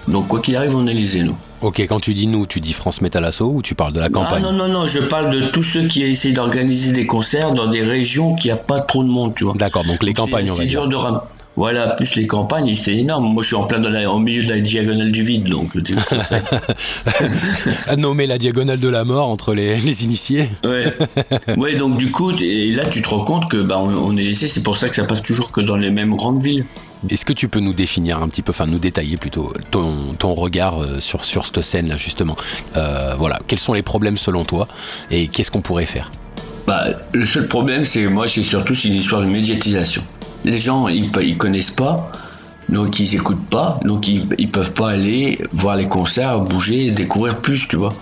Donc, 0.08 0.28
quoi 0.28 0.40
qu'il 0.40 0.56
arrive, 0.56 0.76
on 0.76 0.88
est 0.88 0.94
lésés, 0.94 1.22
nous. 1.24 1.36
Ok, 1.62 1.80
quand 1.82 2.00
tu 2.00 2.14
dis 2.14 2.28
nous, 2.28 2.46
tu 2.46 2.60
dis 2.60 2.72
France 2.74 3.02
Metal 3.02 3.26
Asso 3.26 3.42
ou 3.42 3.62
tu 3.64 3.74
parles 3.74 3.92
de 3.94 4.00
la 4.00 4.06
Ah 4.06 4.10
campagne 4.10 4.44
non, 4.44 4.52
non, 4.54 4.68
non, 4.68 4.86
je 4.88 5.00
parle 5.00 5.32
de 5.32 5.48
tous 5.48 5.64
ceux 5.64 5.88
qui 5.88 6.04
essayent 6.04 6.34
d'organiser 6.34 6.92
des 6.92 7.08
concerts 7.08 7.54
dans 7.54 7.68
des 7.68 7.82
régions 7.82 8.36
qui 8.36 8.52
a 8.52 8.56
pas 8.58 8.80
trop 8.80 9.04
de 9.04 9.10
monde, 9.10 9.34
tu 9.36 9.44
vois. 9.44 9.54
D'accord, 9.56 9.84
donc 9.84 10.04
les 10.04 10.14
campagnes, 10.14 10.52
on 10.52 10.54
va 10.54 10.60
c'est 10.62 10.68
dire. 10.68 10.82
dur 10.82 10.90
de 10.90 10.96
ram- 10.96 11.22
Voilà, 11.58 11.88
plus 11.96 12.13
les 12.15 12.28
campagnes, 12.28 12.74
c'est 12.76 12.96
énorme. 12.96 13.34
Moi, 13.34 13.41
je 13.43 13.48
suis 13.48 13.56
en 13.56 13.65
plein 13.65 13.80
dans 13.80 13.89
la- 13.89 14.10
au 14.12 14.20
milieu 14.20 14.43
de 14.43 14.50
la 14.50 14.62
diagonale 14.62 15.12
du 15.12 15.24
vide, 15.24 15.46
donc. 15.50 15.72
nommer 17.98 18.28
la 18.28 18.38
diagonale 18.38 18.80
de 18.80 18.89
la 18.89 19.04
mort 19.04 19.28
entre 19.28 19.54
les, 19.54 19.78
les 19.78 20.04
initiés. 20.04 20.50
ouais. 20.63 20.93
ouais, 21.58 21.76
donc 21.76 21.98
du 21.98 22.12
coup, 22.12 22.32
et 22.32 22.72
là, 22.74 22.86
tu 22.86 23.02
te 23.02 23.10
rends 23.10 23.24
compte 23.26 23.50
que 23.50 23.58
bah, 23.58 23.80
on, 23.82 23.89
on 23.89 24.17
est 24.17 24.24
laissé. 24.24 24.48
C'est 24.48 24.63
pour 24.63 24.78
ça 24.78 24.89
que 24.89 24.96
ça 24.96 25.04
passe 25.04 25.22
toujours 25.22 25.52
que 25.52 25.62
dans 25.62 25.78
les 25.78 25.89
mêmes 25.89 26.15
grandes 26.15 26.41
villes. 26.43 26.65
Est-ce 27.10 27.26
que 27.26 27.34
tu 27.34 27.48
peux 27.48 27.60
nous 27.60 27.74
définir 27.74 28.22
un 28.22 28.28
petit 28.28 28.41
peu, 28.41 28.52
enfin 28.52 28.65
nous 28.65 28.80
détailler 28.80 29.17
plutôt 29.17 29.54
ton, 29.72 30.13
ton 30.17 30.34
regard 30.34 30.82
euh, 30.82 31.00
sur, 31.00 31.24
sur 31.26 31.46
cette 31.46 31.62
scène-là 31.62 31.98
justement? 31.98 32.36
Euh, 32.76 33.13
Voilà, 33.17 33.39
quels 33.48 33.60
sont 33.60 33.74
les 33.74 33.84
problèmes 33.84 34.17
selon 34.17 34.46
toi 34.46 34.67
et 35.12 35.28
qu'est-ce 35.28 35.52
qu'on 35.52 35.62
pourrait 35.62 35.86
faire? 35.86 36.12
Bah, 36.65 36.86
le 37.13 37.26
seul 37.26 37.48
problème, 37.48 37.86
c'est 37.86 38.08
moi, 38.08 38.28
c'est 38.28 38.43
surtout 38.43 38.76
c'est 38.76 38.89
une 38.89 38.96
histoire 38.96 39.22
de 39.22 39.28
médiatisation. 39.28 40.04
Les 40.48 40.58
gens, 40.58 40.88
ils, 40.88 41.12
ils 41.22 41.38
connaissent 41.38 41.72
pas, 41.72 42.12
donc 42.70 43.00
ils 43.00 43.14
écoutent 43.16 43.50
pas, 43.50 43.80
donc 43.84 44.08
ils, 44.08 44.28
ils 44.38 44.50
peuvent 44.50 44.72
pas 44.74 44.90
aller 44.92 45.40
voir 45.52 45.76
les 45.76 45.88
concerts, 45.88 46.40
bouger, 46.40 46.92
découvrir 46.92 47.38
plus, 47.40 47.68
tu 47.68 47.76
vois. 47.76 47.94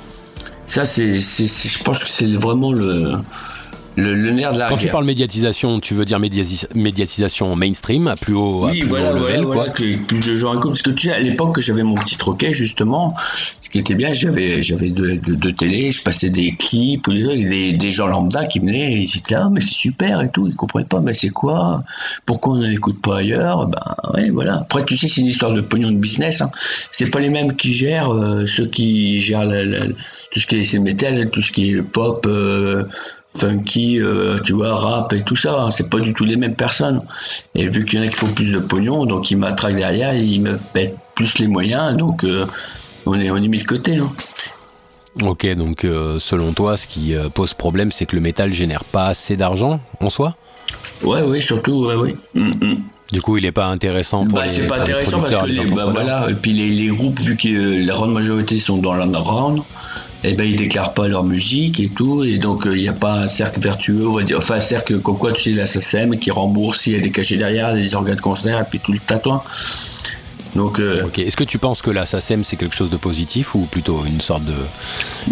Ça, 0.67 0.85
c'est- 0.85 1.17
je 1.17 1.83
pense 1.83 2.03
que 2.03 2.09
c'est 2.09 2.27
vraiment 2.47 2.71
le, 2.71 3.13
le, 3.97 4.15
le 4.15 4.31
nerf 4.31 4.53
de 4.53 4.59
la 4.59 4.67
Quand 4.67 4.77
tu 4.77 4.89
parles 4.89 5.05
médiatisation, 5.05 5.79
tu 5.79 5.93
veux 5.93 6.05
dire 6.05 6.19
médiatisation 6.19 7.55
mainstream, 7.55 8.07
à 8.07 8.15
plus 8.15 8.33
haut, 8.33 8.65
à 8.65 8.71
Oui, 8.71 8.79
plus 8.79 8.89
voilà, 8.89 9.11
haut 9.11 9.15
level, 9.15 9.43
voilà, 9.43 9.43
quoi 9.45 9.73
voilà, 9.77 9.97
plus 10.07 10.19
de 10.19 10.35
gens 10.35 10.53
écoutent. 10.53 10.71
Parce 10.71 10.81
que 10.81 10.91
tu 10.91 11.07
sais, 11.07 11.13
à 11.13 11.19
l'époque 11.19 11.55
que 11.55 11.61
j'avais 11.61 11.83
mon 11.83 11.95
petit 11.95 12.17
troquet, 12.17 12.53
justement, 12.53 13.15
ce 13.61 13.69
qui 13.69 13.79
était 13.79 13.95
bien, 13.95 14.13
j'avais, 14.13 14.61
j'avais 14.61 14.89
deux, 14.89 15.15
deux, 15.15 15.35
deux 15.35 15.53
télés, 15.53 15.91
je 15.91 16.03
passais 16.03 16.29
des 16.29 16.55
clips 16.57 17.07
ou 17.07 17.13
des, 17.13 17.73
des, 17.73 17.91
gens 17.91 18.07
lambda 18.07 18.45
qui 18.45 18.59
venaient 18.59 18.93
et 18.93 18.97
ils 18.97 19.17
étaient 19.17 19.35
là, 19.35 19.43
ah, 19.45 19.49
mais 19.51 19.61
c'est 19.61 19.73
super 19.73 20.21
et 20.21 20.29
tout, 20.29 20.47
ils 20.47 20.55
comprenaient 20.55 20.85
pas, 20.85 20.99
mais 20.99 21.13
c'est 21.13 21.29
quoi? 21.29 21.83
Pourquoi 22.25 22.53
on 22.53 22.57
ne 22.57 22.67
l'écoute 22.67 23.01
pas 23.01 23.17
ailleurs? 23.17 23.67
Ben, 23.67 23.81
ouais, 24.13 24.29
voilà. 24.29 24.55
Après, 24.57 24.83
tu 24.83 24.97
sais, 24.97 25.07
c'est 25.07 25.21
une 25.21 25.27
histoire 25.27 25.53
de 25.53 25.61
pognon 25.61 25.91
de 25.91 25.97
business. 25.97 26.41
Hein. 26.41 26.51
C'est 26.91 27.09
pas 27.09 27.19
les 27.19 27.29
mêmes 27.29 27.55
qui 27.55 27.73
gèrent, 27.73 28.13
euh, 28.13 28.45
ceux 28.45 28.65
qui 28.65 29.21
gèrent 29.21 29.45
la- 29.45 29.65
la- 29.65 29.85
tout 30.31 30.39
ce 30.39 30.47
qui 30.47 30.57
est 30.57 30.79
metal, 30.79 31.29
tout 31.29 31.41
ce 31.41 31.51
qui 31.51 31.71
est 31.71 31.81
pop, 31.81 32.25
euh, 32.27 32.83
funky, 33.37 33.99
euh, 33.99 34.39
tu 34.43 34.53
vois, 34.53 34.73
rap 34.75 35.13
et 35.13 35.23
tout 35.23 35.35
ça. 35.35 35.59
hein. 35.59 35.69
C'est 35.71 35.89
pas 35.89 35.99
du 35.99 36.13
tout 36.13 36.25
les 36.25 36.35
mêmes 36.35 36.55
personnes. 36.55 37.01
Et 37.53 37.67
vu 37.67 37.85
qu'il 37.85 37.99
y 37.99 38.01
en 38.01 38.05
a 38.05 38.09
qui 38.09 38.15
font 38.15 38.33
plus 38.33 38.51
de 38.51 38.59
pognon, 38.59 39.05
donc 39.05 39.31
ils 39.31 39.37
m'attraquent 39.37 39.75
derrière, 39.75 40.13
ils 40.13 40.41
me 40.41 40.57
pètent 40.73 40.97
plus 41.15 41.37
les 41.39 41.47
moyens, 41.47 41.95
donc 41.95 42.23
euh, 42.23 42.45
on, 43.05 43.19
est, 43.19 43.29
on 43.31 43.37
est 43.37 43.47
mis 43.47 43.59
de 43.59 43.63
côté. 43.63 43.97
hein. 43.97 44.11
Ok, 45.23 45.47
donc 45.55 45.85
euh, 45.85 46.19
selon 46.19 46.51
toi, 46.53 46.75
ce 46.75 46.87
qui 46.87 47.13
pose 47.33 47.53
problème, 47.53 47.91
c'est 47.91 48.05
que 48.05 48.15
le 48.17 48.21
métal 48.21 48.51
génère 48.51 48.83
pas 48.83 49.07
assez 49.07 49.37
d'argent 49.37 49.79
en 50.01 50.09
soi? 50.09 50.35
Ouais, 51.03 51.21
oui, 51.21 51.41
surtout, 51.41 51.85
ouais, 51.85 51.95
oui. 51.95 52.15
Mm, 52.33 52.49
mm. 52.49 52.77
Du 53.13 53.21
coup, 53.21 53.37
il 53.37 53.45
est 53.45 53.51
pas 53.51 53.67
intéressant 53.67 54.25
pour 54.25 54.39
Bah, 54.39 54.45
les, 54.45 54.51
c'est 54.51 54.67
pas 54.67 54.75
les 54.77 54.81
intéressant 54.81 55.21
parce 55.21 55.35
que 55.35 55.45
les 55.45 55.53
les, 55.63 55.71
bah, 55.71 55.85
voilà, 55.89 56.27
et 56.29 56.33
puis 56.33 56.51
les, 56.53 56.69
les 56.69 56.87
groupes, 56.87 57.19
vu 57.21 57.37
que 57.37 57.85
la 57.85 57.93
grande 57.93 58.11
majorité 58.13 58.57
sont 58.57 58.77
dans 58.77 58.93
l'underground, 58.93 59.61
eh 60.29 60.33
ben 60.33 60.49
ils 60.49 60.55
déclarent 60.55 60.93
pas 60.93 61.07
leur 61.07 61.23
musique 61.23 61.79
et 61.79 61.89
tout, 61.89 62.23
et 62.23 62.37
donc 62.37 62.65
euh, 62.65 62.75
il 62.75 62.81
n'y 62.81 62.87
a 62.87 62.93
pas 62.93 63.13
un 63.13 63.27
cercle 63.27 63.59
vertueux, 63.59 64.07
on 64.07 64.13
va 64.13 64.23
dire, 64.23 64.37
enfin 64.37 64.55
un 64.55 64.59
cercle 64.61 64.99
comme 64.99 65.17
quoi 65.17 65.33
tu 65.33 65.43
sais 65.43 65.51
la 65.51 65.65
SACEM 65.65 66.17
qui 66.19 66.31
rembourse 66.31 66.81
s'il 66.81 66.93
y 66.93 66.95
a 66.97 66.99
des 66.99 67.11
cachets 67.11 67.37
derrière, 67.37 67.73
des 67.73 67.95
organes 67.95 68.15
de 68.15 68.21
concert 68.21 68.59
et 68.59 68.65
puis 68.69 68.79
tout 68.79 68.91
le 68.91 68.99
tatouage. 68.99 69.39
Donc 70.55 70.79
euh, 70.79 71.03
Ok, 71.05 71.19
est-ce 71.19 71.35
que 71.35 71.43
tu 71.43 71.57
penses 71.57 71.81
que 71.81 71.91
la 71.91 72.05
SACEM 72.05 72.43
c'est 72.43 72.55
quelque 72.55 72.75
chose 72.75 72.89
de 72.89 72.97
positif 72.97 73.55
ou 73.55 73.61
plutôt 73.61 74.05
une 74.05 74.21
sorte 74.21 74.45
de, 74.45 74.55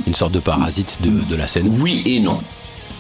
une 0.06 0.16
sorte 0.16 0.34
de 0.34 0.40
parasite 0.40 1.00
de, 1.02 1.24
de 1.30 1.36
la 1.36 1.48
scène? 1.48 1.78
Oui 1.80 2.02
et 2.06 2.20
non. 2.20 2.40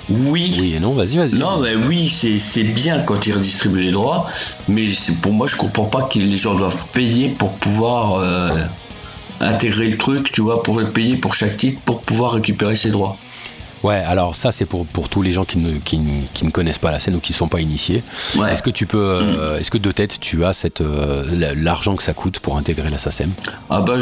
Oui. 0.09 0.55
Oui 0.59 0.73
et 0.75 0.79
non, 0.79 0.91
vas-y, 0.93 1.17
vas-y. 1.17 1.35
Non, 1.35 1.59
mais 1.59 1.75
oui, 1.75 2.09
c'est 2.09 2.63
bien 2.63 2.99
quand 2.99 3.25
ils 3.25 3.33
redistribuent 3.33 3.83
les 3.83 3.91
droits, 3.91 4.29
mais 4.67 4.87
pour 5.21 5.31
moi, 5.31 5.47
je 5.47 5.55
comprends 5.55 5.85
pas 5.85 6.03
que 6.03 6.19
les 6.19 6.37
gens 6.37 6.55
doivent 6.55 6.83
payer 6.91 7.29
pour 7.29 7.53
pouvoir 7.53 8.15
euh, 8.15 8.49
intégrer 9.43 9.87
le 9.89 9.97
truc, 9.97 10.31
tu 10.31 10.41
vois, 10.41 10.63
pour 10.63 10.81
payer 10.83 11.15
pour 11.17 11.35
chaque 11.35 11.57
titre 11.57 11.81
pour 11.85 12.01
pouvoir 12.01 12.31
récupérer 12.33 12.75
ses 12.75 12.89
droits. 12.91 13.17
Ouais, 13.83 13.95
alors 13.97 14.33
ça 14.35 14.53
c'est 14.53 14.65
pour, 14.65 14.85
pour 14.85 15.09
tous 15.09 15.21
les 15.21 15.33
gens 15.33 15.43
qui 15.43 15.57
ne, 15.57 15.73
qui, 15.79 15.97
ne, 15.97 16.21
qui 16.33 16.45
ne 16.45 16.51
connaissent 16.51 16.77
pas 16.77 16.89
la 16.91 17.01
scène 17.01 17.15
ou 17.15 17.19
qui 17.19 17.33
ne 17.33 17.37
sont 17.37 17.49
pas 17.49 17.59
initiés. 17.59 18.01
Ouais. 18.37 18.51
Est-ce 18.53 18.61
que 18.61 18.69
tu 18.69 18.85
peux, 18.85 18.97
euh, 19.21 19.59
est-ce 19.59 19.69
que 19.69 19.77
de 19.77 19.91
tête 19.91 20.19
tu 20.21 20.45
as 20.45 20.53
cette, 20.53 20.79
euh, 20.79 21.27
la- 21.33 21.53
l'argent 21.53 21.95
que 21.97 22.03
ça 22.03 22.13
coûte 22.13 22.39
pour 22.39 22.55
intégrer 22.57 22.89
la 22.89 22.97
SACEM? 22.97 23.31
Ah 23.69 23.81
bah, 23.81 23.95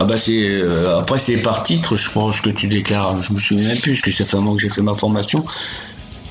ah 0.00 0.04
bah 0.04 0.16
c'est 0.16 0.32
euh, 0.48 0.98
après 0.98 1.18
c'est 1.18 1.36
par 1.36 1.62
titre, 1.62 1.96
je 1.96 2.08
pense 2.10 2.40
que 2.40 2.48
tu 2.48 2.68
déclares. 2.68 3.22
Je 3.22 3.34
me 3.34 3.38
souviens 3.40 3.68
même 3.68 3.78
plus 3.78 3.92
parce 3.92 4.02
que 4.02 4.10
ça 4.12 4.24
fait 4.24 4.36
un 4.36 4.40
moment 4.40 4.56
que 4.56 4.62
j'ai 4.62 4.70
fait 4.70 4.80
ma 4.80 4.94
formation, 4.94 5.44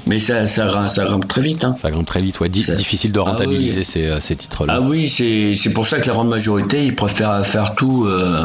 mais 0.07 0.19
ça 0.19 0.47
ça 0.47 0.65
grimpe, 0.67 0.89
ça 0.89 1.05
grimpe 1.05 1.27
très 1.27 1.41
vite. 1.41 1.63
Hein. 1.63 1.75
Ça 1.81 1.91
grimpe 1.91 2.05
très 2.05 2.21
vite, 2.21 2.39
ouais. 2.39 2.49
Ça- 2.61 2.75
difficile 2.75 3.11
de 3.11 3.19
Ah 3.19 3.23
rentabiliser 3.23 3.79
oui. 3.79 3.85
ces, 3.85 4.07
euh, 4.07 4.19
ces 4.19 4.35
titres-là. 4.35 4.75
Ah 4.77 4.81
oui, 4.81 5.07
c'est 5.09 5.53
c'est 5.55 5.69
pour 5.71 5.85
ça 5.87 5.99
que 5.99 6.07
la 6.07 6.13
grande 6.13 6.29
majorité, 6.29 6.85
ils 6.85 6.95
préfèrent 6.95 7.45
faire 7.45 7.75
tout, 7.75 8.05
euh, 8.05 8.41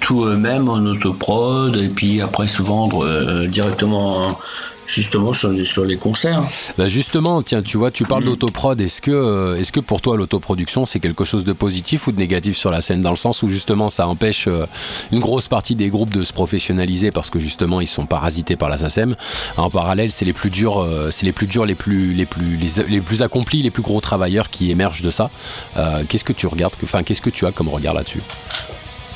tout 0.00 0.24
eux-mêmes 0.24 0.68
en 0.68 0.76
autoprod 0.78 1.76
et 1.76 1.88
puis 1.88 2.20
après 2.20 2.46
se 2.46 2.62
vendre 2.62 3.04
euh, 3.04 3.46
directement 3.46 4.38
justement 4.86 5.32
sur 5.34 5.48
les, 5.50 5.64
sur 5.64 5.84
les 5.84 5.96
concerts. 5.96 6.42
Bah 6.78 6.88
justement, 6.88 7.42
tiens, 7.42 7.62
tu 7.62 7.76
vois, 7.76 7.90
tu 7.90 8.04
parles 8.04 8.22
Mm. 8.22 8.26
d'autoprod. 8.26 8.80
Est-ce 8.80 9.00
que, 9.00 9.10
euh, 9.10 9.56
est-ce 9.60 9.72
que 9.72 9.80
pour 9.80 10.00
toi 10.00 10.16
l'autoproduction 10.16 10.86
c'est 10.86 11.00
quelque 11.00 11.24
chose 11.24 11.44
de 11.44 11.52
positif 11.52 12.06
ou 12.06 12.12
de 12.12 12.18
négatif 12.18 12.56
sur 12.56 12.70
la 12.70 12.80
scène 12.80 13.02
dans 13.02 13.10
le 13.10 13.16
sens 13.16 13.42
où 13.42 13.48
justement 13.50 13.88
ça 13.88 14.06
empêche 14.08 14.46
euh, 14.48 14.66
une 15.12 15.20
grosse 15.20 15.48
partie 15.48 15.74
des 15.74 15.88
groupes 15.88 16.10
de 16.14 16.24
se 16.24 16.32
professionnaliser 16.32 17.10
parce 17.10 17.30
que 17.30 17.38
justement 17.38 17.80
ils 17.80 17.86
sont 17.86 18.06
parasités 18.06 18.56
par 18.56 18.68
la 18.68 18.78
SACEM. 18.78 19.16
En 19.56 19.70
parallèle, 19.70 20.10
c'est 20.12 20.24
les 20.24 20.32
plus 20.32 20.50
durs, 20.50 20.82
euh, 20.82 21.10
c'est 21.10 21.26
les 21.26 21.32
plus 21.32 21.46
durs, 21.46 21.64
les 21.66 21.74
plus, 21.74 22.12
les 22.12 22.26
plus, 22.26 22.56
les, 22.56 22.84
les 22.88 23.00
plus 23.00 23.22
accomplis, 23.22 23.62
les 23.62 23.70
plus 23.70 23.82
gros 23.82 24.00
travailleurs 24.00 24.50
qui 24.50 24.70
émergent 24.70 25.02
de 25.02 25.10
ça. 25.10 25.30
Euh, 25.76 26.02
qu'est-ce 26.08 26.24
que 26.24 26.32
tu 26.32 26.46
regardes, 26.46 26.74
enfin 26.82 27.02
qu'est-ce 27.02 27.20
que 27.20 27.30
tu 27.30 27.46
as 27.46 27.52
comme 27.52 27.68
regard 27.68 27.94
là-dessus? 27.94 28.20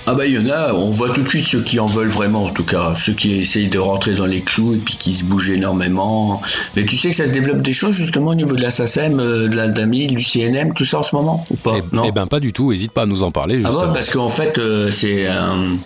Ah 0.06 0.14
bah 0.14 0.26
il 0.26 0.32
y 0.32 0.38
en 0.38 0.48
a, 0.50 0.72
on 0.72 0.90
voit 0.90 1.10
tout 1.10 1.22
de 1.22 1.28
suite 1.28 1.46
ceux 1.46 1.62
qui 1.62 1.78
en 1.78 1.86
veulent 1.86 2.08
vraiment 2.08 2.44
en 2.44 2.48
tout 2.48 2.64
cas, 2.64 2.94
ceux 2.96 3.12
qui 3.12 3.34
essayent 3.34 3.68
de 3.68 3.78
rentrer 3.78 4.14
dans 4.14 4.24
les 4.26 4.40
clous 4.40 4.74
et 4.74 4.78
puis 4.78 4.96
qui 4.96 5.14
se 5.14 5.22
bougent 5.24 5.50
énormément. 5.50 6.40
Mais 6.74 6.84
tu 6.84 6.96
sais 6.96 7.10
que 7.10 7.16
ça 7.16 7.26
se 7.26 7.32
développe 7.32 7.62
des 7.62 7.72
choses 7.74 7.94
justement 7.94 8.30
au 8.30 8.34
niveau 8.34 8.56
de 8.56 8.62
la 8.62 8.70
SACEM, 8.70 9.20
euh, 9.20 9.48
de 9.48 9.54
la 9.56 9.68
DAMI, 9.68 10.06
du 10.08 10.24
CNM, 10.24 10.72
tout 10.74 10.84
ça 10.86 10.98
en 10.98 11.02
ce 11.02 11.14
moment 11.14 11.46
ou 11.50 11.56
pas? 11.56 11.74
Eh 11.76 11.82
eh 12.08 12.12
ben 12.12 12.26
pas 12.26 12.40
du 12.40 12.52
tout. 12.52 12.72
Hésite 12.72 12.92
pas 12.92 13.02
à 13.02 13.06
nous 13.06 13.22
en 13.22 13.30
parler. 13.30 13.56
Ah 13.62 13.68
Justement. 13.68 13.86
ouais, 13.88 13.92
parce 13.94 14.10
qu'en 14.10 14.28
fait, 14.28 14.58
euh, 14.58 14.90
c'est 14.90 15.28
un- 15.28 15.76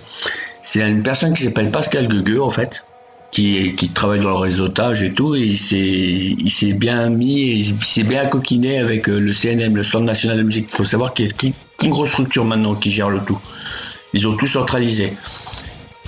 c'est 0.63 0.81
une 0.89 1.03
personne 1.03 1.35
qui 1.35 1.43
s'appelle 1.43 1.71
Pascal 1.71 2.09
Guegueux, 2.09 2.43
en 2.43 2.51
fait, 2.51 2.85
qui, 3.33 3.75
qui 3.77 3.89
travaille 3.91 4.21
dans 4.21 4.31
le 4.31 4.37
réseautage 4.37 5.03
et 5.03 5.13
tout, 5.13 5.35
et 5.35 5.41
il 5.41 5.59
s'est 5.59 6.73
bien 6.73 7.11
mis, 7.11 7.51
il 7.59 7.85
s'est 7.85 8.05
bien 8.05 8.27
coquiné 8.27 8.79
avec 8.79 9.09
euh, 9.09 9.19
le 9.19 9.33
CNM, 9.33 9.77
le 9.77 9.83
Centre 9.83 10.05
National 10.05 10.39
de 10.39 10.43
Musique. 10.45 10.69
Il 10.73 10.77
faut 10.77 10.85
savoir 10.85 11.13
qu'il 11.13 11.27
y 11.27 11.29
a 11.29 11.33
qu'une 11.33 11.91
grosse 11.91 12.11
structure 12.11 12.45
maintenant 12.45 12.75
qui 12.75 12.91
gère 12.91 13.11
le 13.11 13.19
tout. 13.21 13.39
Ils 14.15 14.27
ont 14.27 14.37
tout 14.37 14.47
centralisé. 14.47 15.13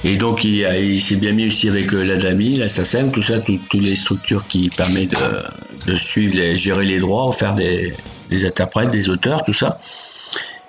Et 0.05 0.17
donc, 0.17 0.45
il, 0.45 1.03
s'est 1.03 1.17
bien 1.17 1.33
mis 1.33 1.47
aussi 1.49 1.69
avec 1.69 1.93
euh, 1.93 2.05
la 2.05 2.69
SACEM, 2.69 3.11
tout 3.11 3.23
ça, 3.23 3.41
tout- 3.41 3.59
toutes 3.69 3.83
les 3.83 3.97
structures 3.97 4.47
qui 4.47 4.71
permettent 4.71 5.11
de, 5.11 5.93
de 5.93 5.97
suivre, 5.97 6.37
les, 6.37 6.57
gérer 6.57 6.85
les 6.85 7.01
droits, 7.01 7.31
faire 7.33 7.55
des, 7.55 7.93
des 8.31 8.45
interprètes, 8.45 8.91
des 8.91 9.09
auteurs, 9.11 9.43
tout 9.45 9.53
ça. 9.53 9.81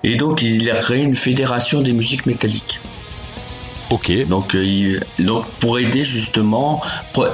Et 0.04 0.16
donc, 0.16 0.42
il 0.42 0.70
a 0.72 0.78
créé 0.78 1.04
une 1.04 1.16
fédération 1.16 1.82
des 1.82 1.94
musiques 1.94 2.26
métalliques. 2.26 2.80
Ok. 3.90 4.12
Donc, 4.28 4.56
euh, 4.56 4.64
il- 4.66 5.04
donc 5.26 5.48
pour 5.60 5.78
aider 5.80 6.04
justement 6.04 6.82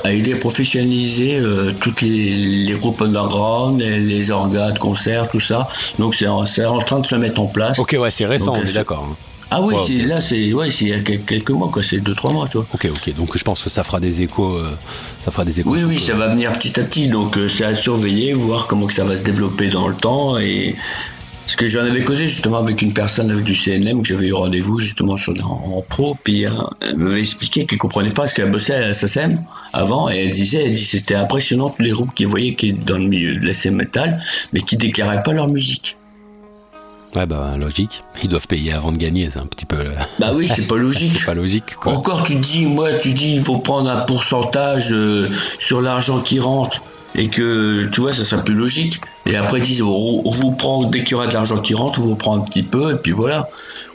à 0.03 0.11
aider 0.11 0.33
à 0.33 0.37
professionnaliser 0.37 1.35
euh, 1.37 1.71
toutes 1.79 2.01
les, 2.01 2.33
les 2.35 2.73
groupes 2.73 3.01
underground, 3.01 3.79
les, 3.81 3.99
les 3.99 4.31
orgas 4.31 4.71
de 4.71 4.79
concert, 4.79 5.29
tout 5.29 5.39
ça. 5.39 5.67
Donc 5.99 6.15
c'est 6.15 6.27
en, 6.27 6.43
train 6.43 6.99
de 6.99 7.07
se 7.07 7.15
mettre 7.15 7.39
en 7.41 7.47
place. 7.47 7.79
Ok, 7.79 7.95
ouais, 7.99 8.11
c'est 8.11 8.25
récent, 8.25 8.47
Donc, 8.47 8.57
on 8.57 8.65
est 8.67 8.73
d'accord. 8.73 9.07
hein. 9.11 9.15
Ah 9.55 9.61
oui, 9.61 9.75
Ouais, 9.75 10.05
là 10.05 10.19
c'est 10.21 10.51
ouais, 10.53 10.69
il 10.69 10.87
y 10.87 10.93
a 10.93 10.99
quel- 11.01 11.21
quelques 11.21 11.51
mois 11.51 11.69
quoi, 11.71 11.83
c'est 11.83 11.99
deux 11.99 12.15
trois 12.15 12.31
mois 12.33 12.47
toi. 12.47 12.65
Ok, 12.73 12.87
ok. 12.89 13.15
Donc 13.15 13.37
je 13.37 13.43
pense 13.43 13.61
que 13.61 13.69
ça 13.69 13.83
fera 13.83 13.99
des 13.99 14.21
échos. 14.21 14.55
euh, 14.57 14.71
ça 15.23 15.31
fera 15.31 15.45
des 15.45 15.59
échos. 15.59 15.69
Oui 15.71 15.83
oui, 15.83 15.99
ça 15.99 16.13
va 16.15 16.27
venir 16.29 16.51
petit 16.53 16.79
à 16.79 16.83
petit, 16.83 17.07
donc 17.07 17.37
euh, 17.37 17.47
c'est 17.47 17.65
à 17.65 17.75
surveiller, 17.75 18.33
voir 18.33 18.67
comment 18.67 18.87
que 18.87 18.93
ça 18.93 19.03
va 19.03 19.15
se 19.15 19.23
développer 19.23 19.69
dans 19.69 19.87
le 19.87 19.95
temps 19.95 20.37
et 20.39 20.75
ce 21.45 21.57
que 21.57 21.67
j'en 21.67 21.81
avais 21.81 22.05
causé 22.05 22.25
justement 22.27 22.57
avec 22.59 22.81
une 22.81 22.93
personne 22.93 23.29
avec 23.29 23.43
du 23.43 23.53
CNM 23.53 24.01
que 24.01 24.07
j'avais 24.07 24.27
eu 24.27 24.33
rendez-vous 24.33 24.79
justement 24.79 25.17
sur, 25.17 25.33
en, 25.45 25.75
en 25.77 25.81
pro, 25.81 26.17
puis 26.23 26.45
euh, 26.47 26.51
elle 26.81 26.95
m'avait 26.95 27.19
expliqué 27.19 27.65
qu'elle 27.65 27.79
comprenait 27.79 28.11
pas 28.11 28.27
ce 28.27 28.33
qu'elle 28.35 28.49
bossait 28.49 28.75
à 28.75 28.79
la 28.79 28.93
SACEM 28.93 29.43
avant 29.73 30.09
et 30.09 30.15
elle 30.23 30.31
disait, 30.31 30.63
elle 30.65 30.73
dit 30.75 30.85
c'était 30.85 31.15
impressionnant 31.15 31.69
tous 31.69 31.83
les 31.83 31.91
groupes 31.91 32.13
qu'elle 32.15 32.27
voyait 32.27 32.55
qui 32.55 32.69
étaient 32.69 32.85
dans 32.85 32.97
le 32.97 33.03
milieu 33.07 33.35
de 33.35 33.45
la 33.45 33.51
scène 33.53 33.75
métal, 33.75 34.21
mais 34.53 34.61
qui 34.61 34.77
déclaraient 34.77 35.21
pas 35.21 35.33
leur 35.33 35.49
musique. 35.49 35.97
Ouais, 37.15 37.25
bah 37.27 37.55
logique. 37.57 38.03
Ils 38.23 38.29
doivent 38.29 38.47
payer 38.47 38.73
avant 38.73 38.91
de 38.91 38.97
gagner, 38.97 39.29
c'est 39.31 39.39
un 39.39 39.45
petit 39.45 39.65
peu. 39.65 39.77
euh, 39.77 39.91
Bah 40.19 40.31
oui, 40.33 40.49
c'est 40.53 40.67
pas 40.67 40.75
logique. 40.77 41.13
c'est 41.19 41.25
pas 41.25 41.33
logique, 41.35 41.75
quoi. 41.75 41.93
Encore, 41.93 42.23
tu 42.23 42.35
dis, 42.35 42.65
moi, 42.65 42.93
tu 42.93 43.13
dis, 43.13 43.35
il 43.35 43.43
faut 43.43 43.59
prendre 43.59 43.89
un 43.89 44.01
pourcentage 44.01 44.91
euh, 44.91 45.29
sur 45.59 45.81
l'argent 45.81 46.21
qui 46.21 46.39
rentre 46.39 46.81
et 47.15 47.27
que, 47.29 47.87
tu 47.91 48.01
vois, 48.01 48.13
ça 48.13 48.23
serait 48.23 48.43
plus 48.43 48.55
logique. 48.55 48.99
Et 49.27 49.35
après, 49.35 49.59
ils 49.59 49.65
disent, 49.65 49.81
on, 49.83 50.21
on 50.25 50.31
vous 50.31 50.51
prend, 50.53 50.83
dès 50.89 51.01
qu'il 51.03 51.11
y 51.11 51.13
aura 51.13 51.27
de 51.27 51.33
l'argent 51.33 51.59
qui 51.59 51.75
rentre, 51.75 51.99
on 51.99 52.05
vous 52.05 52.15
prend 52.15 52.35
un 52.35 52.41
petit 52.41 52.63
peu, 52.63 52.93
et 52.93 52.95
puis 52.95 53.11
voilà. 53.11 53.47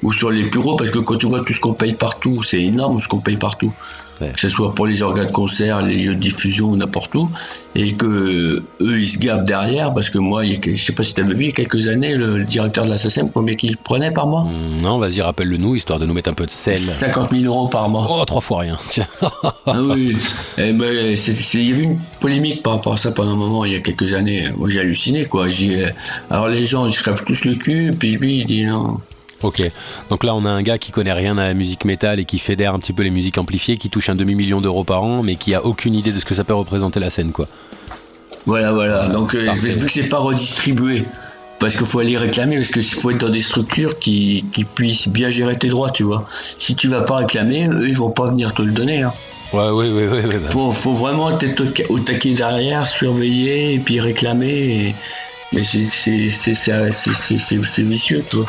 Ou 0.05 0.13
sur 0.13 0.31
les 0.31 0.45
bureaux, 0.45 0.77
parce 0.77 0.91
que 0.91 1.01
quand 1.01 1.17
tu 1.17 1.27
vois 1.27 1.41
tout 1.45 1.53
ce 1.53 1.59
qu'on 1.59 1.73
paye 1.75 1.95
partout, 1.95 2.41
c'est 2.45 2.63
énorme 2.63 3.01
ce 3.01 3.09
qu'on 3.09 3.19
paye 3.19 3.37
partout. 3.37 3.73
Ouais. 4.21 4.33
Que 4.33 4.41
ce 4.41 4.49
soit 4.49 4.75
pour 4.75 4.87
les 4.87 5.03
organes 5.03 5.27
de 5.29 5.33
concert, 5.33 5.81
les 5.83 5.95
lieux 5.95 6.15
de 6.15 6.21
diffusion, 6.21 6.75
n'importe 6.75 7.15
où. 7.15 7.31
Et 7.77 7.93
que 7.95 8.63
eux, 8.81 9.01
ils 9.01 9.07
se 9.09 9.19
gavent 9.19 9.45
derrière, 9.45 9.95
parce 9.95 10.11
que 10.11 10.19
moi, 10.19 10.45
il 10.45 10.53
y 10.53 10.57
a, 10.57 10.75
je 10.77 10.83
sais 10.83 10.93
pas 10.93 11.05
si 11.05 11.15
tu 11.15 11.21
avais 11.23 11.35
vu, 11.35 11.45
il 11.45 11.47
y 11.47 11.53
a 11.53 11.55
quelques 11.55 11.87
années, 11.87 12.17
le, 12.17 12.39
le 12.39 12.45
directeur 12.45 12.85
de 12.85 12.91
la 12.91 12.97
SACEM, 12.97 13.31
combien 13.33 13.55
qu'il 13.55 13.77
prenait 13.77 14.11
par 14.11 14.27
mois 14.27 14.41
Hum, 14.43 14.81
Non, 14.83 14.99
vas-y, 14.99 15.21
rappelle-le 15.21 15.57
nous, 15.57 15.77
histoire 15.77 15.99
de 16.01 16.07
nous 16.07 16.15
mettre 16.15 16.31
un 16.31 16.35
peu 16.35 16.47
de 16.47 16.51
sel. 16.51 16.79
50 16.79 17.31
000 17.31 17.45
euros 17.45 17.69
par 17.69 17.89
mois. 17.89 18.07
Oh, 18.11 18.25
trois 18.25 18.41
fois 18.41 18.61
rien. 18.61 18.77
Ah 19.67 19.81
oui, 19.83 20.17
Eh 20.57 20.73
ben, 20.73 21.15
c'est- 21.15 21.35
c'est- 21.35 21.59
il 21.59 21.69
y 21.69 21.73
avait 21.75 21.83
une 21.85 21.99
polémique 22.21 22.63
par 22.63 22.75
rapport 22.75 22.95
à 22.95 22.97
ça 22.97 23.13
pendant 23.13 23.33
un 23.33 23.37
moment, 23.37 23.65
il 23.65 23.73
y 23.73 23.77
a 23.77 23.81
quelques 23.81 24.15
années. 24.15 24.51
Moi 24.57 24.69
j'ai 24.71 24.81
halluciné 24.81 25.27
quoi. 25.27 25.49
J'ai, 25.49 25.85
euh, 25.85 25.91
alors 26.31 26.49
les 26.49 26.65
gens 26.67 26.87
ils 26.87 26.93
se 26.95 27.03
crèvent 27.03 27.23
tous 27.25 27.45
le 27.45 27.55
cul, 27.57 27.93
puis 27.99 28.17
lui 28.17 28.39
il 28.41 28.47
dit 28.47 28.65
non. 28.65 28.99
Ok, 29.43 29.63
donc 30.11 30.25
là 30.25 30.35
on 30.35 30.45
a 30.45 30.51
un 30.51 30.63
gars 30.63 30.79
qui 30.79 30.91
connaît 30.91 31.13
rien 31.13 31.39
à 31.39 31.47
la 31.47 31.55
musique 31.55 31.85
métal 31.85 32.19
et 32.19 32.25
qui 32.25 32.41
fédère 32.41 32.75
un 32.75 32.81
petit 32.81 32.93
peu 32.93 33.05
les 33.05 33.11
musiques 33.11 33.39
amplifiées, 33.39 33.77
qui 33.77 33.89
touche 33.89 34.09
un 34.09 34.17
demi-million 34.17 34.61
d'euros 34.61 34.83
par 34.83 35.05
an, 35.05 35.23
mais 35.23 35.37
qui 35.37 35.55
a 35.55 35.65
aucune 35.65 35.95
idée 35.95 36.11
de 36.11 36.19
ce 36.19 36.25
que 36.25 36.35
ça 36.35 36.43
peut 36.43 36.55
représenter 36.55 36.99
la 36.99 37.11
scène, 37.11 37.31
quoi. 37.31 37.47
Voilà, 38.47 38.73
voilà. 38.73 39.07
Donc 39.07 39.35
euh, 39.35 39.53
vu 39.53 39.87
que 39.87 39.93
c'est 39.93 40.09
pas 40.09 40.19
redistribué, 40.19 41.05
parce 41.61 41.77
qu'il 41.77 41.87
faut 41.87 42.01
aller 42.01 42.17
réclamer, 42.17 42.57
parce 42.57 42.73
qu'il 42.73 42.83
faut 42.83 43.13
être 43.13 43.19
dans 43.19 43.29
des 43.29 43.43
structures 43.43 44.01
qui, 44.01 44.45
qui 44.51 44.65
puissent 44.65 45.07
bien 45.09 45.31
gérer 45.31 45.57
tes 45.57 45.69
droits, 45.69 45.91
tu 45.91 46.03
vois. 46.03 46.27
Si 46.57 46.75
tu 46.75 46.89
vas 46.89 47.03
pas 47.03 47.17
réclamer, 47.19 47.69
eux 47.69 47.89
ils 47.89 47.97
vont 47.97 48.11
pas 48.11 48.29
venir 48.31 48.55
te 48.55 48.63
le 48.63 48.73
donner. 48.73 49.03
Hein. 49.03 49.13
Ouais, 49.53 49.69
oui, 49.71 49.89
oui, 49.93 50.03
oui. 50.11 50.19
oui, 50.27 50.35
bah. 50.43 50.51
Faut, 50.51 50.73
faut 50.73 50.95
vraiment 50.95 51.39
être 51.39 51.63
au, 51.91 51.99
taquet 52.01 52.35
derrière, 52.35 52.89
surveiller 52.89 53.75
et 53.75 53.79
puis 53.79 54.01
réclamer. 54.01 54.49
et- 54.49 54.95
Mais 55.53 55.63
c'est 55.65 57.83
vicieux, 57.83 58.25
toi. 58.29 58.47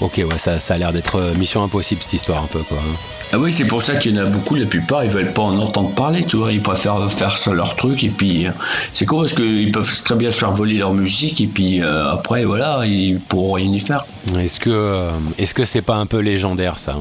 Ok, 0.00 0.14
ouais, 0.26 0.38
ça, 0.38 0.58
ça 0.58 0.74
a 0.74 0.78
l'air 0.78 0.92
d'être 0.92 1.16
euh, 1.16 1.34
mission 1.34 1.62
impossible 1.62 2.00
cette 2.02 2.14
histoire 2.14 2.42
un 2.42 2.46
peu, 2.46 2.60
quoi. 2.60 2.78
hein. 2.78 2.96
Ah 3.32 3.38
oui, 3.38 3.52
c'est 3.52 3.66
pour 3.66 3.82
ça 3.82 3.96
qu'il 3.96 4.16
y 4.16 4.18
en 4.18 4.22
a 4.22 4.26
beaucoup, 4.26 4.54
la 4.56 4.64
plupart, 4.66 5.04
ils 5.04 5.10
veulent 5.10 5.32
pas 5.32 5.42
en 5.42 5.56
entendre 5.58 5.90
parler, 5.94 6.24
tu 6.24 6.36
vois, 6.38 6.52
ils 6.52 6.62
préfèrent 6.62 7.08
faire 7.12 7.36
ça 7.36 7.52
leur 7.52 7.76
truc, 7.76 8.02
et 8.02 8.08
puis 8.08 8.46
euh, 8.46 8.50
c'est 8.94 9.04
con 9.06 9.20
parce 9.20 9.34
qu'ils 9.34 9.70
peuvent 9.70 10.02
très 10.02 10.14
bien 10.16 10.30
se 10.30 10.38
faire 10.38 10.50
voler 10.52 10.74
leur 10.78 10.94
musique, 10.94 11.40
et 11.42 11.46
puis 11.46 11.82
euh, 11.82 12.10
après, 12.10 12.44
voilà, 12.44 12.80
ils 12.86 13.20
pourront 13.20 13.52
rien 13.52 13.70
y 13.72 13.78
faire. 13.78 14.04
Est-ce 14.38 14.58
que 14.58 15.10
est-ce 15.38 15.52
que 15.54 15.64
c'est 15.64 15.82
pas 15.82 15.96
un 15.96 16.06
peu 16.06 16.18
légendaire 16.20 16.78
ça? 16.78 16.96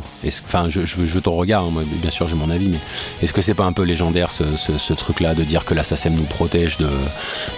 Enfin, 0.46 0.66
je, 0.70 0.86
je, 0.86 0.98
veux- 0.98 1.06
je 1.08 1.14
veux 1.14 1.22
ton 1.22 1.36
regard, 1.36 1.64
hein, 1.64 1.70
moi, 1.72 1.84
bien 2.02 2.12
sûr 2.12 2.28
j'ai 2.28 2.36
mon 2.36 2.50
avis, 2.50 2.68
mais 2.68 2.80
est-ce 3.24 3.32
que 3.34 3.42
c'est 3.42 3.54
pas 3.56 3.66
un 3.66 3.74
peu 3.74 3.84
légendaire 3.84 4.30
ce, 4.30 4.44
ce, 4.58 4.78
ce 4.78 4.94
truc-là 4.94 5.34
de 5.36 5.44
dire 5.44 5.64
que 5.66 5.74
la 5.74 5.84
SACEM 5.86 6.14
nous 6.16 6.24
protège 6.24 6.78
de, 6.78 6.90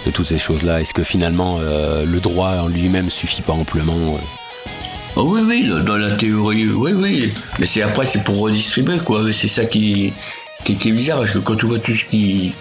de 0.06 0.10
toutes 0.12 0.26
ces 0.28 0.38
choses-là? 0.38 0.80
Est-ce 0.80 0.94
que 0.94 1.02
finalement 1.02 1.56
euh, 1.60 2.04
le 2.06 2.20
droit 2.20 2.52
en 2.62 2.68
lui-même 2.68 3.10
suffit 3.10 3.42
pas 3.42 3.52
amplement 3.52 3.96
euh? 4.14 4.18
Oh 5.16 5.24
oui, 5.28 5.42
oui, 5.46 5.68
dans- 5.84 5.96
la 5.98 6.16
théorie, 6.16 6.68
oui, 6.68 6.92
oui, 6.94 7.32
mais 7.58 7.66
c'est 7.66 7.82
après, 7.82 8.06
c'est 8.06 8.24
pour 8.24 8.38
redistribuer, 8.38 8.98
quoi, 8.98 9.30
c'est 9.32 9.48
ça 9.48 9.66
qui, 9.66 10.12
qui, 10.64 10.72
est 10.72 10.92
bizarre, 10.92 11.18
parce 11.18 11.32
que 11.32 11.38
quand 11.38 11.56
tu 11.56 11.66
vois 11.66 11.78
tout 11.80 11.94
ce 11.94 12.04
qui, 12.06 12.54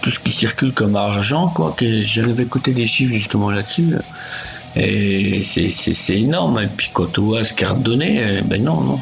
tout 0.00 0.10
ce 0.10 0.18
qui 0.18 0.32
circule 0.32 0.72
comme 0.72 0.96
argent, 0.96 1.48
quoi, 1.48 1.74
que 1.76 2.00
j'en 2.00 2.24
avais 2.30 2.44
écouté 2.44 2.72
des 2.72 2.86
chiffres 2.86 3.12
justement 3.12 3.50
là-dessus, 3.50 3.96
et 4.76 5.42
c'est- 5.42 5.70
énorme, 6.16 6.58
et 6.60 6.68
puis 6.74 6.88
quand 6.92 7.12
tu 7.12 7.20
vois 7.20 7.44
ce 7.44 7.52
qui 7.52 7.64
est 7.64 7.66
redonné, 7.66 8.22
euh, 8.22 8.40
ben 8.44 8.62
non, 8.64 8.80
non. 8.80 9.00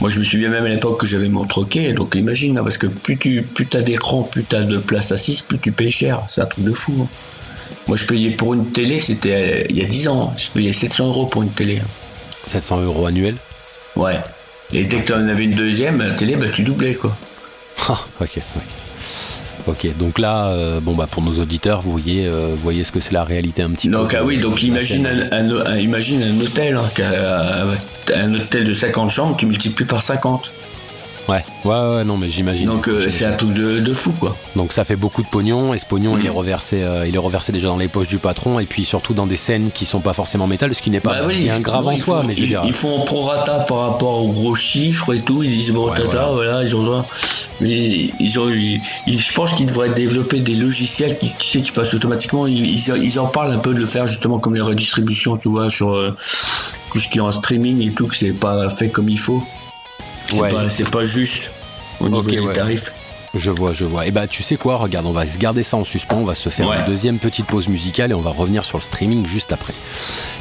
Moi, 0.00 0.10
je 0.10 0.18
me 0.18 0.24
souviens 0.24 0.50
même 0.50 0.64
à 0.64 0.68
l'époque 0.68 1.00
que 1.00 1.06
j'avais 1.06 1.28
mon 1.28 1.46
troquet, 1.46 1.92
donc 1.94 2.16
imagine, 2.16 2.58
hein, 2.58 2.62
parce 2.62 2.76
que 2.76 2.86
plus 2.88 3.16
tu 3.16 3.42
plus 3.42 3.66
as 3.74 3.80
d'écran, 3.82 4.24
plus 4.24 4.44
tu 4.44 4.56
de 4.56 4.76
place 4.78 5.10
assise, 5.12 5.40
plus 5.40 5.58
tu 5.58 5.72
payes 5.72 5.90
cher. 5.92 6.22
C'est 6.28 6.42
un 6.42 6.46
truc 6.46 6.64
de 6.64 6.72
fou. 6.72 6.92
hein. 7.00 7.08
Moi, 7.88 7.96
je 7.96 8.06
payais 8.06 8.30
pour 8.30 8.54
une 8.54 8.70
télé, 8.72 8.98
c'était 8.98 9.34
euh, 9.34 9.64
il 9.68 9.76
y 9.78 9.82
a 9.82 9.84
10 9.86 10.08
ans, 10.08 10.32
je 10.36 10.48
payais 10.50 10.72
700 10.72 11.06
euros 11.08 11.26
pour 11.26 11.42
une 11.42 11.50
télé. 11.50 11.80
hein. 11.82 11.88
700 12.46 12.80
euros 12.82 13.06
annuels 13.06 13.36
Ouais. 13.96 14.18
Et 14.72 14.82
dès 14.84 14.96
que 14.98 15.06
tu 15.06 15.12
en 15.12 15.28
avais 15.28 15.44
une 15.44 15.54
deuxième, 15.54 16.00
la 16.00 16.12
télé, 16.14 16.36
bah, 16.36 16.46
tu 16.52 16.62
doublais, 16.62 16.94
quoi. 16.94 17.16
Ah, 17.88 17.98
ok, 18.20 18.38
ok. 18.56 18.62
Ok, 19.66 19.96
donc 19.96 20.18
là, 20.18 20.48
euh, 20.48 20.78
bon 20.80 20.94
bah 20.94 21.06
pour 21.10 21.22
nos 21.22 21.40
auditeurs, 21.40 21.80
vous 21.80 21.90
voyez, 21.92 22.26
euh, 22.26 22.48
vous 22.54 22.62
voyez 22.62 22.84
ce 22.84 22.92
que 22.92 23.00
c'est 23.00 23.12
la 23.12 23.24
réalité 23.24 23.62
un 23.62 23.70
petit 23.70 23.88
Donc, 23.88 24.10
peu. 24.10 24.16
ah 24.18 24.24
oui, 24.24 24.36
donc 24.38 24.62
imagine 24.62 25.06
un, 25.06 25.32
un- 25.32 25.66
un- 25.66 25.78
imagine 25.78 26.22
un 26.22 26.38
hôtel, 26.42 26.76
hein, 26.76 27.74
un 28.14 28.34
hôtel 28.34 28.64
de 28.66 28.74
50 28.74 29.10
chambres, 29.10 29.36
tu 29.38 29.46
multiplies 29.46 29.86
par 29.86 30.02
50. 30.02 30.52
Ouais, 31.28 31.42
ouais, 31.64 31.70
ouais, 31.96 32.04
non 32.04 32.18
mais 32.18 32.28
j'imagine. 32.28 32.66
Donc, 32.66 32.86
euh, 32.88 33.08
c'est 33.08 33.24
un 33.24 33.32
truc 33.32 33.54
de, 33.54 33.78
de 33.80 33.94
fou, 33.94 34.12
quoi. 34.20 34.36
Donc 34.56 34.72
ça 34.72 34.84
fait 34.84 34.96
beaucoup 34.96 35.22
de 35.22 35.26
pognon 35.28 35.72
et 35.72 35.78
ce 35.78 35.86
pognon 35.86 36.16
Mm. 36.16 36.20
il 36.20 36.26
est 36.26 36.30
reversé, 36.30 36.82
euh, 36.82 37.06
il 37.08 37.14
est 37.14 37.18
reversé 37.18 37.50
déjà 37.50 37.68
dans 37.68 37.78
les 37.78 37.88
poches 37.88 38.08
du 38.08 38.18
patron 38.18 38.58
et 38.58 38.66
puis 38.66 38.84
surtout 38.84 39.14
dans 39.14 39.26
des 39.26 39.36
scènes 39.36 39.70
qui 39.72 39.86
sont 39.86 40.00
pas 40.00 40.12
forcément 40.12 40.46
métal, 40.46 40.74
ce 40.74 40.82
qui 40.82 40.90
n'est 40.90 41.00
pas 41.00 41.20
Bah 41.20 41.26
oui, 41.26 41.42
bien 41.44 41.60
grave 41.60 41.86
en 41.86 41.96
soi, 41.96 42.22
mais 42.26 42.34
je 42.34 42.40
veux 42.40 42.44
ils, 42.44 42.48
dire. 42.50 42.62
ils 42.66 42.74
font 42.74 43.00
prorata 43.06 43.60
par 43.60 43.78
rapport 43.78 44.22
aux 44.22 44.28
gros 44.32 44.54
chiffres 44.54 45.14
et 45.14 45.20
tout. 45.20 45.42
Ils 45.42 45.50
disent 45.50 45.70
bon, 45.70 45.90
Ouais, 45.90 45.96
tata, 45.96 46.30
voilà. 46.32 46.62
ils 46.62 46.76
ont 46.76 46.82
droit. 46.82 47.06
Mais 47.60 48.10
ils 48.20 48.38
ont, 48.38 48.50
ils- 48.50 48.80
ils- 49.06 49.20
je 49.20 49.32
pense 49.32 49.52
qu'ils 49.54 49.66
devraient 49.66 49.90
développer 49.90 50.40
des 50.40 50.54
logiciels 50.54 51.18
qui, 51.18 51.32
tu 51.38 51.46
sais, 51.48 51.62
qui 51.62 51.70
fassent 51.70 51.94
automatiquement. 51.94 52.46
Ils 52.46 53.18
en 53.20 53.26
parlent 53.28 53.52
un 53.52 53.58
peu 53.58 53.72
de 53.72 53.78
le 53.78 53.86
faire 53.86 54.06
justement 54.06 54.38
comme 54.38 54.54
les 54.54 54.60
redistributions, 54.60 55.36
tu 55.38 55.48
vois, 55.48 55.70
sur 55.70 55.94
euh, 55.94 56.14
tout 56.92 56.98
ce 56.98 57.08
qui 57.08 57.18
est 57.18 57.22
en 57.22 57.30
streaming 57.32 57.80
et 57.88 57.92
tout, 57.92 58.08
que 58.08 58.16
c'est 58.16 58.32
pas 58.32 58.68
fait 58.68 58.90
comme 58.90 59.08
il 59.08 59.18
faut. 59.18 59.42
C'est 60.34 60.40
Ouais, 60.40 60.50
pas, 60.52 60.68
je- 60.68 60.82
pas 60.84 61.04
juste 61.04 61.50
au 62.00 62.08
niveau 62.08 62.22
des 62.22 62.40
ouais. 62.40 62.52
tarifs. 62.52 62.90
Je 63.36 63.50
vois, 63.50 63.72
je 63.72 63.84
vois. 63.84 64.06
Et 64.06 64.12
bah 64.12 64.28
tu 64.28 64.44
sais 64.44 64.54
quoi, 64.56 64.76
regarde, 64.76 65.06
on 65.06 65.12
va 65.12 65.26
se 65.26 65.38
garder 65.38 65.64
ça 65.64 65.76
en 65.76 65.84
suspens, 65.84 66.18
on 66.18 66.24
va 66.24 66.36
se 66.36 66.48
faire 66.50 66.68
Ouais. 66.68 66.76
une 66.78 66.84
deuxième 66.86 67.18
petite 67.18 67.46
pause 67.46 67.66
musicale 67.66 68.12
et 68.12 68.14
on 68.14 68.20
va 68.20 68.30
revenir 68.30 68.62
sur 68.62 68.78
le 68.78 68.82
streaming 68.84 69.26
juste 69.26 69.52
après. 69.52 69.72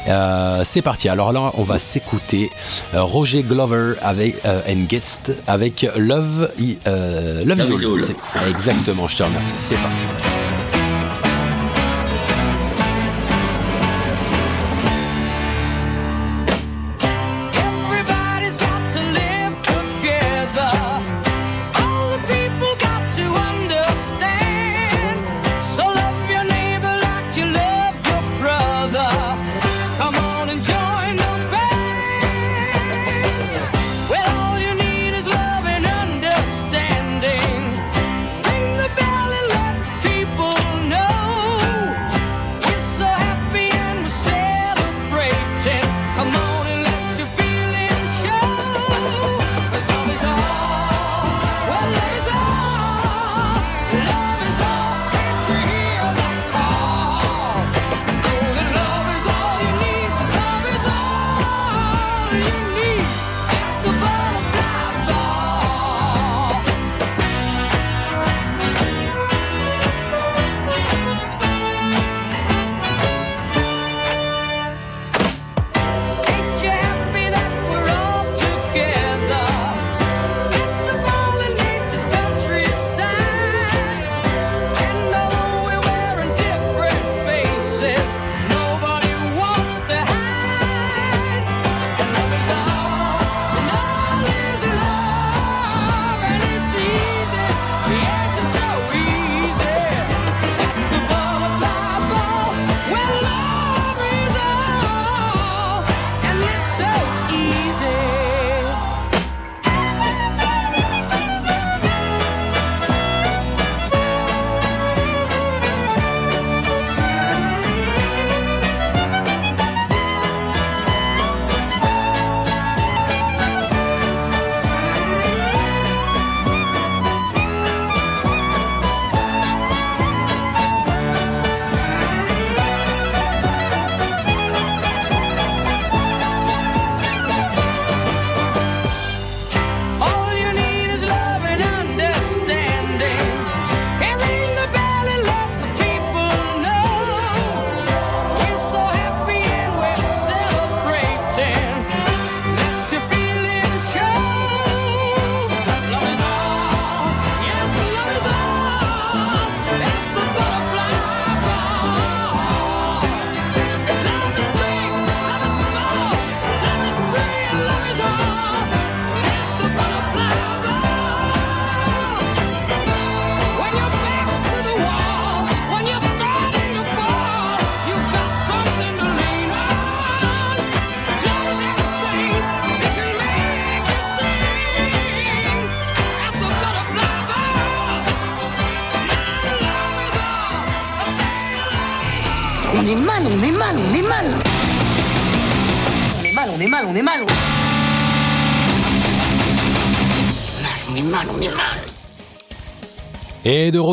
Euh, 0.07 0.61
c'est 0.63 0.83
parti. 0.83 1.09
Alors 1.09 1.33
là, 1.33 1.51
on 1.55 1.63
va 1.63 1.79
s'écouter 1.79 2.51
euh, 2.93 3.01
Roger 3.01 3.41
Glover 3.41 3.93
avec 4.03 4.35
euh, 4.45 4.61
and 4.69 4.83
Guest 4.87 5.31
avec 5.47 5.87
Love, 5.95 6.51
euh, 6.85 7.43
Love, 7.45 7.57
Love 7.57 7.71
Is 7.81 7.85
All. 7.85 8.03
All. 8.43 8.49
Exactement. 8.51 9.07
Je 9.07 9.15
te 9.17 9.23
remercie. 9.23 9.49
C'est 9.57 9.75
parti. 9.81 10.42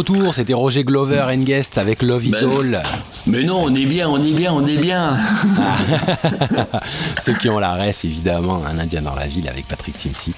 Retour, 0.01 0.33
c'était 0.33 0.55
Roger 0.55 0.83
Glover 0.83 1.21
and 1.29 1.43
Guest 1.43 1.77
avec 1.77 2.01
Love 2.01 2.25
Is 2.25 2.31
Ben, 2.31 2.51
All. 2.51 2.83
Mais 3.31 3.45
non, 3.45 3.63
on 3.65 3.75
est 3.75 3.87
bien, 3.87 4.09
on 4.09 4.23
est 4.23 4.33
bien, 4.33 4.53
on 4.53 4.67
est 4.67 4.77
bien. 4.77 5.15
Ceux 7.25 7.35
qui 7.35 7.49
ont 7.49 7.59
la 7.59 7.75
ref, 7.75 8.05
évidemment, 8.05 8.63
un 8.67 8.79
Indien 8.79 9.03
dans 9.03 9.15
la 9.15 9.27
ville 9.27 9.49
avec 9.49 9.67
Patrick 9.67 9.97
Timsit. 9.99 10.35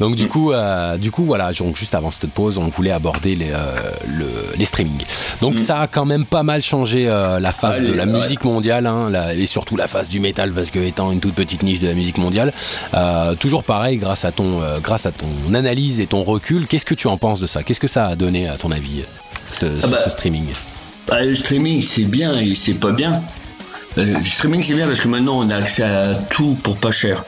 Donc 0.00 0.16
du 0.16 0.26
coup, 0.26 0.52
euh, 0.52 0.96
du 0.96 1.10
coup, 1.10 1.24
voilà, 1.24 1.52
donc 1.52 1.76
juste 1.76 1.94
avant 1.94 2.10
cette 2.10 2.30
pause, 2.30 2.58
on 2.58 2.68
voulait 2.68 2.90
aborder 2.90 3.34
les, 3.34 3.50
euh, 3.52 3.56
le- 4.06 4.54
les 4.56 4.64
streamings. 4.64 5.04
Donc 5.40 5.58
ça 5.58 5.82
a 5.82 5.86
quand 5.86 6.06
même 6.06 6.24
pas 6.24 6.42
mal 6.42 6.62
changé 6.62 7.06
euh, 7.08 7.38
la 7.38 7.52
face 7.52 7.76
Allez, 7.76 7.88
de 7.88 7.92
la 7.92 8.04
ouais. 8.04 8.10
musique 8.20 8.44
mondiale, 8.44 8.86
hein, 8.86 9.10
la- 9.10 9.34
et 9.34 9.46
surtout 9.46 9.76
la 9.76 9.86
face 9.86 10.08
du 10.08 10.18
métal, 10.18 10.50
parce 10.52 10.70
que 10.70 10.78
étant 10.78 11.12
une 11.12 11.20
toute 11.20 11.34
petite 11.34 11.62
niche 11.62 11.80
de 11.80 11.88
la 11.88 11.94
musique 11.94 12.18
mondiale, 12.18 12.52
toujours 13.38 13.64
pareil, 13.64 13.98
grâce 13.98 14.24
à 14.24 14.32
ton, 14.32 14.60
grâce 14.82 15.06
à 15.06 15.12
ton 15.12 15.54
analyse 15.54 16.00
et 16.00 16.06
ton 16.06 16.22
recul, 16.24 16.66
qu'est-ce 16.66 16.86
que 16.86 16.94
tu 16.94 17.06
en 17.06 17.18
penses 17.18 17.40
de 17.40 17.46
ça? 17.46 17.62
Qu'est-ce 17.62 17.80
que 17.80 17.88
ça 17.88 18.06
a 18.06 18.16
donné 18.16 18.48
à 18.48 18.56
ton 18.56 18.70
avis, 18.70 19.02
ce, 19.52 19.80
ce- 19.80 19.86
bah, 19.86 19.98
ce 20.02 20.10
streaming? 20.10 20.46
Bah, 21.06 21.22
le 21.24 21.34
streaming, 21.34 21.82
c'est 21.82 22.04
bien 22.04 22.38
et 22.38 22.54
c'est 22.54 22.74
pas 22.74 22.92
bien. 22.92 23.22
Euh, 23.98 24.18
le 24.18 24.24
streaming, 24.24 24.62
c'est 24.62 24.74
bien 24.74 24.86
parce 24.86 25.00
que 25.00 25.08
maintenant, 25.08 25.38
on 25.38 25.50
a 25.50 25.56
accès 25.56 25.82
à 25.82 26.14
tout 26.14 26.56
pour 26.62 26.76
pas 26.76 26.90
cher. 26.90 27.24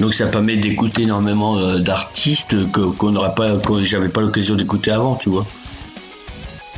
Donc, 0.00 0.14
ça 0.14 0.26
permet 0.26 0.56
d'écouter 0.56 1.02
énormément 1.02 1.58
euh, 1.58 1.78
d'artistes 1.78 2.70
que, 2.70 2.80
qu'on 2.80 3.10
n'aurait 3.10 3.34
pas, 3.34 3.58
j'avais 3.82 4.08
pas 4.08 4.20
l'occasion 4.20 4.54
d'écouter 4.54 4.90
avant, 4.90 5.16
tu 5.16 5.28
vois. 5.28 5.46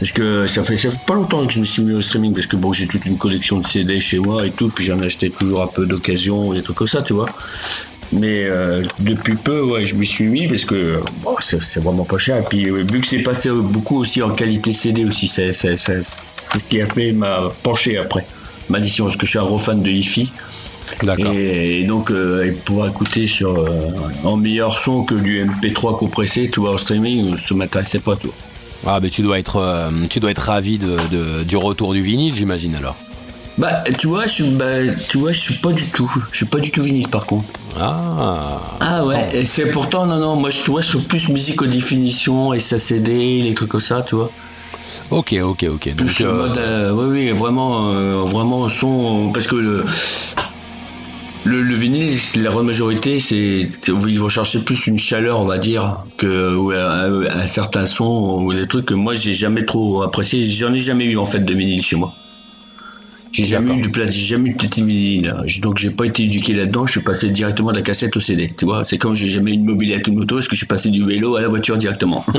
Parce 0.00 0.12
que 0.12 0.46
ça 0.46 0.64
fait, 0.64 0.78
ça 0.78 0.88
pas 1.06 1.14
longtemps 1.14 1.46
que 1.46 1.52
je 1.52 1.60
me 1.60 1.66
suis 1.66 1.82
mis 1.82 1.92
au 1.92 2.00
streaming 2.00 2.32
parce 2.32 2.46
que 2.46 2.56
bon, 2.56 2.72
j'ai 2.72 2.86
toute 2.86 3.04
une 3.04 3.18
collection 3.18 3.58
de 3.58 3.66
CD 3.66 4.00
chez 4.00 4.18
moi 4.18 4.46
et 4.46 4.50
tout, 4.50 4.70
puis 4.70 4.82
j'en 4.82 4.98
achetais 5.02 5.28
toujours 5.28 5.62
un 5.62 5.66
peu 5.66 5.84
d'occasion, 5.84 6.54
des 6.54 6.62
trucs 6.62 6.76
comme 6.76 6.88
ça, 6.88 7.02
tu 7.02 7.12
vois. 7.12 7.26
Mais 8.12 8.44
euh, 8.44 8.82
depuis 8.98 9.34
peu, 9.36 9.62
ouais, 9.62 9.86
je 9.86 9.94
m'y 9.94 10.06
suis 10.06 10.24
mis 10.26 10.48
parce 10.48 10.64
que 10.64 11.00
bon, 11.22 11.36
c'est 11.40 11.80
vraiment 11.80 12.04
pas 12.04 12.18
cher. 12.18 12.38
Et 12.38 12.42
puis 12.42 12.68
euh, 12.68 12.82
vu 12.82 13.00
que 13.00 13.06
c'est 13.06 13.20
passé 13.20 13.50
beaucoup 13.50 13.98
aussi 13.98 14.20
en 14.22 14.30
qualité 14.30 14.72
CD 14.72 15.04
aussi, 15.04 15.28
c'est 15.28 15.52
c'est- 15.52 15.76
c'est- 15.76 16.02
c'est 16.02 16.58
ce 16.58 16.64
qui 16.64 16.80
a 16.80 16.86
fait 16.86 17.12
m'a 17.12 17.52
penché 17.62 17.96
après. 17.98 18.26
M'a 18.68 18.80
dit 18.80 18.92
parce 18.98 19.16
que 19.16 19.26
je 19.26 19.30
suis 19.30 19.38
un 19.38 19.44
gros 19.44 19.58
fan 19.58 19.80
de 19.82 19.88
hi-fi. 19.90 20.30
D'accord. 21.04 21.32
Et, 21.32 21.80
et 21.80 21.84
donc 21.86 22.10
euh, 22.10 22.44
et 22.46 22.50
pouvoir 22.50 22.88
écouter 22.88 23.28
sur 23.28 23.56
euh, 23.56 23.68
en 24.24 24.36
meilleur 24.36 24.76
son 24.76 25.04
que 25.04 25.14
du 25.14 25.44
MP3 25.44 25.96
compressé, 25.96 26.50
tu 26.52 26.58
vois, 26.60 26.72
en 26.74 26.78
streaming, 26.78 27.36
ça 27.36 27.54
m'intéressait 27.54 28.00
pas 28.00 28.16
tout. 28.16 28.32
Ah, 28.84 28.98
mais 29.00 29.10
tu 29.10 29.22
dois 29.22 29.38
être, 29.38 29.56
euh, 29.56 29.88
tu 30.08 30.18
dois 30.20 30.30
être 30.32 30.38
ravi 30.42 30.78
de, 30.78 30.96
de- 31.12 31.44
du 31.44 31.56
retour 31.56 31.92
du 31.92 32.00
vinyle, 32.02 32.34
j'imagine 32.34 32.74
alors. 32.74 32.96
Bah 33.60 33.84
tu 33.98 34.06
vois, 34.06 34.26
je 34.26 34.32
suis, 34.32 34.50
bah, 34.50 34.66
tu 35.10 35.18
vois, 35.18 35.32
je 35.32 35.38
suis 35.38 35.54
pas 35.54 35.72
du 35.72 35.84
tout, 35.84 36.10
je 36.32 36.36
suis 36.38 36.46
pas 36.46 36.58
du 36.60 36.70
tout 36.70 36.82
vinyle 36.82 37.08
par 37.08 37.26
contre. 37.26 37.44
Ah. 37.78 38.58
Ah 38.80 39.04
ouais, 39.04 39.28
et 39.40 39.44
c'est 39.44 39.70
pourtant, 39.70 40.06
non, 40.06 40.18
non, 40.18 40.34
moi 40.36 40.48
je 40.50 40.62
tu 40.62 40.70
vois, 40.70 40.80
je 40.80 40.88
suis 40.88 40.98
plus 41.00 41.28
musique 41.28 41.60
aux 41.60 41.66
définitions, 41.66 42.54
SACD, 42.58 43.42
les 43.42 43.54
trucs 43.54 43.68
comme 43.68 43.80
ça, 43.80 44.02
tu 44.02 44.14
vois. 44.14 44.30
Ok, 45.10 45.34
ok, 45.42 45.64
ok. 45.74 45.94
Donc, 45.94 46.06
Plus 46.06 46.24
euh, 46.24 46.32
mode, 46.32 46.58
euh, 46.58 46.92
oui, 46.92 47.06
oui, 47.30 47.30
vraiment, 47.38 47.90
euh, 47.92 48.22
vraiment 48.24 48.68
son, 48.70 49.30
parce 49.34 49.46
que 49.46 49.56
le, 49.56 49.84
le, 51.44 51.62
le 51.62 51.74
vinyle, 51.74 52.18
la 52.36 52.50
grande 52.50 52.66
majorité, 52.66 53.18
c'est, 53.18 53.68
c'est- 53.80 53.92
ils 54.08 54.20
vont 54.20 54.28
chercher 54.28 54.60
plus 54.60 54.86
une 54.86 54.98
chaleur, 54.98 55.40
on 55.40 55.44
va 55.46 55.58
dire, 55.58 56.04
que 56.16 56.54
ou 56.54 56.70
un, 56.70 57.26
un 57.42 57.46
certain 57.46 57.86
son 57.86 58.40
ou 58.42 58.52
des 58.54 58.66
trucs 58.68 58.86
que 58.86 58.94
moi 58.94 59.14
j'ai 59.16 59.34
jamais 59.34 59.64
trop 59.64 60.02
apprécié. 60.02 60.44
J'en 60.44 60.72
ai 60.72 60.78
jamais 60.78 61.04
eu 61.06 61.16
en 61.18 61.24
fait 61.24 61.40
de 61.40 61.54
vinyle 61.54 61.82
chez 61.82 61.96
moi. 61.96 62.14
J'ai 63.32 63.44
jamais 63.44 63.74
eu 63.76 63.80
de 63.82 63.88
place, 63.88 64.10
j'ai 64.12 64.24
jamais 64.24 64.50
eu 64.50 64.52
de 64.54 64.58
petit 64.58 64.82
vinyle. 64.82 65.34
Donc 65.62 65.78
j'ai 65.78 65.90
pas 65.90 66.04
été 66.06 66.24
éduqué 66.24 66.52
là-dedans. 66.52 66.86
Je 66.86 66.92
suis 66.92 67.02
passé 67.02 67.30
directement 67.30 67.70
de 67.70 67.76
la 67.76 67.82
cassette 67.82 68.16
au 68.16 68.20
CD. 68.20 68.52
Tu 68.58 68.64
vois, 68.64 68.84
c'est 68.84 68.98
comme 68.98 69.14
j'ai 69.14 69.28
jamais 69.28 69.52
eu 69.52 69.56
de 69.56 69.70
ou 69.70 69.76
de 69.76 70.10
moto, 70.10 70.38
est-ce 70.38 70.48
que 70.48 70.54
je 70.56 70.60
suis 70.60 70.66
passé 70.66 70.90
du 70.90 71.04
vélo 71.04 71.36
à 71.36 71.40
la 71.40 71.48
voiture 71.48 71.76
directement? 71.76 72.24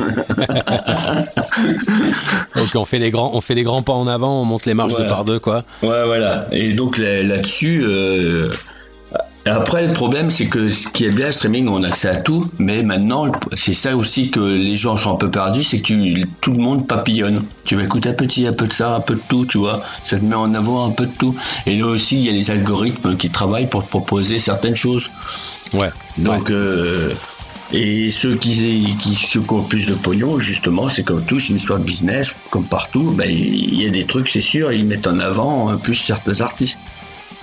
ok, 2.56 2.76
on 2.76 2.86
fait 2.86 3.00
des 3.00 3.12
grands, 3.12 3.32
on 3.34 3.42
fait 3.42 3.56
des 3.56 3.64
grands 3.64 3.84
pas 3.84 3.94
en 3.94 4.08
avant, 4.08 4.42
on 4.42 4.46
monte 4.46 4.66
les 4.66 4.74
marches 4.74 4.92
Voilà. 4.92 5.06
deux 5.06 5.10
par 5.10 5.26
deux, 5.26 5.40
quoi. 5.40 5.64
Ouais, 5.84 6.06
voilà. 6.06 6.48
Et 6.52 6.74
donc 6.74 6.98
là- 6.98 7.24
là-dessus, 7.24 7.82
euh, 7.84 8.52
après 9.46 9.88
le 9.88 9.94
problème, 9.94 10.30
c'est 10.30 10.46
que 10.46 10.70
ce 10.70 10.88
qui 10.88 11.06
est 11.06 11.10
bien, 11.10 11.28
le 11.28 11.32
streaming, 11.32 11.68
on 11.68 11.84
a 11.84 11.88
accès 11.88 12.10
à 12.10 12.18
tout, 12.18 12.50
mais 12.60 12.84
maintenant, 12.84 13.32
c'est 13.56 13.74
ça 13.74 13.98
aussi 13.98 14.30
que 14.30 14.40
les 14.40 14.76
gens 14.76 14.98
sont 14.98 15.14
un 15.14 15.16
peu 15.16 15.32
perdus, 15.32 15.64
c'est 15.64 15.80
que 15.80 15.84
tu, 15.84 16.26
tout 16.42 16.52
le 16.52 16.60
monde 16.60 16.88
papillonne. 16.88 17.44
Tu 17.64 17.76
vas 17.76 17.84
écouter 17.84 18.10
un 18.10 18.14
petit, 18.14 18.46
un 18.46 18.54
peu 18.54 18.68
de 18.68 18.74
ça, 18.74 18.96
un 18.96 19.00
peu 19.00 19.16
de 19.16 19.22
tout, 19.28 19.46
tu 19.48 19.58
vois. 19.58 19.82
Ça 20.04 20.20
te 20.20 20.24
met 20.24 20.36
en 20.36 20.54
avant 20.54 20.88
un 20.88 20.92
peu 20.92 21.08
de 21.08 21.12
tout. 21.18 21.36
Et 21.66 21.76
là 21.76 21.88
aussi, 21.88 22.18
il 22.18 22.26
y 22.26 22.30
a 22.30 22.34
les 22.34 22.52
algorithmes 22.52 23.18
qui 23.18 23.32
travaillent 23.32 23.70
pour 23.70 23.84
te 23.84 23.90
proposer 23.90 24.38
certaines 24.38 24.76
choses. 24.76 25.10
Ouais. 25.74 25.90
Donc, 26.20 26.52
euh, 26.52 27.14
et 27.74 28.12
ceux 28.12 28.36
qui, 28.36 28.96
qui, 29.02 29.16
ceux 29.16 29.40
qui 29.40 29.54
ont 29.54 29.60
le 29.60 29.64
plus 29.64 29.88
de 29.88 29.96
pognon, 29.96 30.40
justement, 30.40 30.90
c'est 30.90 31.04
comme 31.04 31.24
tout, 31.24 31.40
c'est 31.40 31.50
une 31.50 31.56
histoire 31.56 31.80
de 31.80 31.86
business, 31.86 32.36
comme 32.52 32.66
partout. 32.66 33.14
Ben, 33.18 33.30
il 33.30 33.82
y 33.82 33.88
a 33.88 33.90
des 33.90 34.06
trucs, 34.06 34.30
c'est 34.30 34.42
sûr, 34.42 34.72
ils 34.72 34.86
mettent 34.86 35.08
en 35.08 35.20
avant 35.20 35.72
euh, 35.72 35.78
plus 35.78 35.96
certains 35.96 36.42
artistes. 36.42 36.78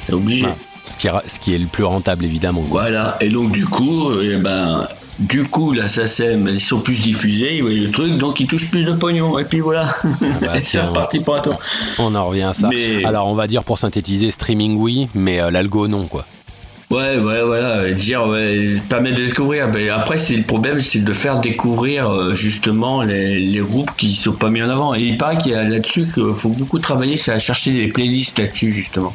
C'est 0.06 0.12
obligé. 0.12 0.46
Ouais. 0.46 0.54
Ce 0.88 0.96
qui, 0.96 1.06
est, 1.06 1.10
ra- 1.10 1.22
ce 1.26 1.38
qui 1.38 1.54
est 1.54 1.58
le 1.58 1.66
plus 1.66 1.84
rentable, 1.84 2.24
évidemment. 2.24 2.62
quoi. 2.62 2.82
Voilà. 2.82 3.16
Et 3.20 3.28
donc, 3.28 3.52
du 3.52 3.64
coup, 3.66 4.10
eh 4.20 4.36
ben, 4.36 4.88
du 5.18 5.44
coup, 5.44 5.72
la 5.72 5.88
SACEM, 5.88 6.48
ils 6.48 6.60
sont 6.60 6.80
plus 6.80 7.00
diffusés, 7.00 7.56
ils 7.56 7.62
voient 7.62 7.72
le 7.72 7.90
truc, 7.90 8.16
donc 8.18 8.40
ils 8.40 8.46
touchent 8.46 8.70
plus 8.70 8.84
de 8.84 8.92
pognon. 8.92 9.38
Et 9.38 9.44
puis 9.44 9.60
voilà. 9.60 9.86
bah, 10.40 10.56
Et 10.58 10.64
c'est 10.64 10.80
reparti 10.80 11.20
pour 11.20 11.36
un 11.36 11.40
tour. 11.40 11.58
On 11.98 12.14
en 12.14 12.26
revient 12.26 12.42
à 12.44 12.54
ça. 12.54 12.68
Mais- 12.68 13.04
Alors, 13.04 13.26
on 13.28 13.34
va 13.34 13.46
dire 13.46 13.64
pour 13.64 13.78
synthétiser, 13.78 14.30
streaming 14.30 14.76
oui, 14.76 15.08
mais 15.14 15.40
euh, 15.40 15.50
l'algo 15.50 15.88
non, 15.88 16.06
quoi. 16.06 16.24
Ouais, 16.90 17.18
ouais, 17.18 17.42
voilà, 17.44 17.90
dire, 17.90 18.26
ouais, 18.26 18.78
permettre 18.88 19.18
de 19.18 19.26
découvrir. 19.26 19.68
Mais 19.68 19.90
après, 19.90 20.16
c'est 20.16 20.36
le 20.36 20.44
problème, 20.44 20.80
c'est 20.80 21.04
de 21.04 21.12
faire 21.12 21.38
découvrir 21.40 22.08
euh, 22.08 22.34
justement 22.34 23.02
les, 23.02 23.38
les 23.38 23.60
groupes 23.60 23.90
qui 23.98 24.14
sont 24.14 24.32
pas 24.32 24.48
mis 24.48 24.62
en 24.62 24.70
avant. 24.70 24.94
Et 24.94 25.02
il 25.02 25.18
paraît 25.18 25.36
qu'il 25.36 25.52
y 25.52 25.54
a 25.54 25.64
là-dessus 25.68 26.06
qu'il 26.14 26.32
faut 26.34 26.48
beaucoup 26.48 26.78
travailler, 26.78 27.18
c'est 27.18 27.32
à 27.32 27.38
chercher 27.38 27.72
des 27.72 27.88
playlists 27.88 28.38
là-dessus 28.38 28.72
justement. 28.72 29.12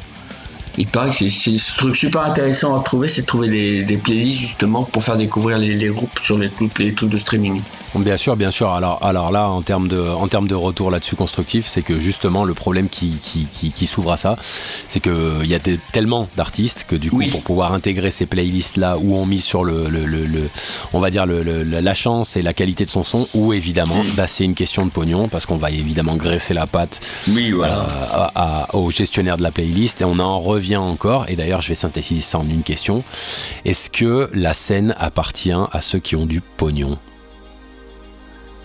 Il 0.76 0.88
paraît 0.88 1.10
que 1.10 1.28
c'est- 1.28 1.54
un 1.54 1.76
truc 1.76 1.96
super 1.96 2.22
intéressant 2.22 2.78
à 2.78 2.82
trouver, 2.82 3.08
c'est 3.08 3.22
de 3.22 3.26
trouver 3.26 3.48
des, 3.84 3.96
playlists 3.98 4.40
justement 4.40 4.84
pour 4.84 5.04
faire 5.04 5.16
découvrir 5.16 5.58
les, 5.58 5.74
les 5.74 5.88
groupes 5.88 6.18
sur 6.20 6.36
les, 6.38 6.50
trucs- 6.50 6.78
les 6.78 6.94
trucs 6.94 7.10
de 7.10 7.18
streaming. 7.18 7.62
Bien 7.96 8.16
sûr, 8.16 8.36
bien 8.36 8.50
sûr. 8.50 8.70
Alors, 8.70 8.98
alors 9.04 9.30
là, 9.30 9.48
en 9.48 9.62
termes 9.62 9.86
de, 9.88 10.00
en 10.00 10.26
termes 10.28 10.48
de 10.48 10.54
retour 10.54 10.90
là-dessus 10.90 11.14
constructif, 11.16 11.66
c'est 11.68 11.82
que 11.82 12.00
justement 12.00 12.44
le 12.44 12.52
problème 12.54 12.88
qui, 12.88 13.10
qui, 13.22 13.46
qui, 13.52 13.70
qui 13.72 13.86
s'ouvre 13.86 14.12
à 14.12 14.16
ça, 14.16 14.36
c'est 14.88 15.00
que 15.00 15.40
il 15.42 15.48
y 15.48 15.54
a 15.54 15.58
des- 15.60 15.78
tellement 15.92 16.28
d'artistes 16.36 16.86
que 16.88 16.96
du 16.96 17.10
coup, 17.10 17.18
Oui. 17.18 17.30
pour 17.30 17.42
pouvoir 17.42 17.72
intégrer 17.72 18.10
ces 18.10 18.26
playlists 18.26 18.76
là, 18.76 18.96
où 18.98 19.16
on 19.16 19.26
mise 19.26 19.44
sur 19.44 19.64
le, 19.64 19.88
le, 19.88 20.04
le, 20.06 20.24
le- 20.24 20.48
on 20.92 20.98
va 21.00 21.10
dire 21.10 21.24
la 21.26 21.94
chance 21.94 22.36
et 22.36 22.42
la 22.42 22.52
qualité 22.52 22.84
de 22.84 22.90
son 22.90 23.04
son, 23.04 23.28
ou 23.34 23.52
évidemment, 23.52 24.02
Mm. 24.02 24.10
bah, 24.16 24.26
c'est 24.26 24.44
une 24.44 24.54
question 24.54 24.84
de 24.86 24.90
pognon 24.90 25.28
parce 25.28 25.46
qu'on 25.46 25.56
va 25.56 25.70
évidemment 25.70 26.16
graisser 26.16 26.52
la 26.54 26.66
patte 26.66 27.00
Oui, 27.28 27.52
euh, 27.52 27.56
voilà. 27.56 27.86
à- 28.12 28.32
à- 28.64 28.74
au 28.74 28.90
gestionnaire 28.90 29.36
de 29.36 29.42
la 29.42 29.50
playlist 29.52 30.00
et 30.00 30.04
on 30.04 30.18
en 30.18 30.38
revient 30.40 30.76
encore. 30.78 31.26
Et 31.28 31.36
d'ailleurs, 31.36 31.62
je 31.62 31.68
vais 31.68 31.74
synthétiser 31.74 32.20
ça 32.20 32.38
en 32.38 32.48
une 32.48 32.62
question. 32.64 33.04
Est-ce 33.64 33.88
que 33.88 34.30
la 34.34 34.52
scène 34.52 34.94
appartient 34.98 35.52
à 35.52 35.80
ceux 35.80 36.00
qui 36.00 36.16
ont 36.16 36.26
du 36.26 36.40
pognon? 36.40 36.98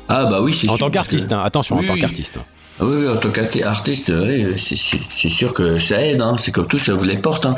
Ah 0.09 0.25
bah 0.25 0.41
oui, 0.41 0.53
c'est 0.53 0.67
En 0.69 0.77
tant 0.77 0.87
que- 0.87 0.93
qu'artiste, 0.95 1.31
hein. 1.31 1.41
attention, 1.43 1.77
en 1.77 1.83
tant 1.83 1.93
oui. 1.93 2.01
qu'artiste. 2.01 2.39
Ah 2.79 2.83
Oui, 2.85 2.95
oui, 3.01 3.07
en 3.09 3.17
tant 3.17 3.29
qu'artiste, 3.29 4.11
oui, 4.13 4.45
c'est 4.57 5.29
sûr 5.29 5.53
que 5.53 5.77
ça 5.77 6.01
aide, 6.05 6.21
hein. 6.21 6.35
c'est 6.39 6.51
comme 6.51 6.67
tout, 6.67 6.79
ça 6.79 6.93
ouvre 6.93 7.05
les 7.05 7.17
portes. 7.17 7.45
Hein. 7.45 7.55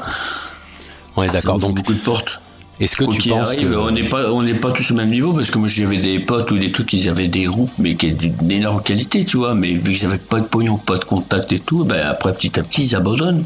On 1.16 1.24
est 1.24 1.30
d'accord. 1.30 1.58
Donc, 1.60 1.76
beaucoup 1.76 1.94
de 1.94 2.00
portes. 2.00 2.40
est-ce 2.80 2.96
que 2.96 3.04
Quoi 3.06 3.14
tu 3.14 3.22
qu'il 3.22 3.32
penses 3.32 3.48
arrive, 3.50 3.70
que 3.70 3.76
on 3.76 3.92
n'est 3.92 4.10
pas, 4.10 4.32
on 4.34 4.42
n'est 4.44 4.54
pas 4.56 4.72
tous 4.72 4.92
au 4.92 4.96
même 4.96 5.10
niveau 5.10 5.34
parce 5.34 5.52
que 5.52 5.58
moi 5.60 5.68
j'avais 5.68 5.98
des 5.98 6.20
potes 6.20 6.50
ou 6.52 6.58
des 6.58 6.72
trucs, 6.72 6.92
ils 6.94 7.08
avaient 7.10 7.28
des 7.28 7.44
groupes 7.44 7.72
mais 7.78 7.96
qui 7.96 8.08
étaient 8.08 8.28
d'une 8.30 8.52
énorme 8.52 8.82
qualité, 8.82 9.24
tu 9.26 9.38
vois. 9.38 9.54
Mais 9.54 9.74
vu 9.74 9.94
qu'ils 9.94 10.08
n'avaient 10.08 10.18
pas 10.20 10.40
de 10.40 10.46
pognon, 10.46 10.78
pas 10.78 10.98
de 10.98 11.04
contact 11.06 11.52
et 11.54 11.60
tout, 11.60 11.84
ben 11.84 12.02
après 12.08 12.34
petit 12.34 12.60
à 12.60 12.64
petit 12.64 12.86
ils 12.86 12.96
abandonnent. 12.96 13.44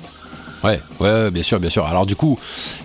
Ouais, 0.66 0.82
ouais, 0.99 1.32
bien 1.32 1.43
sûr, 1.43 1.59
bien 1.59 1.70
sûr. 1.70 1.86
Alors 1.86 2.05
du 2.05 2.16
coup, 2.16 2.38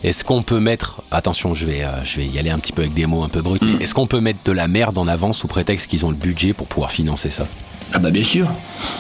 est-ce 0.05 0.23
qu'on 0.25 0.43
peut 0.43 0.61
mettre, 0.61 1.03
attention, 1.11 1.55
je 1.55 1.65
vais, 1.67 1.83
euh, 1.85 2.05
je 2.05 2.19
vais 2.19 2.27
y 2.27 2.39
aller 2.39 2.51
un 2.51 2.59
petit 2.59 2.73
peu 2.73 2.83
avec 2.83 2.95
des 2.95 3.07
mots 3.07 3.23
un 3.23 3.29
peu 3.29 3.41
bruts, 3.43 3.59
Mm. 3.61 3.81
est-ce 3.81 3.95
qu'on 3.95 4.07
peut 4.07 4.21
mettre 4.21 4.41
de 4.45 4.53
la 4.53 4.69
merde 4.69 4.99
en 4.99 5.09
avant 5.09 5.33
sous 5.33 5.47
prétexte 5.49 5.87
qu'ils 5.89 6.05
ont 6.05 6.11
le 6.11 6.17
budget 6.17 6.53
pour 6.53 6.67
pouvoir 6.67 6.91
financer 6.93 7.31
ça? 7.31 7.45
Ah 7.93 7.99
bah 7.99 8.11
bien 8.13 8.23
sûr, 8.23 8.47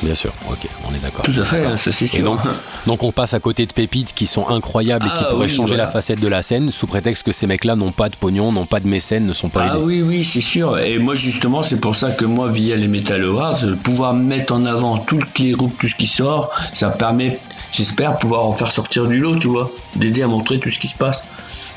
Bien 0.02 0.16
sûr, 0.16 0.32
ok, 0.50 0.66
on 0.88 0.92
est 0.92 0.98
d'accord. 0.98 1.22
tout 1.24 1.30
à 1.38 1.44
fait, 1.44 1.62
ça 1.76 1.92
c'est 1.92 2.08
sûr. 2.08 2.24
donc, 2.24 2.40
donc 2.88 3.04
on 3.04 3.12
passe 3.12 3.34
à 3.34 3.38
côté 3.38 3.64
de 3.64 3.72
pépites 3.72 4.12
qui 4.14 4.26
sont 4.26 4.48
incroyables 4.48 5.06
et 5.06 5.10
qui 5.16 5.22
Ah 5.24 5.28
pourraient 5.30 5.46
oui, 5.46 5.54
changer 5.54 5.74
voilà. 5.74 5.84
la 5.84 5.90
facette 5.92 6.18
de 6.18 6.26
la 6.26 6.42
scène 6.42 6.72
sous 6.72 6.88
prétexte 6.88 7.22
que 7.22 7.30
ces 7.30 7.46
mecs-là 7.46 7.76
n'ont 7.76 7.92
pas 7.92 8.08
de 8.08 8.16
pognon, 8.16 8.50
n'ont 8.50 8.66
pas 8.66 8.80
de 8.80 8.88
mécènes, 8.88 9.26
ne 9.26 9.32
sont 9.32 9.48
pas 9.48 9.60
Ah 9.62 9.76
aidés. 9.76 9.84
oui, 9.84 10.02
oui, 10.02 10.24
c'est 10.24 10.40
sûr. 10.40 10.76
Et 10.76 10.98
moi, 10.98 11.14
justement, 11.14 11.62
c'est 11.62 11.80
pour 11.80 11.94
ça 11.94 12.10
que 12.10 12.24
moi, 12.24 12.50
via 12.50 12.74
les 12.74 12.88
Metal 12.88 13.22
Awards, 13.22 13.58
pouvoir 13.84 14.12
mettre 14.12 14.52
en 14.54 14.64
avant 14.66 14.98
tous 14.98 15.20
les 15.38 15.52
groupes, 15.52 15.78
tout 15.78 15.86
ce 15.86 15.94
qui 15.94 16.08
sort, 16.08 16.50
ça 16.74 16.88
permet, 16.90 17.38
j'espère, 17.72 18.18
pouvoir 18.18 18.46
en 18.46 18.52
faire 18.52 18.72
sortir 18.72 19.06
du 19.06 19.18
lot, 19.18 19.36
tu 19.38 19.48
vois, 19.48 19.70
d'aider 19.96 20.22
à 20.22 20.26
montrer 20.26 20.58
tout 20.60 20.70
ce 20.70 20.78
qui 20.78 20.88
se 20.88 20.94
passe. 20.96 21.22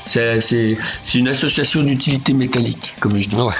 C'est 0.06 0.76
une 1.14 1.28
association 1.28 1.82
d'utilité 1.82 2.34
métallique, 2.34 2.92
comme 3.00 3.18
je 3.18 3.26
dis. 3.30 3.36
Ouais, 3.36 3.54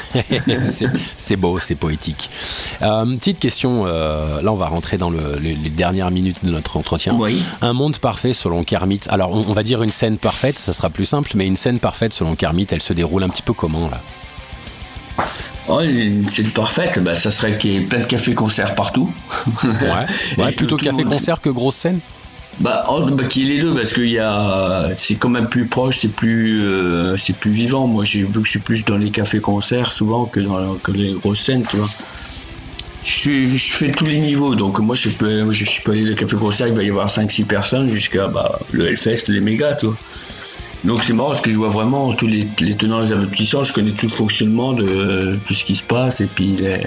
c'est- 1.16 1.36
beau, 1.36 1.58
c'est 1.58 1.74
poétique. 1.74 2.28
Euh, 2.82 3.06
petite 3.16 3.38
question, 3.40 3.84
euh, 3.86 4.42
là 4.42 4.52
on 4.52 4.56
va 4.56 4.66
rentrer 4.66 4.98
dans 4.98 5.08
le- 5.08 5.38
les, 5.40 5.54
les 5.54 5.70
dernières 5.70 6.10
minutes 6.10 6.44
de 6.44 6.50
notre 6.50 6.76
entretien. 6.76 7.14
Oui. 7.18 7.42
Un 7.62 7.72
monde 7.72 7.96
parfait 7.96 8.34
selon 8.34 8.62
Kermit. 8.62 9.00
Alors 9.08 9.30
on, 9.32 9.38
on 9.48 9.52
va 9.54 9.62
dire 9.62 9.82
une 9.82 9.90
scène 9.90 10.18
parfaite, 10.18 10.58
ça 10.58 10.74
sera 10.74 10.90
plus 10.90 11.06
simple, 11.06 11.32
mais 11.34 11.46
une 11.46 11.56
scène 11.56 11.78
parfaite 11.78 12.12
selon 12.12 12.34
Kermit, 12.34 12.66
elle 12.72 12.82
se 12.82 12.92
déroule 12.92 13.22
un 13.22 13.30
petit 13.30 13.42
peu 13.42 13.54
comment 13.54 13.88
là? 13.88 14.02
Oh, 15.66 15.80
une 15.80 16.28
scène 16.28 16.50
parfaite, 16.50 16.98
bah, 17.02 17.14
ça 17.14 17.30
serait 17.30 17.56
qu'il 17.56 17.72
y 17.72 17.76
ait 17.76 17.80
plein 17.80 18.00
de 18.00 18.04
cafés-concerts 18.04 18.74
partout. 18.74 19.10
Ouais, 19.64 19.78
ouais 20.44 20.52
plutôt 20.52 20.76
café-concert 20.76 21.40
que 21.40 21.48
grosse 21.48 21.76
scène? 21.76 22.00
Bah, 22.60 22.84
oh, 22.88 23.04
bah, 23.10 23.24
qu'il 23.24 23.48
y 23.48 23.54
les 23.56 23.60
deux, 23.62 23.74
parce 23.74 23.92
qu'il 23.92 24.08
y 24.08 24.18
a, 24.18 24.90
c'est 24.94 25.16
quand 25.16 25.28
même 25.28 25.48
plus 25.48 25.66
proche, 25.66 25.98
c'est 25.98 26.14
plus, 26.14 26.62
euh, 26.64 27.16
c'est 27.16 27.36
plus 27.38 27.50
vivant. 27.50 27.86
Moi, 27.86 28.04
j'ai 28.04 28.22
vu 28.22 28.32
que 28.32 28.44
je 28.44 28.50
suis 28.50 28.60
plus 28.60 28.84
dans 28.84 28.96
les 28.96 29.10
cafés-concerts 29.10 29.92
souvent 29.92 30.26
que 30.26 30.40
dans 30.40 30.78
que 30.78 30.92
les 30.92 31.12
grosses 31.14 31.40
scènes, 31.40 31.64
tu 31.68 31.76
vois. 31.76 31.86
Je, 33.02 33.10
suis- 33.10 33.58
fais 33.58 33.90
tous 33.90 34.06
les 34.06 34.18
niveaux, 34.18 34.54
donc 34.54 34.78
moi, 34.78 34.94
je 34.94 35.10
peux, 35.10 35.52
je, 35.52 35.64
je 35.64 35.82
peux 35.82 35.92
aller 35.92 36.12
au 36.12 36.14
café-concert, 36.14 36.68
il 36.68 36.74
va 36.74 36.82
y 36.82 36.88
avoir 36.90 37.10
5-6 37.10 37.44
personnes 37.44 37.90
jusqu'à 37.90 38.28
bah, 38.28 38.60
le 38.72 38.88
Hellfest, 38.88 39.24
les 39.28 39.40
mégas, 39.40 39.74
tu 39.74 39.86
vois. 39.86 39.96
Donc 40.84 41.02
c'est 41.04 41.12
marrant 41.12 41.30
parce 41.30 41.40
que 41.40 41.50
je 41.50 41.56
vois 41.56 41.68
vraiment 41.70 42.14
tous 42.14 42.26
les, 42.26 42.46
les 42.60 42.76
tenants 42.76 43.00
et 43.02 43.06
les 43.06 43.12
aboutissants, 43.12 43.62
je 43.62 43.72
connais 43.72 43.92
tout 43.92 44.06
le 44.06 44.12
fonctionnement 44.12 44.74
de 44.74 45.38
tout 45.46 45.54
ce 45.54 45.64
qui 45.64 45.74
se 45.74 45.82
passe 45.82 46.20
et 46.20 46.26
puis 46.26 46.56
les- 46.56 46.86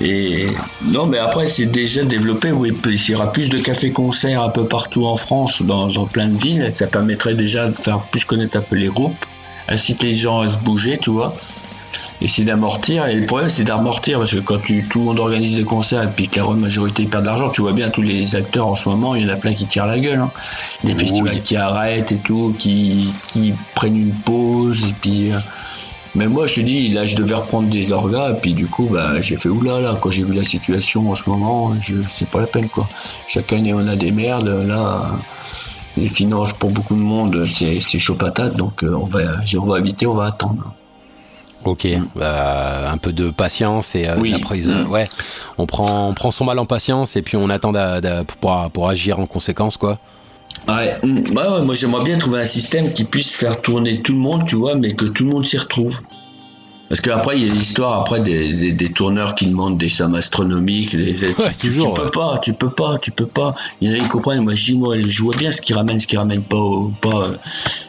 et 0.00 0.48
non 0.90 1.06
mais 1.06 1.18
après 1.18 1.48
c'est 1.48 1.66
déjà 1.66 2.04
développé, 2.04 2.52
oui, 2.52 2.76
il 2.84 3.10
y 3.10 3.14
aura 3.14 3.32
plus 3.32 3.48
de 3.48 3.58
cafés-concerts 3.58 4.42
un 4.42 4.50
peu 4.50 4.64
partout 4.66 5.06
en 5.06 5.16
France, 5.16 5.62
dans, 5.62 5.86
dans 5.88 6.04
plein 6.06 6.28
de 6.28 6.36
villes, 6.38 6.70
ça 6.76 6.86
permettrait 6.86 7.34
déjà 7.34 7.68
de 7.68 7.72
faire 7.74 8.00
plus 8.00 8.24
connaître 8.24 8.56
un 8.58 8.60
peu 8.60 8.76
les 8.76 8.88
groupes, 8.88 9.24
inciter 9.68 10.08
les 10.08 10.14
gens 10.14 10.40
à 10.40 10.50
se 10.50 10.56
bouger, 10.58 10.98
tu 10.98 11.08
vois, 11.10 11.34
essayer 12.20 12.44
d'amortir, 12.46 13.06
et 13.06 13.14
le 13.14 13.24
problème 13.26 13.48
c'est 13.48 13.64
d'amortir 13.64 14.18
parce 14.18 14.32
que 14.32 14.40
quand 14.40 14.58
tu, 14.62 14.86
tout 14.88 14.98
le 14.98 15.04
monde 15.06 15.18
organise 15.18 15.56
des 15.56 15.64
concerts 15.64 16.02
et 16.02 16.08
puis 16.14 16.28
que 16.28 16.36
la 16.36 16.42
grande 16.42 16.60
majorité 16.60 17.04
perd 17.04 17.22
de 17.22 17.28
l'argent, 17.28 17.48
tu 17.48 17.62
vois 17.62 17.72
bien 17.72 17.88
tous 17.88 18.02
les 18.02 18.36
acteurs 18.36 18.66
en 18.66 18.76
ce 18.76 18.88
moment, 18.90 19.14
il 19.14 19.26
y 19.26 19.30
en 19.30 19.32
a 19.32 19.36
plein 19.36 19.54
qui 19.54 19.66
tirent 19.66 19.86
la 19.86 19.98
gueule, 19.98 20.20
hein. 20.20 20.30
des 20.84 20.92
Oui. 20.92 21.00
festivals 21.06 21.42
qui 21.42 21.56
arrêtent 21.56 22.12
et 22.12 22.18
tout, 22.18 22.54
qui, 22.58 23.12
qui 23.32 23.54
prennent 23.74 23.96
une 23.96 24.12
pause 24.14 24.82
et 24.84 24.94
puis... 25.00 25.32
euh, 25.32 25.38
mais 26.16 26.26
moi, 26.26 26.46
je 26.46 26.54
te 26.54 26.60
dis, 26.60 26.88
là, 26.88 27.06
je 27.06 27.14
devais 27.16 27.34
reprendre 27.34 27.68
des 27.68 27.92
orgas, 27.92 28.32
et 28.32 28.40
puis 28.40 28.54
du 28.54 28.66
coup, 28.66 28.88
bah, 28.90 29.20
j'ai 29.20 29.36
fait 29.36 29.48
oulala, 29.48 29.96
quand 30.00 30.10
j'ai 30.10 30.24
vu 30.24 30.32
la 30.34 30.42
situation 30.44 31.10
en 31.10 31.14
ce 31.16 31.28
moment, 31.28 31.74
je, 31.86 31.94
c'est 32.18 32.28
pas 32.28 32.40
la 32.40 32.46
peine, 32.46 32.68
quoi. 32.68 32.88
Chaque 33.28 33.52
année, 33.52 33.72
on 33.74 33.86
a 33.86 33.94
des 33.96 34.10
merdes, 34.10 34.48
là, 34.66 35.10
les 35.96 36.08
finances 36.08 36.52
pour 36.54 36.70
beaucoup 36.70 36.94
de 36.96 37.00
monde, 37.02 37.46
c'est, 37.56 37.78
c'est 37.80 37.98
chaud 37.98 38.14
patate, 38.16 38.56
donc 38.56 38.82
euh, 38.82 38.94
on, 38.94 39.06
va, 39.06 39.20
on 39.58 39.64
va 39.66 39.78
éviter, 39.78 40.06
on 40.06 40.14
va 40.14 40.26
attendre. 40.26 40.72
Ok, 41.64 41.86
euh, 41.86 42.90
un 42.92 42.96
peu 42.98 43.12
de 43.12 43.30
patience 43.30 43.94
et 43.96 44.06
euh, 44.06 44.16
Oui. 44.18 44.28
de 44.28 44.34
la 44.34 44.40
prise, 44.40 44.68
euh, 44.68 44.84
ouais, 44.86 45.04
on 45.58 45.66
prend, 45.66 46.08
on 46.08 46.14
prend 46.14 46.30
son 46.30 46.44
mal 46.44 46.58
en 46.58 46.66
patience 46.66 47.16
et 47.16 47.22
puis 47.22 47.36
on 47.36 47.48
attend 47.50 47.72
d'a- 47.72 48.00
d'a- 48.00 48.24
pour, 48.24 48.70
pour 48.70 48.88
agir 48.88 49.18
en 49.18 49.26
conséquence 49.26 49.76
quoi. 49.76 49.98
Ouais, 50.68 50.96
bah 51.32 51.58
ouais, 51.58 51.64
moi 51.64 51.74
j'aimerais 51.74 52.04
bien 52.04 52.18
trouver 52.18 52.40
un 52.40 52.44
système 52.44 52.92
qui 52.92 53.04
puisse 53.04 53.34
faire 53.34 53.60
tourner 53.60 54.00
tout 54.02 54.12
le 54.12 54.18
monde, 54.18 54.46
tu 54.46 54.56
vois, 54.56 54.74
mais 54.74 54.94
que 54.94 55.04
tout 55.04 55.24
le 55.24 55.30
monde 55.30 55.46
s'y 55.46 55.58
retrouve. 55.58 56.00
Parce 56.88 57.00
qu'après, 57.00 57.36
il 57.36 57.46
y 57.46 57.50
a 57.50 57.52
l'histoire 57.52 58.00
après 58.00 58.20
des, 58.20 58.52
des, 58.54 58.70
des 58.72 58.92
tourneurs 58.92 59.34
qui 59.34 59.46
demandent 59.46 59.76
des 59.76 59.88
sommes 59.88 60.14
astronomiques. 60.14 60.92
Les, 60.92 61.14
tu, 61.14 61.26
tu- 61.34 61.68
toujours, 61.68 61.94
tu 61.94 62.00
ouais. 62.00 62.06
peux 62.06 62.10
pas, 62.12 62.38
tu 62.40 62.52
peux 62.52 62.70
pas, 62.70 62.98
tu 63.02 63.10
peux 63.10 63.26
pas. 63.26 63.56
Il 63.80 63.90
y 63.90 63.92
en 63.92 63.98
a 63.98 64.02
qui 64.04 64.08
comprennent. 64.08 64.44
Moi, 64.44 64.54
je 64.54 64.64
dis, 64.66 64.74
moi, 64.78 64.94
je 65.04 65.22
vois 65.22 65.34
bien 65.36 65.50
ce 65.50 65.60
qui 65.60 65.74
ramène, 65.74 65.98
ce 65.98 66.06
qui 66.06 66.16
ramène 66.16 66.42
pas. 66.42 66.58
au- 66.58 66.92
pas 67.00 67.22
euh, 67.22 67.36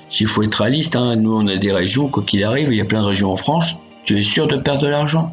S'il 0.09 0.27
faut 0.27 0.41
être 0.41 0.55
réaliste, 0.61 0.95
hein, 0.95 1.15
nous, 1.15 1.31
on 1.31 1.45
a 1.45 1.57
des 1.57 1.71
régions, 1.71 2.07
quoi 2.07 2.23
qu'il 2.23 2.43
arrive, 2.43 2.69
il 2.71 2.77
y 2.77 2.81
a 2.81 2.85
plein 2.85 3.01
de 3.01 3.07
régions 3.07 3.31
en 3.31 3.35
France, 3.35 3.75
tu 4.03 4.17
es 4.17 4.23
sûr 4.23 4.47
de 4.47 4.57
perdre 4.57 4.81
de 4.81 4.87
l'argent. 4.87 5.31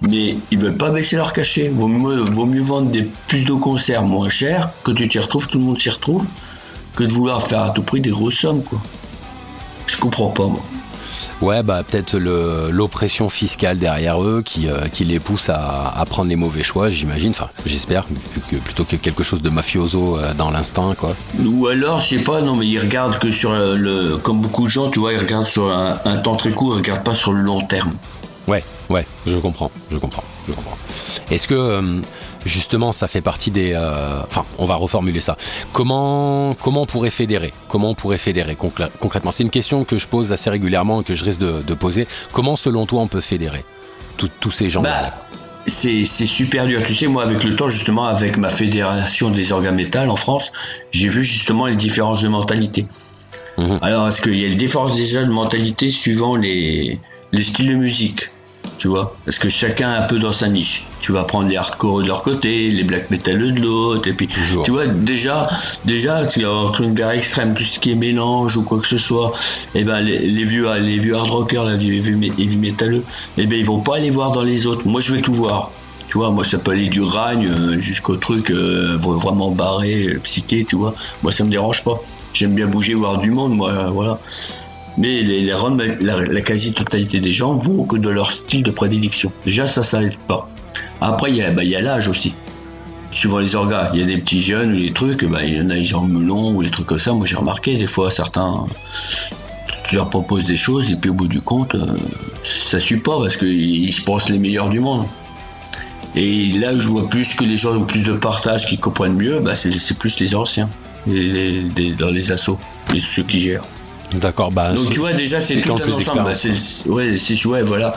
Mais 0.00 0.36
ils 0.50 0.58
veulent 0.58 0.76
pas 0.76 0.90
baisser 0.90 1.14
leur 1.14 1.32
cachet. 1.32 1.68
Vaut 1.68 1.86
mieux, 1.86 2.24
vaut 2.32 2.44
mieux 2.44 2.60
vendre 2.60 2.90
des, 2.90 3.06
plus 3.28 3.44
de 3.44 3.52
concerts 3.52 4.02
moins 4.02 4.28
chers, 4.28 4.70
que 4.82 4.90
tu 4.90 5.06
t'y 5.08 5.20
retrouves, 5.20 5.46
tout 5.46 5.58
le 5.58 5.64
monde 5.64 5.78
s'y 5.78 5.90
retrouve, 5.90 6.26
que 6.96 7.04
de 7.04 7.12
vouloir 7.12 7.42
faire 7.46 7.62
à 7.62 7.70
tout 7.70 7.82
prix 7.82 8.00
des 8.00 8.10
grosses 8.10 8.34
sommes, 8.38 8.62
quoi. 8.64 8.80
Je 9.86 9.96
comprends 9.98 10.30
pas, 10.30 10.46
moi. 10.46 10.60
Ouais, 11.42 11.62
bah 11.62 11.82
peut-être 11.86 12.16
l'oppression 12.18 13.28
fiscale 13.28 13.76
derrière 13.78 14.22
eux 14.22 14.42
qui, 14.44 14.68
euh, 14.68 14.88
qui 14.90 15.04
les 15.04 15.20
pousse 15.20 15.50
à, 15.50 15.92
à 15.94 16.04
prendre 16.06 16.28
les 16.30 16.36
mauvais 16.36 16.62
choix, 16.62 16.88
j'imagine. 16.88 17.30
Enfin, 17.30 17.48
j'espère, 17.66 18.04
plutôt 18.64 18.84
que 18.84 18.96
quelque 18.96 19.22
chose 19.22 19.42
de 19.42 19.50
mafioso 19.50 20.16
euh, 20.18 20.32
dans 20.34 20.50
l'instinct, 20.50 20.94
quoi. 20.96 21.14
Ou 21.44 21.66
alors, 21.66 22.00
je 22.00 22.08
sais 22.16 22.22
pas, 22.24 22.40
non, 22.40 22.56
mais 22.56 22.66
ils 22.66 22.78
regardent 22.78 23.18
que 23.18 23.30
sur 23.30 23.52
le, 23.52 23.76
le- 23.76 24.16
comme 24.16 24.40
beaucoup 24.40 24.64
de 24.64 24.68
gens, 24.70 24.90
tu 24.90 24.98
vois, 24.98 25.12
ils 25.12 25.18
regardent 25.20 25.46
sur 25.46 25.70
un, 25.70 25.98
un 26.06 26.16
temps 26.18 26.36
très 26.36 26.50
court, 26.52 26.74
ils 26.74 26.78
regardent 26.78 27.04
pas 27.04 27.14
sur 27.14 27.32
le 27.32 27.42
long 27.42 27.60
terme. 27.66 27.92
Ouais, 28.48 28.64
ouais, 28.88 29.06
je 29.26 29.36
comprends, 29.36 29.70
je 29.90 29.98
comprends, 29.98 30.24
je 30.48 30.52
comprends. 30.54 30.78
Est-ce 31.30 31.48
que 31.48 31.54
euh, 31.54 32.00
justement 32.46 32.92
ça 32.92 33.06
fait 33.08 33.20
partie 33.20 33.50
des... 33.50 33.72
euh, 33.74 34.20
Enfin, 34.22 34.44
on 34.58 34.66
va 34.66 34.76
reformuler 34.76 35.20
ça. 35.20 35.36
Comment, 35.72 36.54
comment 36.62 36.82
on 36.82 36.86
pourrait 36.86 37.10
fédérer? 37.10 37.52
Comment 37.68 37.90
on 37.90 37.94
pourrait 37.94 38.18
fédérer? 38.18 38.54
Concrè- 38.54 38.90
concrètement 39.00 39.30
C'est 39.32 39.42
une 39.42 39.50
question 39.50 39.84
que 39.84 39.98
je 39.98 40.06
pose 40.06 40.32
assez 40.32 40.50
régulièrement 40.50 41.00
et 41.00 41.04
que 41.04 41.14
je 41.14 41.24
risque 41.24 41.40
de, 41.40 41.62
de 41.66 41.74
poser. 41.74 42.06
Comment 42.32 42.56
selon 42.56 42.86
toi 42.86 43.02
on 43.02 43.08
peut 43.08 43.20
fédérer? 43.20 43.64
Tous 44.40 44.50
ces 44.50 44.70
gens 44.70 44.80
Bah, 44.82 45.12
c'est 45.66 46.04
c'est 46.06 46.24
super 46.26 46.64
dur. 46.66 46.82
Tu 46.86 46.94
sais, 46.94 47.06
moi, 47.06 47.22
avec 47.22 47.44
le 47.44 47.54
temps, 47.54 47.68
justement, 47.68 48.06
avec 48.06 48.38
ma 48.38 48.48
fédération 48.48 49.30
des 49.30 49.52
organes 49.52 49.74
métal 49.74 50.08
en 50.08 50.16
France, 50.16 50.52
j'ai 50.90 51.08
vu 51.08 51.22
justement 51.22 51.66
les 51.66 51.76
différences 51.76 52.22
de 52.22 52.28
mentalité. 52.28 52.86
Mhm. 53.58 53.78
Alors, 53.82 54.08
est-ce 54.08 54.22
qu'il 54.22 54.38
y 54.38 54.44
a 54.46 54.48
des 54.48 54.54
différences 54.54 54.96
déjà 54.96 55.22
de 55.24 55.30
mentalité 55.30 55.90
suivant 55.90 56.34
les, 56.36 56.98
les 57.32 57.42
styles 57.42 57.68
de 57.68 57.74
musique? 57.74 58.30
Tu 58.78 58.88
vois 58.88 59.16
Parce 59.24 59.38
que 59.38 59.48
chacun 59.48 59.92
est 59.92 59.98
un 59.98 60.02
peu 60.02 60.18
dans 60.18 60.32
sa 60.32 60.48
niche. 60.48 60.86
Tu 61.00 61.12
vas 61.12 61.24
prendre 61.24 61.48
les 61.48 61.56
hardcore 61.56 62.02
de 62.02 62.08
leur 62.08 62.22
côté, 62.22 62.70
les 62.70 62.84
black 62.84 63.10
metal 63.10 63.38
de 63.38 63.60
l'autre, 63.60 64.08
et 64.08 64.12
puis 64.12 64.28
Toujours. 64.28 64.64
tu 64.64 64.70
vois 64.70 64.86
déjà, 64.86 65.48
déjà 65.84 66.26
tu 66.26 66.44
as 66.44 66.52
entre 66.52 66.80
une 66.80 66.94
vers 66.94 67.10
extrême, 67.10 67.54
tout 67.54 67.62
ce 67.62 67.78
qui 67.78 67.92
est 67.92 67.94
mélange 67.94 68.56
ou 68.56 68.62
quoi 68.62 68.80
que 68.80 68.86
ce 68.86 68.98
soit. 68.98 69.32
Et 69.74 69.84
ben 69.84 70.00
les, 70.00 70.18
les 70.18 70.44
vieux, 70.44 70.72
les 70.78 70.98
vieux 70.98 71.14
hard 71.14 71.30
rockers, 71.30 71.64
les 71.64 71.76
vieux 71.76 71.96
heavy 71.96 72.56
métalleux, 72.56 73.04
et 73.38 73.46
ben 73.46 73.58
ils 73.58 73.66
vont 73.66 73.80
pas 73.80 73.96
aller 73.96 74.10
voir 74.10 74.32
dans 74.32 74.42
les 74.42 74.66
autres. 74.66 74.86
Moi 74.86 75.00
je 75.00 75.12
vais 75.12 75.20
tout 75.20 75.34
voir. 75.34 75.70
Tu 76.08 76.18
vois, 76.18 76.30
moi 76.30 76.44
ça 76.44 76.58
peut 76.58 76.70
aller 76.70 76.88
du 76.88 77.02
ragne 77.02 77.46
euh, 77.46 77.78
jusqu'au 77.78 78.16
truc 78.16 78.50
euh, 78.50 78.96
vraiment 78.96 79.50
barré, 79.50 80.06
euh, 80.06 80.20
psyché, 80.22 80.64
tu 80.68 80.76
vois. 80.76 80.94
Moi 81.22 81.32
ça 81.32 81.44
me 81.44 81.50
dérange 81.50 81.82
pas. 81.82 82.00
J'aime 82.32 82.54
bien 82.54 82.66
bouger, 82.66 82.94
voir 82.94 83.18
du 83.18 83.30
monde, 83.30 83.56
moi, 83.56 83.88
voilà. 83.90 84.18
Mais 84.98 85.22
les, 85.22 85.44
la, 85.44 86.20
la 86.20 86.40
quasi-totalité 86.40 87.20
des 87.20 87.32
gens 87.32 87.52
vont 87.52 87.84
que 87.84 87.96
de 87.96 88.08
leur 88.08 88.32
style 88.32 88.62
de 88.62 88.70
prédilection. 88.70 89.30
Déjà, 89.44 89.66
ça, 89.66 89.82
ça 89.82 90.00
pas. 90.26 90.48
Après, 91.00 91.30
il 91.30 91.36
y 91.36 91.42
a 91.42 91.50
bah, 91.50 91.62
a 91.62 91.80
l'âge 91.80 92.08
aussi. 92.08 92.32
Suivant 93.12 93.38
les 93.38 93.54
orgas, 93.54 93.90
il 93.92 94.00
y 94.00 94.02
a 94.02 94.06
des 94.06 94.16
petits 94.16 94.42
jeunes 94.42 94.74
ou 94.74 94.78
des 94.78 94.92
trucs, 94.92 95.24
bah, 95.24 95.44
il 95.44 95.54
y 95.54 95.60
en 95.60 95.70
a, 95.70 95.76
ils 95.76 95.94
ont 95.94 96.02
melon 96.02 96.54
ou 96.54 96.62
des 96.62 96.70
trucs 96.70 96.86
comme 96.86 96.98
ça. 96.98 97.12
Moi, 97.12 97.26
j'ai 97.26 97.36
remarqué, 97.36 97.76
des 97.76 97.86
fois, 97.86 98.10
certains, 98.10 98.66
tu 99.88 99.94
leur 99.94 100.10
proposes 100.10 100.46
des 100.46 100.56
choses 100.56 100.90
et 100.90 100.96
puis 100.96 101.10
au 101.10 101.14
bout 101.14 101.28
du 101.28 101.40
compte, 101.40 101.74
euh, 101.74 101.86
ça 102.42 102.78
suit 102.78 102.98
pas 102.98 103.18
parce 103.20 103.36
qu'ils 103.36 103.84
ils 103.84 103.92
se 103.92 104.02
pensent 104.02 104.28
les 104.28 104.38
meilleurs 104.38 104.70
du 104.70 104.80
monde. 104.80 105.04
Et 106.14 106.48
là 106.52 106.72
où 106.72 106.80
je 106.80 106.88
vois 106.88 107.08
plus 107.08 107.34
que 107.34 107.44
les 107.44 107.56
gens 107.56 107.76
ont 107.76 107.84
plus 107.84 108.02
de 108.02 108.14
partage, 108.14 108.66
qui 108.66 108.78
comprennent 108.78 109.16
mieux, 109.16 109.38
bah, 109.40 109.54
c'est 109.54 109.98
plus 109.98 110.18
les 110.18 110.34
anciens, 110.34 110.68
dans 111.06 112.10
les 112.10 112.32
assos, 112.32 112.58
les, 112.92 113.00
ceux 113.00 113.22
qui 113.22 113.38
gèrent. 113.38 113.64
D'accord, 114.14 114.52
bah... 114.52 114.72
Donc 114.72 114.90
tu 114.90 114.98
vois 115.00 115.12
déjà 115.12 115.40
c'est 115.40 115.60
tout 115.60 115.72
un 115.72 115.76
ensemble. 115.92 116.22
Bah, 116.24 116.32
ouais, 116.86 117.14
ouais 117.44 117.62
voilà. 117.62 117.92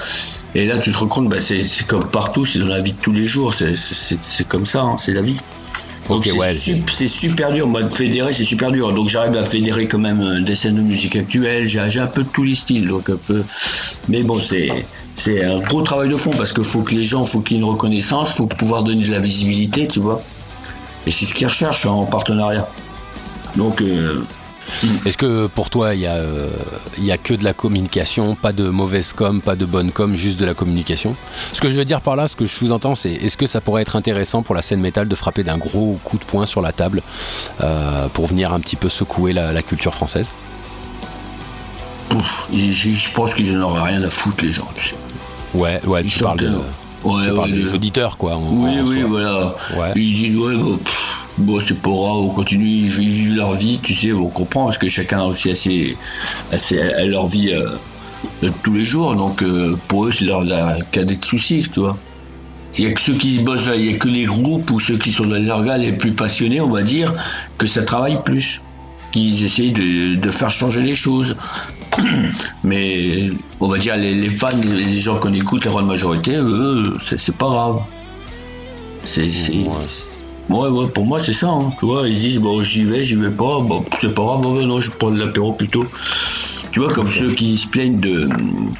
Et 0.55 0.65
là 0.65 0.79
tu 0.79 0.91
te 0.91 0.97
rends 0.97 1.07
compte, 1.07 1.29
bah, 1.29 1.39
c'est 1.39 1.63
comme 1.87 2.05
partout, 2.05 2.45
c'est 2.45 2.59
dans 2.59 2.65
la 2.65 2.81
vie 2.81 2.93
de 2.93 2.97
tous 3.01 3.11
les 3.13 3.27
jours, 3.27 3.53
c'est- 3.53 4.47
comme 4.47 4.65
ça, 4.65 4.81
hein, 4.81 4.97
c'est 4.99 5.13
la 5.13 5.21
vie. 5.21 5.37
Donc 6.07 6.21
Ok, 6.21 6.23
c'est 6.25 6.31
ouais. 6.39 6.53
sup- 6.55 6.89
c'est 6.89 7.07
super 7.07 7.51
dur, 7.53 7.67
moi 7.67 7.83
de 7.83 7.89
fédérer 7.89 8.33
c'est 8.33 8.43
super 8.43 8.71
dur. 8.71 8.91
Donc 8.93 9.09
j'arrive 9.09 9.37
à 9.37 9.43
fédérer 9.43 9.85
quand 9.87 9.99
même 9.99 10.21
euh, 10.21 10.41
des 10.41 10.55
scènes 10.55 10.73
de 10.75 10.81
musique 10.81 11.15
actuelle, 11.15 11.67
j'ai 11.67 11.99
un 11.99 12.07
peu 12.07 12.23
de 12.23 12.29
tous 12.29 12.43
les 12.43 12.55
styles, 12.55 12.87
donc 12.87 13.11
un 13.11 13.17
peu. 13.17 13.43
Mais 14.07 14.23
bon 14.23 14.39
c'est 14.39 14.69
c'est 15.13 15.43
un 15.43 15.59
gros 15.59 15.83
travail 15.83 16.09
de 16.09 16.15
fond 16.15 16.31
parce 16.31 16.51
qu'il 16.51 16.63
faut 16.63 16.81
que 16.81 16.95
les 16.95 17.03
gens, 17.03 17.25
faut 17.27 17.41
qu'il 17.41 17.57
y 17.57 17.59
ait 17.59 17.63
une 17.63 17.69
reconnaissance, 17.69 18.31
faut 18.31 18.47
pouvoir 18.47 18.81
donner 18.81 19.03
de 19.03 19.11
la 19.11 19.19
visibilité, 19.19 19.87
tu 19.87 19.99
vois. 19.99 20.19
Et 21.05 21.11
c'est 21.11 21.25
ce 21.27 21.33
qu'ils 21.35 21.45
recherchent 21.45 21.85
en 21.85 22.05
partenariat. 22.05 22.67
Donc 23.55 23.79
euh, 23.81 24.23
Est-ce 25.05 25.17
que 25.17 25.47
pour 25.47 25.69
toi, 25.69 25.93
il 25.95 26.01
y, 26.01 26.07
a, 26.07 26.13
euh, 26.13 26.49
y 26.99 27.11
a 27.11 27.17
que 27.17 27.33
de 27.33 27.43
la 27.43 27.53
communication, 27.53 28.35
pas 28.35 28.51
de 28.51 28.69
mauvaise 28.69 29.13
com, 29.13 29.41
pas 29.41 29.55
de 29.55 29.65
bonne 29.65 29.91
com, 29.91 30.15
juste 30.15 30.39
de 30.39 30.45
la 30.45 30.53
communication? 30.53 31.15
Ce 31.53 31.61
que 31.61 31.69
je 31.69 31.75
veux 31.75 31.85
dire 31.85 32.01
par 32.01 32.15
là, 32.15 32.27
ce 32.27 32.35
que 32.35 32.45
je 32.45 32.51
sous-entends, 32.53 32.95
c'est 32.95 33.11
est-ce 33.11 33.37
que 33.37 33.47
ça 33.47 33.61
pourrait 33.61 33.81
être 33.81 33.95
intéressant 33.95 34.41
pour 34.43 34.55
la 34.55 34.61
scène 34.61 34.81
métal 34.81 35.07
de 35.07 35.15
frapper 35.15 35.43
d'un 35.43 35.57
gros 35.57 35.99
coup 36.03 36.17
de 36.17 36.23
poing 36.23 36.45
sur 36.45 36.61
la 36.61 36.71
table 36.71 37.01
euh, 37.61 38.07
pour 38.13 38.27
venir 38.27 38.53
un 38.53 38.59
petit 38.59 38.75
peu 38.75 38.89
secouer 38.89 39.33
la, 39.33 39.51
la 39.53 39.61
culture 39.61 39.93
française? 39.93 40.31
Je, 42.53 42.71
je- 42.71 42.91
je 42.93 43.11
pense 43.11 43.33
qu'ils 43.35 43.53
n'en 43.57 43.69
auraient 43.69 43.89
rien 43.91 44.01
à 44.03 44.09
foutre 44.09 44.43
les 44.43 44.51
gens, 44.51 44.67
tu 44.75 44.89
sais. 44.89 44.95
Ouais, 45.53 45.79
ouais, 45.85 46.01
Ils 46.03 46.09
tu 46.11 46.19
parles, 46.19 46.37
de, 46.39 46.45
tellement- 46.45 46.59
Ouais, 47.03 47.23
tu 47.23 47.29
ouais, 47.29 47.35
parles 47.35 47.51
des 47.51 47.73
auditeurs, 47.73 48.17
quoi. 48.17 48.35
en- 48.35 48.49
Oui, 48.51 48.79
en 48.79 48.83
oui, 48.85 48.99
soi. 49.01 49.07
voilà. 49.09 49.55
Ouais. 49.77 49.91
Ils 49.95 50.13
disent, 50.15 50.35
ouais, 50.37 50.55
bon, 50.55 50.77
pff, 50.77 51.18
bon, 51.39 51.59
c'est 51.59 51.75
pas 51.75 51.89
grave, 51.89 52.17
on 52.17 52.29
continue, 52.29 52.65
ils 52.65 52.89
vivent 52.89 53.35
leur 53.35 53.53
vie, 53.53 53.79
tu 53.81 53.95
sais, 53.95 54.11
on 54.11 54.27
comprend, 54.27 54.65
parce 54.65 54.77
que 54.77 54.89
chacun 54.89 55.19
a 55.19 55.25
aussi 55.25 55.49
assez, 55.49 55.97
assez 56.51 56.79
a 56.79 57.05
leur 57.05 57.25
vie 57.25 57.51
euh, 57.53 58.49
tous 58.63 58.73
les 58.73 58.85
jours, 58.85 59.15
donc 59.15 59.41
euh, 59.41 59.77
pour 59.87 60.05
eux, 60.05 60.11
c'est 60.11 60.25
leur, 60.25 60.43
cadet 60.91 61.15
de 61.15 61.25
soucis, 61.25 61.65
tu 61.71 61.79
vois. 61.79 61.97
Il 62.77 62.85
n'y 62.85 62.91
a 62.91 62.93
que 62.93 63.01
ceux 63.01 63.15
qui 63.15 63.39
bossent, 63.39 63.69
il 63.75 63.81
n'y 63.81 63.95
a 63.95 63.97
que 63.97 64.07
les 64.07 64.25
groupes 64.25 64.69
ou 64.71 64.79
ceux 64.79 64.97
qui 64.97 65.11
sont 65.11 65.25
dans 65.25 65.35
les 65.35 65.49
organes 65.49 65.81
les 65.81 65.93
plus 65.93 66.11
passionnés, 66.11 66.61
on 66.61 66.69
va 66.69 66.83
dire, 66.83 67.13
que 67.57 67.65
ça 67.65 67.83
travaille 67.83 68.21
plus, 68.23 68.61
qu'ils 69.11 69.43
essayent 69.43 69.73
de, 69.73 70.31
faire 70.31 70.51
changer 70.51 70.81
les 70.81 70.93
choses. 70.93 71.35
Mais 72.63 73.31
on 73.59 73.67
va 73.67 73.79
dire, 73.79 73.97
les, 73.97 74.29
fans, 74.37 74.49
les 74.63 74.99
gens 74.99 75.19
qu'on 75.19 75.33
écoute, 75.33 75.65
la 75.65 75.71
grande 75.71 75.87
majorité, 75.87 76.35
eux, 76.35 76.83
c'est 77.01 77.35
pas 77.35 77.47
grave. 77.47 77.81
C'est- 79.03 79.31
Ouais, 80.49 80.67
ouais, 80.67 80.87
pour 80.87 81.05
moi, 81.05 81.19
c'est 81.19 81.33
ça. 81.33 81.47
hein. 81.49 81.71
Tu 81.79 81.85
vois, 81.85 82.07
ils 82.07 82.17
disent, 82.17 82.39
bon, 82.39 82.63
j'y 82.63 82.83
vais, 82.83 83.03
j'y 83.03 83.15
vais 83.15 83.29
pas, 83.29 83.59
bon, 83.59 83.85
c'est 84.01 84.13
pas 84.13 84.23
grave, 84.23 84.41
bon, 84.41 84.65
non, 84.65 84.81
je 84.81 84.89
prends 84.89 85.11
de 85.11 85.19
l'apéro 85.23 85.53
plutôt. 85.53 85.83
Tu 86.71 86.79
vois, 86.79 86.91
comme 86.91 87.09
ceux 87.09 87.31
qui 87.33 87.57
se 87.57 87.67
plaignent 87.67 87.99
de 87.99 88.29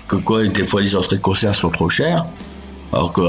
que 0.07 0.15
quoi, 0.17 0.45
des 0.47 0.65
fois 0.65 0.81
les 0.81 0.95
entrées 0.95 1.17
de 1.17 1.21
concert 1.21 1.55
sont 1.55 1.69
trop 1.69 1.89
chères. 1.89 2.25
Alors 2.91 3.13
qu'il 3.13 3.23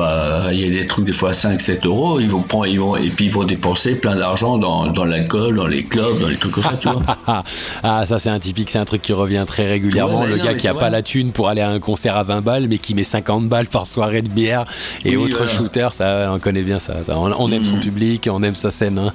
y 0.59 0.65
a 0.65 0.71
des 0.81 0.87
trucs 0.87 1.05
des 1.05 1.13
fois 1.13 1.31
à 1.31 1.33
5-7 1.33 1.87
euros, 1.87 2.19
ils 2.19 2.31
vont 2.31 2.41
prendre, 2.41 2.67
ils 2.67 2.81
vont, 2.81 2.97
et 2.97 3.09
puis 3.11 3.27
ils 3.27 3.31
vont 3.31 3.45
dépenser 3.45 3.95
plein 3.95 4.17
d'argent 4.17 4.57
dans, 4.57 4.87
dans 4.87 5.05
l'alcool, 5.05 5.57
dans 5.57 5.67
les 5.67 5.85
clubs, 5.85 6.19
dans 6.19 6.29
les 6.29 6.37
trucs 6.37 6.53
comme 6.53 6.63
ça, 6.65 6.79
tu 6.81 6.89
vois. 6.89 7.03
Ah, 7.83 8.05
ça 8.07 8.19
c'est 8.19 8.31
un 8.31 8.39
typique, 8.39 8.71
c'est 8.71 8.79
un 8.79 8.85
truc 8.87 9.03
qui 9.03 9.13
revient 9.13 9.45
très 9.47 9.69
régulièrement. 9.69 10.23
Ouais, 10.23 10.29
le 10.29 10.39
non, 10.39 10.45
gars 10.45 10.55
qui 10.55 10.67
a 10.67 10.75
pas 10.75 10.89
la 10.89 11.03
thune 11.03 11.33
pour 11.33 11.49
aller 11.49 11.61
à 11.61 11.69
un 11.69 11.79
concert 11.79 12.17
à 12.17 12.23
20 12.23 12.41
balles, 12.41 12.67
mais 12.69 12.79
qui 12.79 12.95
met 12.95 13.05
50 13.05 13.49
balles 13.51 13.67
par 13.67 13.87
soirée 13.87 14.23
de 14.23 14.29
bière 14.31 14.65
et 15.05 15.17
Oui, 15.17 15.25
autres 15.25 15.37
voilà. 15.45 15.53
shooters, 15.53 15.93
ça 15.93 16.31
on 16.35 16.39
connaît 16.39 16.63
bien 16.63 16.79
ça. 16.79 17.05
Ça, 17.05 17.19
On, 17.19 17.31
on 17.31 17.53
aime 17.53 17.65
son 17.67 17.77
Mhm. 17.77 17.83
public, 17.83 18.29
on 18.33 18.43
aime 18.43 18.57
sa 18.57 18.71
scène. 18.71 18.99
hein. 18.99 19.13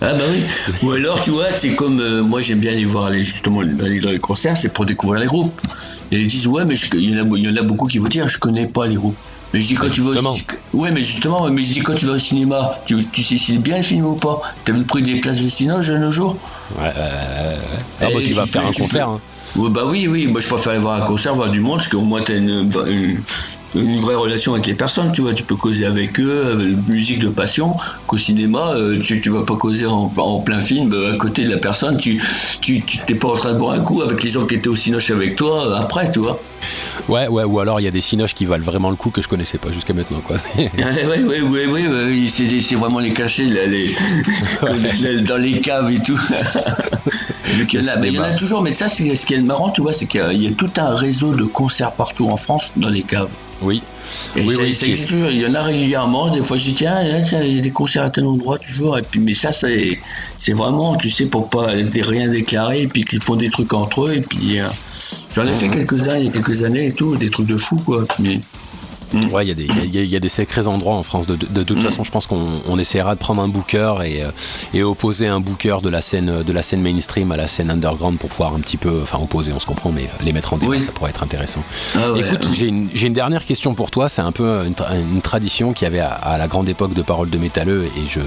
Ah 0.00 0.14
bah 0.14 0.24
oui. 0.32 0.42
Ou 0.82 0.90
alors, 0.90 1.20
tu 1.22 1.30
vois, 1.30 1.52
c'est 1.52 1.76
comme 1.76 2.00
euh, 2.00 2.22
moi 2.22 2.40
j'aime 2.40 2.58
bien 2.58 2.72
aller 2.72 2.84
voir 2.84 3.08
les, 3.10 3.22
justement 3.22 3.62
dans 3.62 3.84
les, 3.86 4.00
dans 4.00 4.10
les 4.10 4.18
concerts, 4.18 4.56
c'est 4.56 4.72
pour 4.72 4.84
découvrir 4.84 5.20
les 5.20 5.26
groupes. 5.28 5.60
Et 6.10 6.18
ils 6.20 6.26
disent 6.26 6.48
ouais, 6.48 6.64
mais 6.64 6.74
il 6.94 7.16
y, 7.16 7.20
en 7.20 7.24
a, 7.32 7.38
il 7.38 7.44
y 7.44 7.48
en 7.48 7.56
a 7.56 7.62
beaucoup 7.62 7.86
qui 7.86 7.98
vont 7.98 8.08
dire 8.08 8.28
je 8.28 8.38
connais 8.38 8.66
pas 8.66 8.86
les 8.86 8.96
groupes. 8.96 9.16
Mais 9.52 9.60
je 9.60 9.66
dis 9.68 9.74
quand 9.74 9.88
tu 9.90 10.00
vas 10.02 10.20
au, 10.20 10.36
ouais, 10.78 10.90
mais 10.92 11.02
justement, 11.02 11.48
mais 11.50 11.64
je 11.64 11.72
dis 11.72 11.80
quand 11.80 11.94
tu 11.96 12.06
vas 12.06 12.12
au 12.12 12.18
cinéma, 12.18 12.76
tu, 12.86 13.04
tu 13.06 13.22
sais 13.22 13.36
si 13.36 13.52
c'est 13.54 13.58
bien 13.58 13.78
le 13.78 13.82
film 13.82 14.06
ou 14.06 14.14
pas? 14.14 14.40
T'as 14.64 14.72
vu 14.72 14.78
le 14.80 14.84
prix 14.84 15.02
des 15.02 15.16
places 15.16 15.38
de 15.40 15.48
cinéma 15.48 15.78
de 15.80 15.96
nos 15.96 16.10
jours 16.12 16.36
Ouais, 16.78 16.84
euh, 16.96 17.56
ah 18.00 18.04
bah, 18.14 18.20
tu 18.24 18.32
vas 18.32 18.46
faire 18.46 18.66
un 18.66 18.72
concert. 18.72 19.08
hein. 19.08 19.20
Ouais, 19.56 19.68
bah 19.70 19.82
oui, 19.84 20.06
oui. 20.06 20.26
Moi 20.28 20.40
je 20.40 20.46
préfère 20.46 20.72
aller 20.72 20.80
voir 20.80 21.02
un 21.02 21.04
concert, 21.06 21.34
voir 21.34 21.50
du 21.50 21.60
monde, 21.60 21.78
parce 21.78 21.88
qu'au 21.88 22.02
moins 22.02 22.22
t'as 22.22 22.36
une, 22.36 22.70
une, 22.86 23.20
une 23.74 23.96
vraie 24.00 24.14
relation 24.14 24.54
avec 24.54 24.66
les 24.66 24.74
personnes, 24.74 25.12
tu 25.12 25.20
vois. 25.22 25.32
Tu 25.34 25.42
peux 25.44 25.56
causer 25.56 25.84
avec 25.86 26.18
eux, 26.20 26.52
avec 26.52 26.88
musique 26.88 27.20
de 27.20 27.28
passion. 27.28 27.74
Qu'au 28.06 28.18
cinéma, 28.18 28.72
euh, 28.74 28.98
tu, 29.00 29.20
tu 29.20 29.30
vas 29.30 29.42
pas 29.44 29.56
causer 29.56 29.86
en, 29.86 30.12
en 30.16 30.40
plein 30.40 30.60
film 30.60 30.92
euh, 30.92 31.14
à 31.14 31.16
côté 31.16 31.44
de 31.44 31.50
la 31.50 31.58
personne. 31.58 31.96
Tu 31.98 32.20
tu 32.60 32.82
tu- 32.82 32.98
t'es 33.06 33.14
pas 33.14 33.28
en 33.28 33.36
train 33.36 33.52
de 33.52 33.58
boire 33.58 33.72
un 33.74 33.80
coup 33.80 34.02
avec 34.02 34.22
les 34.22 34.30
gens 34.30 34.46
qui 34.46 34.56
étaient 34.56 34.68
au 34.68 34.76
cinoche 34.76 35.10
avec 35.10 35.36
toi 35.36 35.66
euh, 35.66 35.74
après, 35.76 36.10
tu 36.10 36.18
vois. 36.18 36.40
Ouais, 37.08 37.26
ouais, 37.28 37.44
ou 37.44 37.58
alors 37.60 37.80
il 37.80 37.84
y 37.84 37.88
a 37.88 37.90
des 37.90 38.00
cinoches 38.02 38.34
qui 38.34 38.44
valent 38.44 38.62
vraiment 38.64 38.90
le 38.90 38.96
coup 38.96 39.10
que 39.10 39.22
je 39.22 39.28
connaissais 39.28 39.58
pas 39.58 39.70
jusqu'à 39.72 39.94
maintenant. 39.94 40.20
Quoi. 40.20 40.36
oui, 40.58 40.70
oui, 41.26 41.36
oui, 41.42 41.60
oui, 41.68 41.82
oui, 42.06 42.30
c'est 42.30 42.60
c'est 42.60 42.74
vraiment 42.74 42.98
les 42.98 43.10
cachets 43.10 43.46
là, 43.46 43.66
les, 43.66 43.94
dans 45.22 45.36
les 45.38 45.60
caves 45.60 45.90
et 45.90 45.98
tout. 46.00 46.20
Donc, 47.58 47.72
il 47.74 47.80
y 47.80 47.84
en 47.84 47.88
a- 47.88 47.94
Le 47.96 48.00
mais 48.00 48.08
il 48.08 48.14
y 48.14 48.18
en 48.18 48.22
a 48.22 48.24
cinéma. 48.26 48.38
toujours, 48.38 48.62
mais 48.62 48.72
ça, 48.72 48.88
c'est 48.88 49.14
ce 49.16 49.26
qui 49.26 49.34
est 49.34 49.38
marrant, 49.40 49.70
tu 49.70 49.80
vois, 49.82 49.92
c'est 49.92 50.06
qu'il 50.06 50.20
y 50.20 50.22
a- 50.22 50.32
il 50.32 50.42
y 50.42 50.46
a 50.46 50.50
tout 50.52 50.70
un 50.76 50.94
réseau 50.94 51.34
de 51.34 51.44
concerts 51.44 51.92
partout 51.92 52.28
en 52.28 52.36
France 52.36 52.70
dans 52.76 52.88
les 52.88 53.02
caves. 53.02 53.28
oui. 53.62 53.82
Et 54.34 54.40
Oui, 54.42 54.54
ça, 54.56 54.62
oui, 54.62 54.74
ça 54.74 54.84
qui- 54.86 54.90
existe 54.92 55.08
toujours. 55.10 55.30
Il 55.30 55.38
y 55.40 55.46
en 55.46 55.54
a 55.54 55.62
régulièrement. 55.62 56.30
Des 56.30 56.42
fois, 56.42 56.56
je 56.56 56.64
dis 56.64 56.74
tiens, 56.74 57.00
il 57.02 57.54
y 57.54 57.58
a 57.58 57.62
des 57.62 57.70
concerts 57.70 58.02
à 58.02 58.10
tel 58.10 58.24
endroit 58.26 58.58
toujours. 58.58 58.98
Et 58.98 59.02
puis, 59.02 59.20
mais 59.20 59.34
ça, 59.34 59.52
c'est, 59.52 59.98
vraiment, 60.52 60.96
tu 60.96 61.08
sais, 61.10 61.26
pour 61.26 61.48
pas 61.48 61.66
rien 61.66 62.28
déclarer. 62.28 62.82
Et 62.82 62.86
puis 62.88 63.04
qu'ils 63.04 63.20
font 63.22 63.36
des 63.36 63.50
trucs 63.50 63.72
entre 63.72 64.08
eux. 64.08 64.14
Et 64.16 64.20
puis, 64.20 64.58
euh, 64.58 64.66
j'en 65.36 65.46
ai 65.46 65.54
fait 65.54 65.68
Mhm. 65.68 65.74
quelques-uns 65.86 66.16
il 66.18 66.26
y 66.26 66.28
a 66.28 66.32
quelques 66.32 66.62
années 66.64 66.86
et 66.88 66.92
tout, 66.92 67.14
des 67.16 67.30
trucs 67.30 67.46
de 67.46 67.56
fou, 67.56 67.76
quoi. 67.76 68.04
Mais, 68.18 68.40
Ouais, 69.32 69.46
il 69.46 69.48
y, 69.60 69.70
a 69.70 69.74
y 69.84 69.98
a- 69.98 70.02
il 70.02 70.10
y 70.10 70.16
a 70.16 70.20
des 70.20 70.28
sacrés 70.28 70.66
endroits 70.66 70.94
en 70.94 71.02
France. 71.02 71.26
De, 71.26 71.36
de- 71.36 71.46
de 71.46 71.62
toute 71.62 71.78
Mm. 71.78 71.82
façon, 71.82 72.04
je 72.04 72.10
pense 72.10 72.26
qu'on 72.26 72.46
on 72.68 72.78
essaiera 72.78 73.14
de 73.14 73.20
prendre 73.20 73.42
un 73.42 73.48
booker 73.48 73.94
et, 74.04 74.22
euh, 74.22 74.30
et 74.74 74.82
opposer 74.82 75.26
un 75.26 75.40
booker 75.40 75.78
de 75.82 75.88
la 75.88 76.00
scène 76.02 76.42
de 76.46 76.52
la 76.52 76.62
scène 76.62 76.80
mainstream 76.82 77.32
à 77.32 77.36
la 77.36 77.46
scène 77.48 77.70
underground 77.70 78.18
pour 78.18 78.30
pouvoir 78.30 78.54
un 78.54 78.60
petit 78.60 78.76
peu, 78.76 79.00
enfin 79.02 79.18
opposer, 79.22 79.52
on 79.52 79.60
se 79.60 79.66
comprend, 79.66 79.90
mais 79.92 80.08
les 80.24 80.32
mettre 80.32 80.52
en 80.52 80.58
débat, 80.58 80.70
Oui. 80.72 80.82
ça 80.82 80.92
pourrait 80.92 81.10
être 81.10 81.22
intéressant. 81.22 81.62
ah 81.96 82.12
ouais. 82.12 82.20
Écoute, 82.20 82.48
j'ai 82.54 82.66
une, 82.68 83.12
dernière 83.12 83.44
question 83.44 83.74
pour 83.74 83.90
toi. 83.90 84.08
C'est 84.08 84.22
un 84.22 84.32
peu 84.32 84.64
une, 84.66 84.72
tra- 84.74 84.94
une 84.96 85.20
tradition 85.20 85.72
qu'il 85.72 85.84
y 85.86 85.88
avait 85.88 85.98
à, 86.00 86.10
à 86.12 86.38
la 86.38 86.46
grande 86.46 86.68
époque 86.68 86.94
de 86.94 87.02
Paroles 87.02 87.30
de 87.30 87.38
Métalleux 87.38 87.86
et 87.86 88.08
je, 88.08 88.20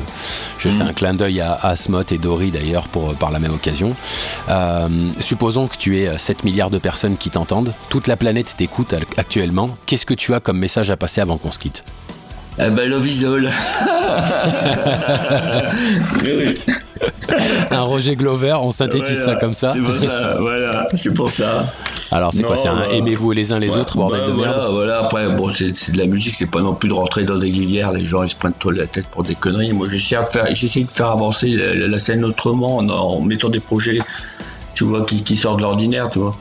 je 0.59 0.69
fais 0.69 0.83
Mm. 0.83 0.87
un 0.89 0.93
clin 0.93 1.13
d'œil 1.13 1.39
à 1.41 1.53
Asmot 1.53 2.03
et 2.11 2.17
Dory 2.17 2.51
d'ailleurs 2.51 2.87
pour 2.89 3.13
par 3.15 3.31
la 3.31 3.39
même 3.39 3.53
occasion. 3.53 3.95
Euh, 4.49 4.87
supposons 5.19 5.67
que 5.67 5.77
tu 5.77 5.99
aies 5.99 6.17
7 6.17 6.43
milliards 6.43 6.69
de 6.69 6.77
personnes 6.79 7.15
qui 7.17 7.29
t'entendent. 7.29 7.73
Toute 7.89 8.07
la 8.07 8.17
planète 8.17 8.55
t'écoute 8.57 8.93
actuellement. 9.17 9.69
Qu'est-ce 9.85 10.05
que 10.05 10.13
tu 10.13 10.33
as 10.33 10.39
comme 10.39 10.57
message 10.57 10.72
à 10.77 10.97
passer 10.97 11.21
avant 11.21 11.37
qu'on 11.37 11.51
se 11.51 11.59
quitte 11.59 11.83
Ah 12.59 12.69
ben, 12.69 12.89
Love 12.89 13.07
is 13.07 13.25
all. 13.25 13.47
Un 17.71 17.81
Roger 17.81 18.15
Glover, 18.15 18.53
on 18.61 18.71
synthétise 18.71 19.17
Voilà, 19.17 19.25
ça 19.25 19.35
comme 19.35 19.53
ça. 19.53 19.69
C'est 19.73 19.79
pour 19.79 19.97
ça, 19.97 20.35
voilà, 20.39 20.87
c'est 20.95 21.13
pour 21.13 21.31
ça. 21.31 21.65
Alors 22.11 22.31
c'est 22.33 22.43
quoi 22.43 22.57
C'est 22.57 22.67
un 22.67 22.75
bah, 22.75 22.85
aimez-vous 22.91 23.31
les 23.31 23.51
uns 23.51 23.59
les 23.59 23.69
Ouais, 23.69 23.77
autres, 23.77 23.97
bordel 23.97 24.19
bah, 24.21 24.27
de 24.27 24.31
voilà, 24.33 24.51
merde 24.57 24.71
Voilà, 24.73 24.99
après, 24.99 25.27
bon, 25.29 25.49
c'est 25.51 25.91
de 25.91 25.97
la 25.97 26.05
musique, 26.05 26.35
c'est 26.35 26.49
pas 26.51 26.61
non 26.61 26.73
plus 26.75 26.87
de 26.89 26.93
rentrer 26.93 27.23
dans 27.25 27.37
des 27.37 27.49
guéguerres, 27.51 27.91
les 27.91 28.05
gens 28.05 28.23
ils 28.23 28.29
se 28.29 28.35
prennent 28.35 28.53
trop 28.59 28.69
la 28.71 28.85
tête 28.85 29.07
pour 29.07 29.23
des 29.23 29.35
conneries. 29.35 29.73
Moi 29.73 29.87
j'essaie 29.89 30.17
de 30.17 30.25
faire, 30.31 30.47
j'essaie 30.53 30.83
de 30.83 30.91
faire 30.91 31.07
avancer 31.07 31.47
la, 31.49 31.73
la- 31.73 31.87
la 31.87 31.99
scène 31.99 32.23
autrement 32.23 32.77
en, 32.77 32.87
en 32.89 33.19
mettant 33.21 33.49
des 33.49 33.59
projets, 33.61 33.99
tu 34.75 34.83
vois, 34.83 35.03
qui, 35.05 35.23
qui 35.23 35.35
sortent 35.35 35.57
de 35.57 35.63
l'ordinaire, 35.63 36.09
tu 36.09 36.19
vois, 36.19 36.35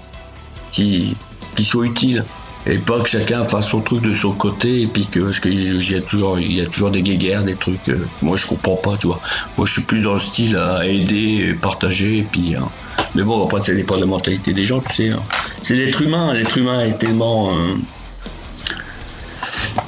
qui, 0.72 1.16
qui 1.57 1.64
soient 1.64 1.87
utiles. 1.87 2.24
Et 2.66 2.78
pas 2.78 3.00
que 3.00 3.08
chacun 3.08 3.44
fasse 3.44 3.68
son 3.68 3.80
truc 3.80 4.02
de 4.02 4.14
son 4.14 4.32
côté, 4.32 4.82
et 4.82 4.86
puis 4.86 5.06
que, 5.06 5.18
parce 5.18 5.40
qu'il 5.40 5.82
y 5.90 5.94
a 5.96 6.00
toujours, 6.00 6.38
il 6.38 6.52
y 6.52 6.60
a 6.60 6.66
toujours 6.66 6.90
des 6.92 7.02
guéguerres, 7.02 7.42
des 7.42 7.56
trucs, 7.56 7.88
euh, 7.88 8.06
moi 8.22 8.36
je 8.36 8.46
comprends 8.46 8.76
pas, 8.76 8.96
tu 8.96 9.08
vois. 9.08 9.20
Moi 9.58 9.66
je 9.66 9.72
suis 9.72 9.82
plus 9.82 10.02
dans 10.02 10.14
le 10.14 10.20
style 10.20 10.56
à 10.56 10.86
aider, 10.86 11.48
et 11.50 11.54
partager, 11.54 12.18
et 12.18 12.22
puis, 12.22 12.54
hein. 12.54 12.68
mais 13.16 13.22
bon, 13.22 13.44
après 13.44 13.62
ça 13.62 13.72
dépend 13.74 13.96
de 13.96 14.00
la 14.02 14.06
mentalité 14.06 14.52
des 14.52 14.64
gens, 14.64 14.80
tu 14.80 14.94
sais. 14.94 15.08
hein. 15.10 15.18
C'est 15.60 15.74
l'être 15.74 16.00
humain, 16.02 16.32
l'être 16.34 16.56
humain 16.56 16.84
est 16.84 16.98
tellement 16.98 17.50
euh, 17.50 17.74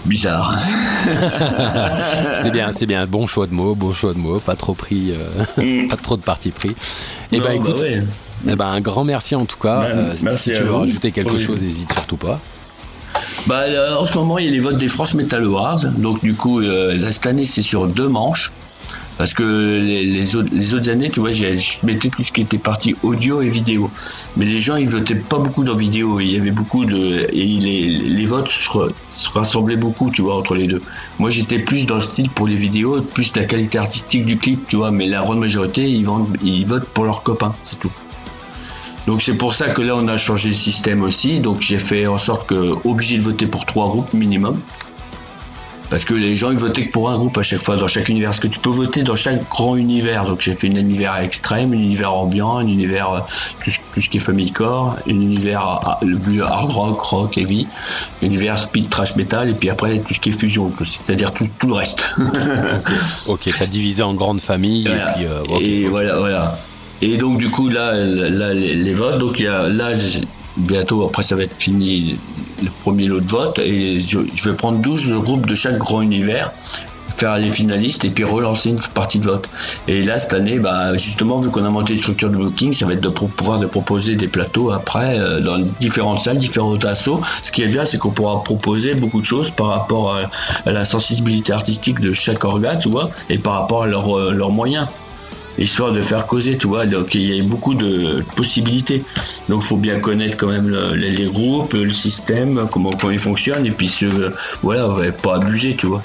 bizarre. 0.05 0.59
C'est 2.43 2.51
bien, 2.51 2.73
c'est 2.73 2.87
bien. 2.87 3.07
Bon 3.07 3.27
choix 3.27 3.47
de 3.47 3.55
mots, 3.55 3.75
bon 3.75 3.93
choix 3.93 4.13
de 4.15 4.19
mots. 4.19 4.39
Pas 4.39 4.57
trop 4.57 4.75
pris, 4.75 5.13
euh, 5.13 5.87
pas 5.89 5.97
trop 5.97 6.17
de 6.17 6.23
parti 6.23 6.51
pris. 6.51 6.75
Et 7.33 7.39
Non, 7.39 7.45
ben 7.45 7.49
bah 7.51 7.55
écoute, 7.55 7.81
ouais. 7.81 8.03
eh 8.49 8.57
ben, 8.57 8.67
un 8.67 8.81
grand 8.81 9.05
merci 9.05 9.35
en 9.35 9.45
tout 9.47 9.59
cas. 9.59 9.83
Euh, 9.85 10.15
merci 10.23 10.51
si 10.53 10.57
tu 10.59 10.63
veux 10.65 10.75
rajouter 10.75 11.13
quelque 11.13 11.39
chose, 11.39 11.61
n'hésite 11.63 11.93
surtout 11.93 12.17
pas. 12.17 12.41
Bah, 13.47 13.69
là, 13.69 14.01
en 14.01 14.07
ce 14.07 14.17
moment, 14.17 14.39
il 14.39 14.47
y 14.47 14.49
a 14.49 14.53
les 14.53 14.61
votes 14.61 14.79
des 14.79 14.89
France 14.89 15.15
Metal 15.15 15.45
Awards. 15.45 15.85
Donc, 15.99 16.23
du 16.23 16.35
coup, 16.35 16.61
euh, 16.61 16.97
là, 16.97 17.13
cette 17.13 17.27
année, 17.27 17.45
c'est 17.45 17.63
sur 17.63 17.87
deux 17.87 18.09
manches. 18.09 18.53
Parce 19.17 19.33
que 19.33 19.45
les, 19.81 20.35
autres, 20.35 20.49
les 20.53 20.75
autres 20.75 20.91
années, 20.91 21.09
tu 21.09 21.21
vois, 21.21 21.31
je 21.31 21.45
mettais 21.85 22.09
tout 22.09 22.25
ce 22.25 22.33
qui 22.33 22.41
était 22.41 22.59
partie 22.59 22.97
audio 23.05 23.43
et 23.43 23.49
vidéo. 23.49 23.89
Mais 24.37 24.45
les 24.45 24.59
gens, 24.59 24.75
ils 24.75 24.89
votaient 24.89 25.15
pas 25.15 25.39
beaucoup 25.39 25.63
dans 25.63 25.77
vidéo. 25.77 26.19
Il 26.19 26.33
y 26.33 26.37
avait 26.37 26.51
beaucoup 26.51 26.85
de. 26.85 27.29
Et 27.33 27.45
les, 27.47 27.87
les 27.91 28.27
votes 28.27 28.49
se, 28.49 28.69
se 29.17 29.31
rassemblaient 29.31 29.77
beaucoup, 29.77 30.11
tu 30.11 30.23
vois, 30.23 30.37
entre 30.37 30.57
les 30.57 30.67
deux. 30.67 30.83
Moi, 31.21 31.31
j'étais 31.31 31.61
plus 31.61 31.87
dans 31.87 31.97
le 31.97 32.03
style 32.03 32.29
pour 32.31 32.49
les 32.49 32.57
vidéos, 32.57 33.03
plus 33.03 33.31
la 33.37 33.45
qualité 33.45 33.79
artistique 33.79 34.25
du 34.27 34.37
clip, 34.37 34.67
tu 34.67 34.75
vois. 34.77 34.91
Mais 34.91 35.07
la 35.07 35.21
grande 35.21 35.39
majorité, 35.39 35.89
ils, 35.89 36.05
vendent- 36.05 36.37
ils 36.43 36.67
votent 36.67 36.89
pour 36.89 37.05
leurs 37.05 37.23
copains, 37.23 37.55
c'est 37.65 37.79
tout. 37.79 37.93
Donc 39.07 39.21
c'est 39.23 39.35
pour 39.35 39.55
ça 39.55 39.69
que 39.69 39.83
là 39.83 39.95
on 39.97 40.09
a 40.09 40.17
changé 40.17 40.49
le 40.49 40.55
système 40.55 41.03
aussi. 41.03 41.41
Donc 41.41 41.61
j'ai 41.61 41.79
fait 41.79 42.07
en 42.07 42.19
sorte 42.19 42.47
que 42.49 42.75
obligé 42.87 43.17
de 43.19 43.23
voter 43.23 43.47
pour 43.47 43.67
trois 43.67 43.89
groupes 43.89 44.13
minimum. 44.15 44.61
Parce 45.91 46.07
que 46.07 46.15
les 46.15 46.35
gens 46.35 46.51
ils 46.51 46.57
votaient 46.59 46.87
que 46.87 46.91
pour 46.91 47.11
un 47.11 47.15
groupe 47.15 47.37
à 47.37 47.43
chaque 47.43 47.63
fois 47.63 47.77
dans 47.77 47.87
chaque 47.87 48.09
univers. 48.09 48.31
Parce 48.31 48.41
que 48.41 48.49
tu 48.49 48.59
peux 48.59 48.71
voter 48.71 49.03
dans 49.03 49.15
chaque 49.15 49.47
grand 49.51 49.77
univers. 49.77 50.25
Donc 50.25 50.41
j'ai 50.41 50.55
fait 50.55 50.69
un 50.69 50.77
univers 50.77 51.17
extrême, 51.19 51.71
un 51.73 51.77
univers 51.77 52.15
ambiant, 52.15 52.57
un 52.57 52.67
univers 52.67 53.13
euh, 53.13 53.21
plus, 53.59 53.79
plus 53.93 54.09
qui 54.09 54.17
est 54.17 54.21
famille-core, 54.21 54.97
un 55.07 55.11
univers 55.11 55.61
ah, 55.61 55.99
le 56.03 56.17
plus 56.19 56.43
hard 56.43 56.71
rock, 56.73 57.01
rock, 57.03 57.39
heavy, 57.39 57.69
un 58.23 58.27
univers 58.27 58.59
speed, 58.63 58.89
trash 58.89 59.15
metal, 59.15 59.51
et 59.51 59.53
puis 59.53 59.69
après 59.69 59.99
tout 59.99 60.15
ce 60.15 60.19
qui 60.19 60.31
est 60.31 60.33
fusion, 60.33 60.73
c'est-à-dire 60.79 61.31
tout, 61.33 61.47
tout 61.59 61.69
le 61.69 61.75
reste. 61.75 62.09
Ok, 63.27 63.51
t'as 63.57 63.67
divisé 63.67 64.03
en 64.03 64.15
grandes 64.15 64.41
familles 64.41 64.87
Voilà. 64.87 65.11
et 65.11 65.15
puis. 65.15 65.27
euh, 65.27 65.59
et 65.61 65.89
voilà, 65.89 66.19
voilà. 66.19 66.59
Et 67.03 67.17
donc 67.17 67.39
du 67.39 67.51
coup 67.51 67.69
là, 67.69 67.93
là 67.95 68.53
les, 68.53 68.95
votes, 68.95 69.19
donc 69.19 69.39
il 69.39 69.45
y 69.45 69.49
a, 69.49 69.69
là 69.69 69.93
bientôt 70.57 71.05
après 71.05 71.23
ça 71.23 71.35
va 71.35 71.43
être 71.43 71.57
fini 71.57 72.17
le 72.63 72.71
premier 72.83 73.07
lot 73.07 73.21
de 73.21 73.27
vote 73.27 73.59
et 73.59 73.99
je, 74.01 74.19
vais 74.19 74.55
prendre 74.55 74.79
12 74.79 75.13
groupes 75.15 75.47
de 75.47 75.55
chaque 75.55 75.79
grand 75.79 76.01
univers 76.01 76.53
faire 77.17 77.39
les 77.39 77.51
finalistes 77.51 78.05
et 78.05 78.11
puis 78.11 78.25
relancer 78.25 78.71
une 78.71 78.81
partie 78.81 79.19
de 79.19 79.25
vote. 79.25 79.49
Et 79.87 80.03
là, 80.03 80.19
cette 80.19 80.35
année, 80.35 80.59
bah, 80.59 80.97
justement, 80.99 81.41
vu 81.41 81.51
qu'on 81.51 81.65
a 81.65 81.71
monté 81.71 81.93
une 81.93 82.01
structure 82.01 82.29
de 82.29 82.37
booking, 82.37 82.75
ça 82.75 82.87
va 82.87 82.95
être 82.95 83.01
de 83.01 83.09
pouvoir 83.09 83.61
de 83.61 83.67
proposer 83.67 84.17
des 84.17 84.27
plateaux 84.27 84.73
après 84.73 85.19
euh, 85.19 85.41
dans 85.41 85.59
différentes 85.81 86.21
salles, 86.21 86.39
différents 86.39 86.77
assos. 86.79 87.21
Ce 87.45 87.53
qui 87.53 87.63
est 87.63 87.69
bien, 87.69 87.85
c'est 87.85 87.99
qu'on 87.99 88.11
pourra 88.11 88.43
proposer 88.43 88.95
beaucoup 88.95 89.21
de 89.21 89.27
choses 89.27 89.51
par 89.51 89.69
rapport 89.69 90.17
à, 90.17 90.71
la 90.71 90.85
sensibilité 90.85 91.53
artistique 91.53 92.01
de 92.01 92.13
chaque 92.13 92.45
organe, 92.45 92.79
tu 92.79 92.89
vois, 92.89 93.11
et 93.31 93.39
par 93.39 93.61
rapport 93.61 93.85
à 93.85 93.87
leurs 93.87 94.19
euh, 94.19 94.33
leurs 94.33 94.51
moyens 94.51 94.89
histoire 95.59 95.93
de 95.93 96.03
faire 96.03 96.27
causer, 96.27 96.57
tu 96.59 96.67
vois. 96.67 96.87
Donc 96.87 97.15
il 97.15 97.35
y 97.35 97.41
a 97.41 97.43
beaucoup 97.43 97.75
de 97.75 98.23
possibilités. 98.37 99.03
Donc 99.49 99.63
il 99.63 99.67
faut 99.67 99.77
bien 99.77 99.99
connaître 100.01 100.37
quand 100.37 100.49
même 100.49 100.69
le- 100.69 100.95
les, 100.95 101.25
groupes, 101.27 101.75
le 101.75 101.93
système, 101.93 102.67
comment, 102.71 102.91
comment 102.91 103.13
ils 103.13 103.19
fonctionnent, 103.19 103.67
et 103.67 103.71
puis 103.71 103.89
se, 103.89 104.33
voilà, 104.63 104.89
ouais, 104.89 105.13
pas 105.13 105.37
abuser, 105.37 105.75
tu 105.77 105.87
vois. 105.87 106.03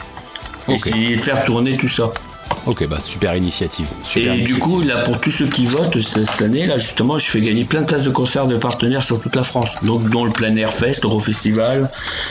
Et 0.68 0.74
Ok. 0.74 0.80
c'est 0.84 1.18
faire 1.18 1.44
tourner 1.46 1.78
tout 1.78 1.88
ça. 1.90 2.12
Ok, 2.66 2.88
bah 2.88 2.98
super 3.02 3.36
initiative. 3.36 3.88
Super 4.04 4.34
et 4.34 4.42
du 4.42 4.58
coup, 4.58 4.82
là, 4.82 5.04
pour 5.04 5.20
tous 5.22 5.32
ceux 5.32 5.46
qui 5.48 5.66
votent 5.66 6.00
cette 6.02 6.42
année, 6.42 6.66
là, 6.66 6.78
justement, 6.78 7.18
je 7.18 7.26
fais 7.30 7.42
gagner 7.42 7.64
plein 7.64 7.82
de 7.82 7.86
places 7.86 8.04
de 8.04 8.10
concerts 8.10 8.48
de 8.48 8.58
partenaires 8.58 9.04
sur 9.04 9.20
toute 9.22 9.36
la 9.36 9.44
France. 9.44 9.70
Donc, 9.84 10.10
dont 10.10 10.26
le 10.26 10.32
plein 10.32 10.56
air 10.56 10.74
fest, 10.74 11.06
Euro 11.06 11.20
Festival, 11.20 11.90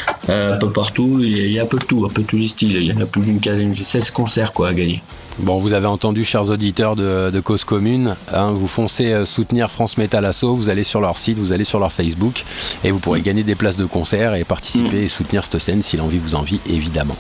euh, 0.09 0.12
un 0.29 0.57
peu 0.59 0.70
partout. 0.70 1.18
Il 1.20 1.51
y 1.51 1.59
a- 1.59 1.62
un 1.62 1.66
peu 1.66 1.79
de 1.79 1.85
tout, 1.85 2.05
un 2.07 2.12
peu 2.12 2.22
tous 2.22 2.37
les 2.37 2.49
styles. 2.49 2.76
Il 2.76 2.85
y 2.85 2.93
en 2.93 3.01
a 3.01 3.07
plus 3.07 3.22
d'une 3.22 3.41
quinzaine, 3.41 3.74
16 3.74 4.11
concerts, 4.11 4.53
quoi, 4.53 4.68
à 4.68 4.74
gagner. 4.74 5.03
Bon, 5.41 5.59
vous 5.59 5.72
avez 5.72 5.87
entendu, 5.87 6.24
chers 6.24 6.51
auditeurs 6.51 6.97
de, 6.97 7.31
de 7.33 7.39
Cause 7.41 7.62
Commune, 7.62 8.16
hein, 8.35 8.51
vous 8.51 8.66
foncez 8.66 9.12
euh, 9.12 9.24
soutenir 9.24 9.70
France 9.70 9.97
Metal 9.97 10.24
Asso, 10.26 10.43
vous 10.53 10.68
allez 10.68 10.83
sur 10.83 11.01
leur 11.01 11.16
site, 11.16 11.39
vous 11.39 11.53
allez 11.53 11.62
sur 11.62 11.79
leur 11.79 11.93
Facebook, 11.93 12.45
et 12.83 12.91
vous 12.91 12.99
pourrez 12.99 13.20
gagner 13.20 13.45
des 13.45 13.55
places 13.55 13.76
de 13.76 13.85
concert 13.85 14.35
et 14.35 14.43
participer 14.43 15.05
et 15.05 15.09
soutenir 15.09 15.45
cette 15.45 15.59
scène 15.61 15.81
si 15.83 15.97
l'envie 15.97 16.18
vous 16.18 16.35
envie, 16.35 16.59
évidemment. 16.68 17.14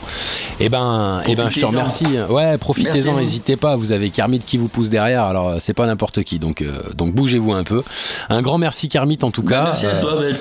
Eh 0.58 0.68
ben, 0.68 1.22
eh 1.28 1.36
ben 1.36 1.48
je 1.48 1.60
te 1.60 1.66
remercie. 1.66 2.06
Ouais, 2.28 2.58
profitez-en, 2.58 3.12
vous. 3.12 3.20
n'hésitez 3.20 3.54
pas. 3.56 3.76
Vous 3.76 3.92
avez 3.92 4.10
Kermit 4.10 4.40
qui 4.40 4.56
vous 4.58 4.66
pousse 4.68 4.88
derrière, 4.90 5.22
alors 5.22 5.50
euh, 5.50 5.56
c'est 5.60 5.74
pas 5.74 5.86
n'importe 5.86 6.24
qui, 6.24 6.40
donc, 6.40 6.60
euh, 6.60 6.76
donc 6.96 7.14
bougez-vous 7.14 7.52
un 7.52 7.62
peu. 7.62 7.84
Un 8.30 8.42
grand 8.42 8.58
merci, 8.58 8.88
Kermit, 8.88 9.18
en 9.22 9.30
tout 9.30 9.44
cas. 9.44 9.62
Merci 9.66 9.86
à 9.86 10.00
toi, 10.00 10.16
Ben. 10.18 10.36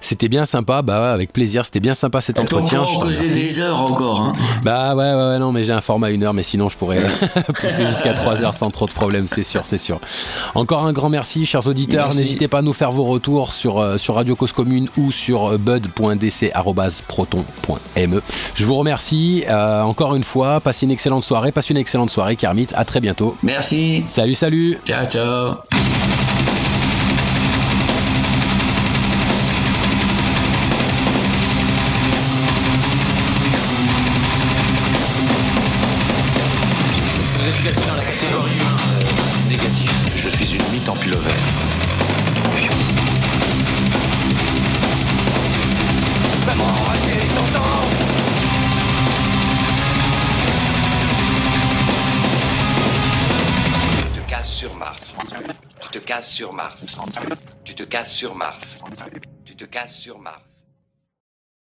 C'était 0.00 0.28
bien 0.28 0.44
sympa, 0.44 0.82
bah 0.82 1.00
ouais, 1.02 1.08
avec 1.08 1.32
plaisir, 1.32 1.64
c'était 1.64 1.80
bien 1.80 1.94
sympa 1.94 2.20
cet 2.20 2.38
On 2.38 2.44
peut 2.44 2.56
entretien. 2.56 2.82
encore 2.82 2.94
je 2.94 2.98
te 2.98 3.02
causer 3.04 3.18
remercie. 3.18 3.42
des 3.54 3.60
heures 3.60 3.80
encore. 3.82 4.20
Hein. 4.20 4.32
Bah 4.62 4.94
ouais, 4.94 5.14
ouais, 5.14 5.32
ouais, 5.32 5.38
non, 5.38 5.52
mais 5.52 5.64
j'ai 5.64 5.72
un 5.72 5.80
format 5.80 6.10
une 6.10 6.22
heure, 6.22 6.34
mais 6.34 6.42
sinon 6.42 6.68
je 6.68 6.76
pourrais 6.76 7.02
pousser 7.54 7.86
jusqu'à 7.86 8.12
3 8.14 8.42
heures 8.42 8.54
sans 8.54 8.70
trop 8.70 8.86
de 8.86 8.92
problème, 8.92 9.26
c'est 9.26 9.42
sûr, 9.42 9.62
c'est 9.64 9.78
sûr. 9.78 9.98
Encore 10.54 10.84
un 10.86 10.92
grand 10.92 11.08
merci, 11.10 11.46
chers 11.46 11.66
auditeurs. 11.66 12.14
N'hésitez 12.14 12.48
pas 12.48 12.58
à 12.58 12.62
nous 12.62 12.72
faire 12.72 12.90
vos 12.92 13.04
retours 13.04 13.52
sur, 13.52 13.78
euh, 13.78 13.98
sur 13.98 14.14
Radio 14.16 14.36
Cause 14.36 14.52
Commune 14.52 14.88
ou 14.96 15.12
sur 15.12 15.52
euh, 15.52 15.58
bud.dc.proton.me. 15.58 18.20
Je 18.54 18.64
vous 18.64 18.74
remercie 18.76 19.44
euh, 19.48 19.82
encore 19.82 20.14
une 20.14 20.24
fois. 20.24 20.60
Passez 20.60 20.86
une 20.86 20.92
excellente 20.92 21.24
soirée, 21.24 21.52
passez 21.52 21.72
une 21.74 21.78
excellente 21.78 22.10
soirée, 22.10 22.36
Kermit. 22.36 22.68
À 22.74 22.84
très 22.84 23.00
bientôt. 23.00 23.36
Merci. 23.42 24.04
Salut, 24.08 24.34
salut. 24.34 24.78
Ciao, 24.86 25.04
ciao. 25.04 25.54
Sur 58.20 58.34
Mars. 58.34 58.76
Tu 59.46 59.56
te 59.56 59.64
casses 59.64 59.96
sur 59.96 60.18
Mars. 60.18 60.59